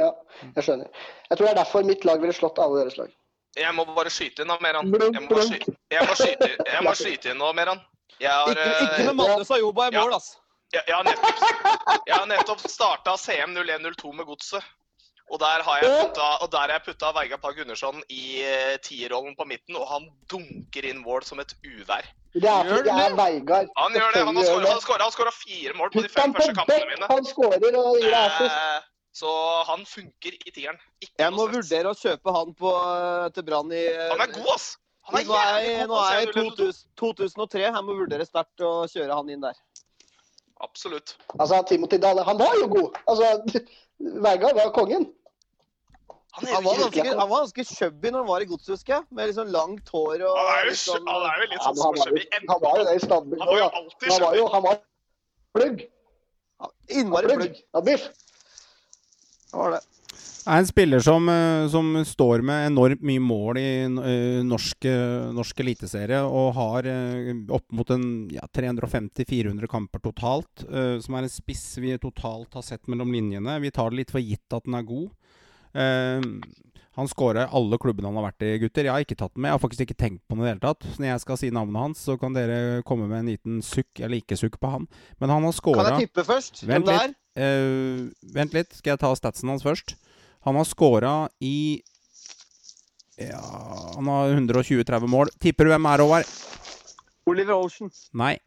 Ja, 0.00 0.12
jeg 0.56 0.64
skjønner. 0.64 0.88
Jeg 1.28 1.36
tror 1.38 1.46
det 1.46 1.50
er 1.52 1.58
derfor 1.64 1.84
mitt 1.84 2.04
lag 2.04 2.20
ville 2.20 2.32
slått 2.32 2.58
alle 2.58 2.84
deres 2.84 2.96
lag. 2.96 3.10
Jeg 3.56 3.74
må 3.74 3.84
bare 3.84 4.08
skyte 4.08 4.40
inn, 4.40 4.48
da, 4.48 4.56
Meran. 4.62 4.86
Jeg 4.88 5.28
må 5.28 5.40
skyte, 5.44 5.74
jeg 5.90 6.06
må 6.08 6.14
skyte, 6.16 6.48
jeg 6.72 6.84
må 6.86 6.92
skyte 6.96 7.30
inn 7.32 7.38
nå, 7.38 7.50
Meran. 7.52 7.80
Jeg 8.20 8.30
har, 8.30 8.48
Ikke, 8.48 8.68
ikke 8.84 9.00
eh, 9.00 9.06
med 9.10 9.16
Madnes 9.16 9.50
og 9.50 9.58
Joba 9.60 9.88
i 9.88 9.92
ja. 9.92 10.00
mål, 10.04 10.12
altså. 10.14 10.36
Jeg, 10.72 10.82
jeg 10.86 10.94
har 10.94 11.04
nettopp, 11.04 12.04
jeg 12.06 12.14
har 12.14 12.26
nettopp 12.30 12.60
starta 12.70 13.16
CM 13.18 13.52
0102 13.56 14.12
med 14.14 14.26
Godset. 14.26 14.62
Og 15.30 15.38
der 15.38 15.62
har 15.62 15.82
jeg 15.82 15.90
putta, 15.94 16.28
og 16.42 16.48
der 16.50 16.64
har 16.64 16.72
jeg 16.74 16.86
putta 16.88 17.12
Veigard 17.14 17.42
Pag 17.42 17.58
Gunnarsson 17.60 18.00
i 18.10 18.22
uh, 18.42 18.76
tierrollen 18.82 19.36
på 19.38 19.46
midten, 19.46 19.76
og 19.78 19.86
han 19.86 20.08
dunker 20.30 20.88
inn 20.90 21.04
mål 21.04 21.22
som 21.28 21.38
et 21.42 21.54
uvær. 21.62 22.08
Det 22.34 22.46
er 22.46 22.66
Gjør 22.66 22.76
fordi 22.76 22.86
det 22.86 22.94
det? 22.94 23.04
er 23.04 23.14
Veigar. 23.18 23.70
Han 23.76 23.96
gjør 23.96 24.12
det. 24.14 24.22
Han 24.26 24.36
har 24.38 25.14
skåra 25.14 25.32
fire 25.34 25.74
mål 25.78 25.90
på 25.94 26.02
de 26.04 26.10
fem 26.10 26.34
første 26.34 26.54
kampene 26.54 26.86
mine. 26.92 27.08
han 27.10 27.26
skårer 27.26 27.78
og 27.78 27.96
gir 27.98 28.06
deg 28.06 28.20
assist. 28.20 28.58
Eh, 28.58 28.86
så 29.20 29.32
han 29.66 29.82
funker 29.86 30.36
i 30.38 30.52
tieren. 30.54 30.78
Ikke 31.02 31.24
Jeg 31.24 31.34
må 31.34 31.48
vurdere 31.50 31.90
å 31.90 31.98
kjøpe 31.98 32.34
han 32.36 32.54
på, 32.54 32.70
eh, 32.70 33.26
til 33.34 33.46
Brann 33.48 33.74
i 33.74 33.82
eh, 33.82 34.06
Han 34.12 34.22
er 34.22 34.30
god, 34.36 34.52
ass! 34.54 34.68
Han 35.10 35.18
er 35.18 35.26
Nå 35.26 35.34
er, 35.40 35.86
nå 35.90 35.98
er 35.98 36.14
jeg 36.20 36.28
i 36.28 36.30
på 36.30 36.44
CM 36.44 36.50
0102. 36.54 36.70
2000, 37.02 37.34
2003. 37.42 37.64
Jeg 37.66 37.84
må 37.88 37.98
vurdere 37.98 38.26
sterkt 38.28 38.62
å 38.62 38.72
kjøre 38.92 39.18
han 39.18 39.34
inn 39.34 39.42
der. 39.42 39.58
Absolutt. 40.62 41.16
Altså, 41.38 41.62
Timothy 41.66 41.98
Dale, 41.98 42.22
han 42.22 42.38
var 42.38 42.54
jo 42.60 42.68
god. 42.70 43.00
Altså, 43.10 43.64
Veigar 44.28 44.54
var 44.54 44.70
kongen. 44.76 45.08
Han 46.30 46.46
er, 46.46 46.54
Han 46.54 46.64
var 46.64 46.76
ganske, 46.78 47.04
han 47.10 47.28
var 47.28 47.40
ganske 47.42 47.64
chubby 47.66 48.10
når 48.12 48.22
han 48.22 48.28
var 48.30 48.44
i 48.44 48.48
godset, 48.50 48.74
husker 48.76 48.94
jeg. 48.96 49.06
Med 49.18 49.34
sånn 49.34 49.50
langt 49.54 49.88
hår 49.90 50.26
og 50.28 50.36
han 50.38 50.50
er 50.54 50.68
jo, 50.70 50.76
sånn, 50.78 51.08
han 51.10 51.26
er 51.26 51.42
jo 51.42 51.48
litt 51.50 51.64
sånn 51.66 51.80
småchubby. 51.80 52.26
han, 52.30 52.44
var 52.46 52.46
jo, 52.46 52.52
han 52.52 52.66
var 52.66 52.78
jo 52.78 52.88
det 52.88 52.96
i 52.96 53.04
Stabæk. 53.06 53.40
Han 53.40 53.50
var 53.50 53.62
jo. 53.62 53.70
Han 53.74 54.26
var 54.26 54.36
jo 54.38 54.50
han 54.54 54.66
var 54.68 54.82
plugg. 55.58 55.86
Innmari 56.90 57.30
Plugg. 57.30 57.40
plugg. 57.40 57.62
Ja, 57.74 57.82
biff. 57.82 58.10
Det 59.50 59.58
var 59.58 59.74
det. 59.74 59.80
er 60.46 60.62
en 60.62 60.66
spiller 60.66 61.02
som, 61.04 61.28
eh, 61.28 61.68
som 61.68 61.90
står 62.06 62.42
med 62.46 62.66
enormt 62.70 63.02
mye 63.02 63.20
mål 63.20 63.58
i 63.58 63.68
eh, 63.84 64.40
norsk, 64.46 64.86
eh, 64.88 65.30
norsk 65.34 65.60
eliteserie, 65.60 66.20
og 66.22 66.54
har 66.54 66.88
opp 67.50 67.66
mot 67.74 67.90
en 67.90 68.04
ja, 68.32 68.46
350-400 68.54 69.66
kamper 69.70 70.02
totalt. 70.06 70.66
som 71.02 71.14
er 71.14 71.26
en 71.26 71.32
spiss 71.32 71.78
vi 71.82 71.96
totalt 71.98 72.54
har 72.54 72.62
sett 72.62 72.86
mellom 72.86 73.12
linjene. 73.12 73.58
Vi 73.60 73.70
tar 73.74 73.90
det 73.90 74.04
litt 74.04 74.14
for 74.14 74.22
gitt 74.22 74.54
at 74.54 74.64
den 74.64 74.78
er 74.78 74.86
god. 74.86 75.10
Eh, 75.74 76.26
han 76.98 77.08
skårer 77.08 77.48
alle 77.54 77.78
klubbene 77.80 78.10
han 78.10 78.18
har 78.18 78.26
vært 78.28 78.44
i, 78.44 78.50
gutter. 78.64 78.88
Jeg 78.88 78.92
har 78.92 79.04
ikke 79.04 79.16
tatt 79.16 79.32
den 79.32 79.44
med. 79.44 79.50
Jeg 79.52 79.56
har 79.56 79.62
faktisk 79.62 79.84
ikke 79.86 79.98
tenkt 80.02 80.22
på 80.26 80.34
den 80.34 80.42
i 80.42 80.46
det 80.48 80.52
hele 80.54 80.64
tatt. 80.64 80.84
Så 80.84 81.00
når 81.00 81.12
jeg 81.12 81.22
skal 81.22 81.38
si 81.40 81.50
navnet 81.54 81.80
hans, 81.80 82.02
så 82.02 82.16
kan 82.20 82.34
dere 82.36 82.82
komme 82.88 83.06
med 83.08 83.22
en 83.22 83.30
liten 83.30 83.60
sukk 83.64 84.02
eller 84.02 84.20
ikke 84.20 84.38
sukk 84.40 84.58
på 84.60 84.72
han. 84.74 84.88
Men 85.22 85.32
han 85.32 85.46
har 85.46 85.54
Kan 85.62 85.90
jeg 85.94 86.08
tippe 86.08 86.26
først? 86.26 86.64
Vent 86.66 86.84
Hvem 86.84 86.88
det 86.90 86.98
er? 86.98 87.14
Eh, 87.40 88.02
vent 88.34 88.56
litt, 88.58 88.74
skal 88.74 88.96
jeg 88.96 89.02
ta 89.04 89.12
statsen 89.14 89.48
hans 89.52 89.64
først. 89.64 89.94
Han 90.44 90.56
har 90.56 90.66
scora 90.66 91.14
i 91.40 91.80
Ja, 93.20 93.40
han 93.94 94.06
har 94.08 94.34
120-30 94.34 95.08
mål. 95.08 95.28
Tipper 95.40 95.68
du 95.68 95.74
hvem 95.74 95.88
er, 95.92 96.02
Håvard? 96.02 96.36
Oliver 97.28 97.54
Olsen. 97.54 97.90
Nei. 98.16 98.38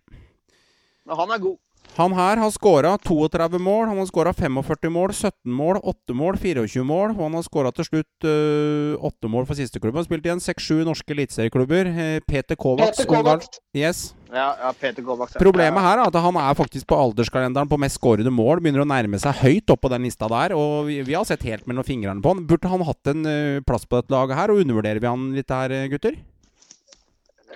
Men 1.06 1.20
han 1.20 1.32
er 1.32 1.42
god. 1.44 1.58
Han 1.94 2.14
her 2.18 2.40
har 2.42 2.50
skåra 2.50 2.96
32 2.98 3.60
mål, 3.62 3.84
han 3.92 4.00
har 4.02 4.08
skåra 4.10 4.32
45 4.34 4.90
mål, 4.90 5.12
17 5.14 5.52
mål, 5.54 5.78
8 5.84 6.16
mål, 6.18 6.40
24 6.42 6.82
mål. 6.90 7.12
Og 7.14 7.22
han 7.28 7.36
har 7.38 7.46
skåra 7.46 7.72
til 7.76 7.86
slutt 7.86 8.26
øh, 8.26 8.98
8 8.98 9.30
mål 9.30 9.46
for 9.46 9.60
siste 9.60 9.78
klubben. 9.78 10.00
Han 10.00 10.08
har 10.08 10.10
spilt 10.10 10.26
igjen 10.26 10.42
6-7 10.42 10.88
norske 10.88 11.14
eliteserieklubber. 11.14 11.92
Eh, 11.94 12.18
Peter 12.26 12.58
Kovacs. 12.58 13.06
Kovacs. 13.06 13.62
Yes. 13.78 14.02
Ja, 14.34 14.56
ja 14.58 14.74
Peter 14.74 15.06
Kovacs. 15.06 15.38
ja. 15.38 15.44
Problemet 15.44 15.86
her 15.86 16.02
er 16.02 16.10
at 16.10 16.20
han 16.26 16.42
er 16.42 16.58
faktisk 16.58 16.90
på 16.90 16.98
alderskalenderen 16.98 17.70
på 17.70 17.78
mest 17.86 18.02
skårede 18.02 18.34
mål. 18.34 18.64
Begynner 18.66 18.88
å 18.88 18.90
nærme 18.90 19.22
seg 19.22 19.44
høyt 19.44 19.70
opp 19.70 19.86
på 19.86 19.94
den 19.94 20.10
lista 20.10 20.32
der. 20.34 20.58
Og 20.58 20.90
vi, 20.90 21.04
vi 21.06 21.14
har 21.14 21.30
sett 21.30 21.46
helt 21.46 21.70
mellom 21.70 21.86
fingrene 21.86 22.26
på 22.26 22.34
han. 22.34 22.46
Burde 22.50 22.74
han 22.74 22.90
hatt 22.90 23.14
en 23.14 23.22
øh, 23.30 23.64
plass 23.70 23.86
på 23.86 24.02
dette 24.02 24.18
laget 24.18 24.42
her? 24.42 24.50
Og 24.50 24.66
undervurderer 24.66 24.98
vi 24.98 25.14
han 25.14 25.30
litt 25.38 25.54
her, 25.54 25.78
gutter? 25.94 26.18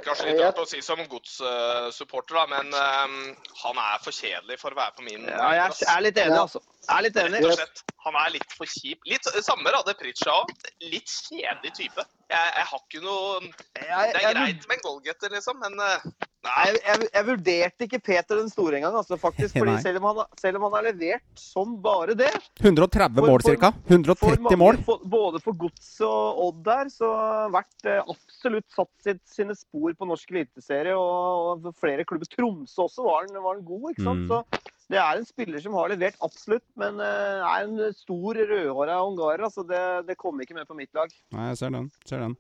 Kanskje 0.06 0.30
litt 0.30 0.42
rart 0.42 0.60
å 0.62 0.66
si 0.70 0.82
som 0.86 1.02
godssupporter, 1.10 2.38
da, 2.38 2.46
men 2.52 2.74
eh, 2.76 3.52
han 3.64 3.82
er 3.84 4.02
for 4.04 4.16
kjedelig 4.16 4.60
for 4.62 4.76
å 4.76 4.80
være 4.80 4.98
på 4.98 5.06
min 5.08 5.28
Ja, 5.30 5.52
jeg 5.58 5.88
er 5.94 6.04
litt 6.06 6.20
enig, 6.22 6.40
altså. 6.40 6.62
Jeg 6.88 6.94
er 6.96 7.06
litt 7.08 7.20
enig. 7.24 7.42
Rett 7.44 7.52
og 7.52 7.60
slett. 7.62 7.84
Han 8.08 8.16
er 8.22 8.34
litt 8.38 8.54
for 8.56 8.72
kjip. 8.72 9.02
Litt 9.10 9.28
Samme 9.44 9.74
hadde 9.76 9.96
Pritcha 10.00 10.32
òg. 10.32 10.54
Litt 10.88 11.12
kjedelig 11.28 11.74
type. 11.76 12.06
Jeg, 12.32 12.54
jeg 12.60 12.68
har 12.72 12.82
ikke 12.84 13.04
noe 13.04 13.42
Det 13.76 13.88
er 13.90 14.34
greit 14.36 14.68
med 14.70 14.78
en 14.78 14.86
goalgetter, 14.86 15.34
liksom, 15.36 15.60
men 15.64 15.80
eh, 15.84 16.08
Nei. 16.48 16.66
jeg, 16.68 16.80
jeg, 16.86 17.10
jeg 17.14 17.28
vurderte 17.28 17.88
ikke 17.88 18.00
Peter 18.10 18.40
den 18.40 18.50
store 18.52 18.80
engang, 18.80 18.96
altså, 19.00 19.18
faktisk. 19.20 19.58
Fordi 19.58 19.76
selv 19.84 20.00
om, 20.02 20.08
han, 20.12 20.32
selv 20.40 20.60
om 20.60 20.68
han 20.68 20.78
har 20.78 20.88
levert 20.90 21.42
som 21.42 21.76
bare 21.84 22.16
det 22.18 22.32
130 22.64 23.20
For- 23.20 23.32
mål, 23.32 23.46
ca. 23.48 23.72
130 23.90 24.22
for 24.22 24.38
130 24.38 24.46
mange, 24.48 24.62
mål. 24.64 24.82
for, 24.88 25.04
Både 25.18 25.44
for 25.44 25.58
Gods 25.66 25.92
og 26.08 26.42
Odd 26.48 26.64
der, 26.68 26.94
så 26.94 27.12
vært 27.54 27.90
eh, 27.90 28.02
absolutt 28.16 28.68
satt 28.74 28.94
sitt, 29.04 29.24
sine 29.30 29.56
spor 29.58 29.94
på 29.98 30.10
norsk 30.10 30.34
eliteserie. 30.36 30.96
Og, 30.96 31.68
og 31.68 31.78
flere 31.80 32.08
klubber. 32.08 32.30
Tromsø 32.32 32.88
også 32.88 33.06
var 33.06 33.26
han, 33.26 33.38
var 33.44 33.58
han 33.58 33.68
god, 33.68 33.92
ikke 33.94 34.08
sant. 34.08 34.26
Mm. 34.26 34.32
Så 34.32 34.74
det 34.88 35.00
er 35.02 35.20
en 35.20 35.28
spiller 35.28 35.60
som 35.64 35.76
har 35.76 35.92
levert 35.92 36.16
absolutt, 36.24 36.66
men 36.80 37.02
eh, 37.04 37.44
er 37.44 37.66
en 37.66 37.96
stor 37.98 38.40
rødhåra 38.40 39.02
ungarer. 39.04 39.44
Altså 39.50 39.66
det, 39.68 39.84
det 40.08 40.16
kommer 40.20 40.46
ikke 40.46 40.56
med 40.56 40.68
på 40.70 40.78
mitt 40.78 40.94
lag. 40.96 41.12
Nei, 41.36 41.50
jeg 41.52 41.60
ser 41.60 41.76
den. 41.76 41.92
Ser 42.08 42.24
den. 42.24 42.38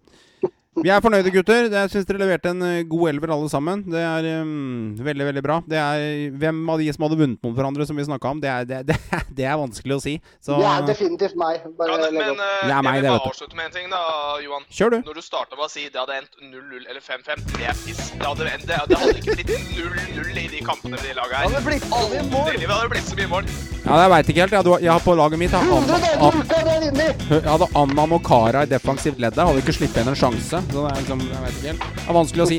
Vi 0.77 0.91
er 0.93 1.01
fornøyde, 1.01 1.31
gutter. 1.33 1.67
Jeg 1.73 1.89
syns 1.89 2.05
dere 2.05 2.21
leverte 2.21 2.51
en 2.53 2.61
eh, 2.61 2.83
god 2.85 3.09
elver 3.09 3.31
alle 3.33 3.49
sammen. 3.49 3.81
Det 3.89 4.01
er 4.03 4.27
um, 4.43 4.91
veldig, 5.01 5.25
veldig 5.31 5.43
bra. 5.45 5.57
Det 5.65 5.79
er 5.81 6.35
Hvem 6.37 6.59
av 6.69 6.81
de 6.81 6.89
som 6.93 7.05
hadde 7.07 7.17
vunnet 7.17 7.41
mot 7.45 7.55
hverandre, 7.57 7.87
som 7.89 7.97
vi 7.97 8.05
snakka 8.05 8.33
om, 8.35 8.41
det 8.43 8.51
er, 8.51 8.67
det, 8.69 8.81
det, 8.89 9.21
det 9.39 9.47
er 9.49 9.57
vanskelig 9.57 9.97
å 9.97 10.03
si. 10.03 10.17
Så 10.43 10.59
Det 10.61 10.67
er 10.69 10.85
definitivt 10.91 11.37
meg. 11.39 11.65
Bare 11.79 11.97
men, 11.97 12.05
legg 12.05 12.19
men 12.19 12.43
uh, 12.43 12.45
eh, 12.45 12.67
Det 12.67 12.75
er 12.75 12.85
meg, 12.85 12.99
jeg 12.99 13.07
vil 13.07 13.15
bare 13.15 13.31
avslutte 13.31 13.59
med 13.59 13.69
en 13.69 13.77
ting, 13.79 13.89
da, 13.93 14.03
Johan. 14.45 14.67
kjør, 14.69 14.93
du. 14.93 14.99
Når 15.09 15.21
du 15.21 15.25
starta 15.25 15.57
med 15.57 15.65
å 15.65 15.71
si 15.73 15.87
det 15.87 16.03
hadde 16.03 16.19
endt 16.21 16.37
0-0 16.43 16.83
eller 16.83 17.01
5-5, 17.01 17.47
det 17.55 17.71
er 17.71 17.81
piss. 17.85 18.03
Det 18.13 18.27
hadde, 18.27 18.51
endt- 18.53 18.69
det, 18.69 18.83
det 18.91 19.01
hadde 19.01 19.17
ikke 19.23 19.39
blitt 19.39 19.55
0-0 19.73 20.43
i 20.43 20.47
de 20.53 20.61
kampene 20.67 20.97
med 20.97 21.03
de 21.07 21.17
laga 21.17 21.41
her. 21.41 21.49
Det 21.49 21.57
hadde 21.57 21.65
blitt 21.71 21.89
alle 21.89 22.13
mye 22.13 22.29
mål! 22.35 22.53
Det 22.53 22.71
hadde 22.75 22.93
blitt 22.93 23.09
så 23.09 23.17
mye 23.17 23.33
mål. 23.33 23.76
Ja, 23.87 24.01
Jeg 24.03 24.11
veit 24.11 24.29
ikke 24.31 24.41
helt. 24.43 24.53
Jeg, 24.53 24.59
hadde, 24.59 24.79
jeg 24.83 24.91
har 24.91 25.03
på 25.03 25.13
laget 25.15 25.39
mitt 25.39 25.53
jeg 25.53 25.63
har 25.63 25.77
100 25.77 25.95
Anna, 26.17 26.41
dager 26.51 26.57
i 26.59 26.65
det 26.67 26.77
vinner! 26.83 27.13
jeg 27.37 27.47
hadde 27.47 27.67
Anna 27.81 28.05
Mokara 28.11 28.63
i 28.65 28.69
defensivt 28.69 29.21
ledd 29.23 29.35
der. 29.37 29.47
Hadde 29.47 29.61
ikke 29.63 29.75
sluppet 29.77 30.01
inn 30.01 30.11
en 30.11 30.17
sjanse. 30.19 30.59
Så 30.59 30.75
det 30.75 30.89
er 30.91 30.97
liksom, 30.99 31.23
jeg 31.23 31.43
vet 31.45 31.55
ikke 31.55 31.71
helt. 31.71 31.85
Det 31.95 32.03
er 32.03 32.17
vanskelig 32.17 32.43
å 32.43 32.49
si. 32.51 32.57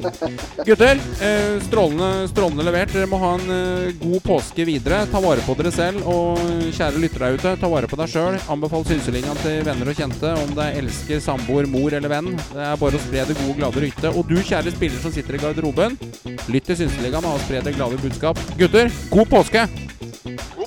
Gutter, 0.68 1.02
eh, 1.28 1.58
strålende, 1.66 2.10
strålende 2.32 2.66
levert. 2.68 2.94
Dere 2.96 3.10
må 3.12 3.20
ha 3.20 3.34
en 3.36 3.52
eh, 3.58 3.90
god 4.00 4.24
påske 4.24 4.66
videre. 4.68 5.02
Ta 5.12 5.22
vare 5.24 5.44
på 5.44 5.56
dere 5.58 5.72
selv. 5.74 6.08
Og 6.08 6.40
kjære 6.78 7.02
lyttere 7.04 7.28
der 7.28 7.36
ute, 7.40 7.54
ta 7.60 7.72
vare 7.74 7.90
på 7.90 8.00
deg 8.00 8.12
sjøl. 8.14 8.38
Anbefal 8.56 8.88
Synselinja 8.88 9.36
til 9.42 9.60
venner 9.68 9.92
og 9.92 10.00
kjente. 10.00 10.32
Om 10.46 10.56
det 10.56 10.64
er 10.64 10.80
elsker, 10.80 11.20
samboer, 11.24 11.68
mor 11.68 11.92
eller 11.92 12.12
venn. 12.12 12.32
Det 12.54 12.64
er 12.70 12.80
bare 12.80 12.96
å 12.96 13.04
spre 13.04 13.26
det 13.28 13.36
gode, 13.42 13.58
glade 13.60 13.84
ryktet. 13.84 14.10
Og 14.14 14.24
du, 14.32 14.38
kjære 14.40 14.72
spiller 14.72 15.04
som 15.04 15.12
sitter 15.12 15.36
i 15.36 15.42
garderoben, 15.44 16.00
lytt 16.48 16.72
til 16.72 16.80
Synseligaen 16.84 17.28
og 17.28 17.42
spre 17.44 17.60
det 17.64 17.76
glade 17.76 18.00
budskap. 18.00 18.40
Gutter, 18.56 18.88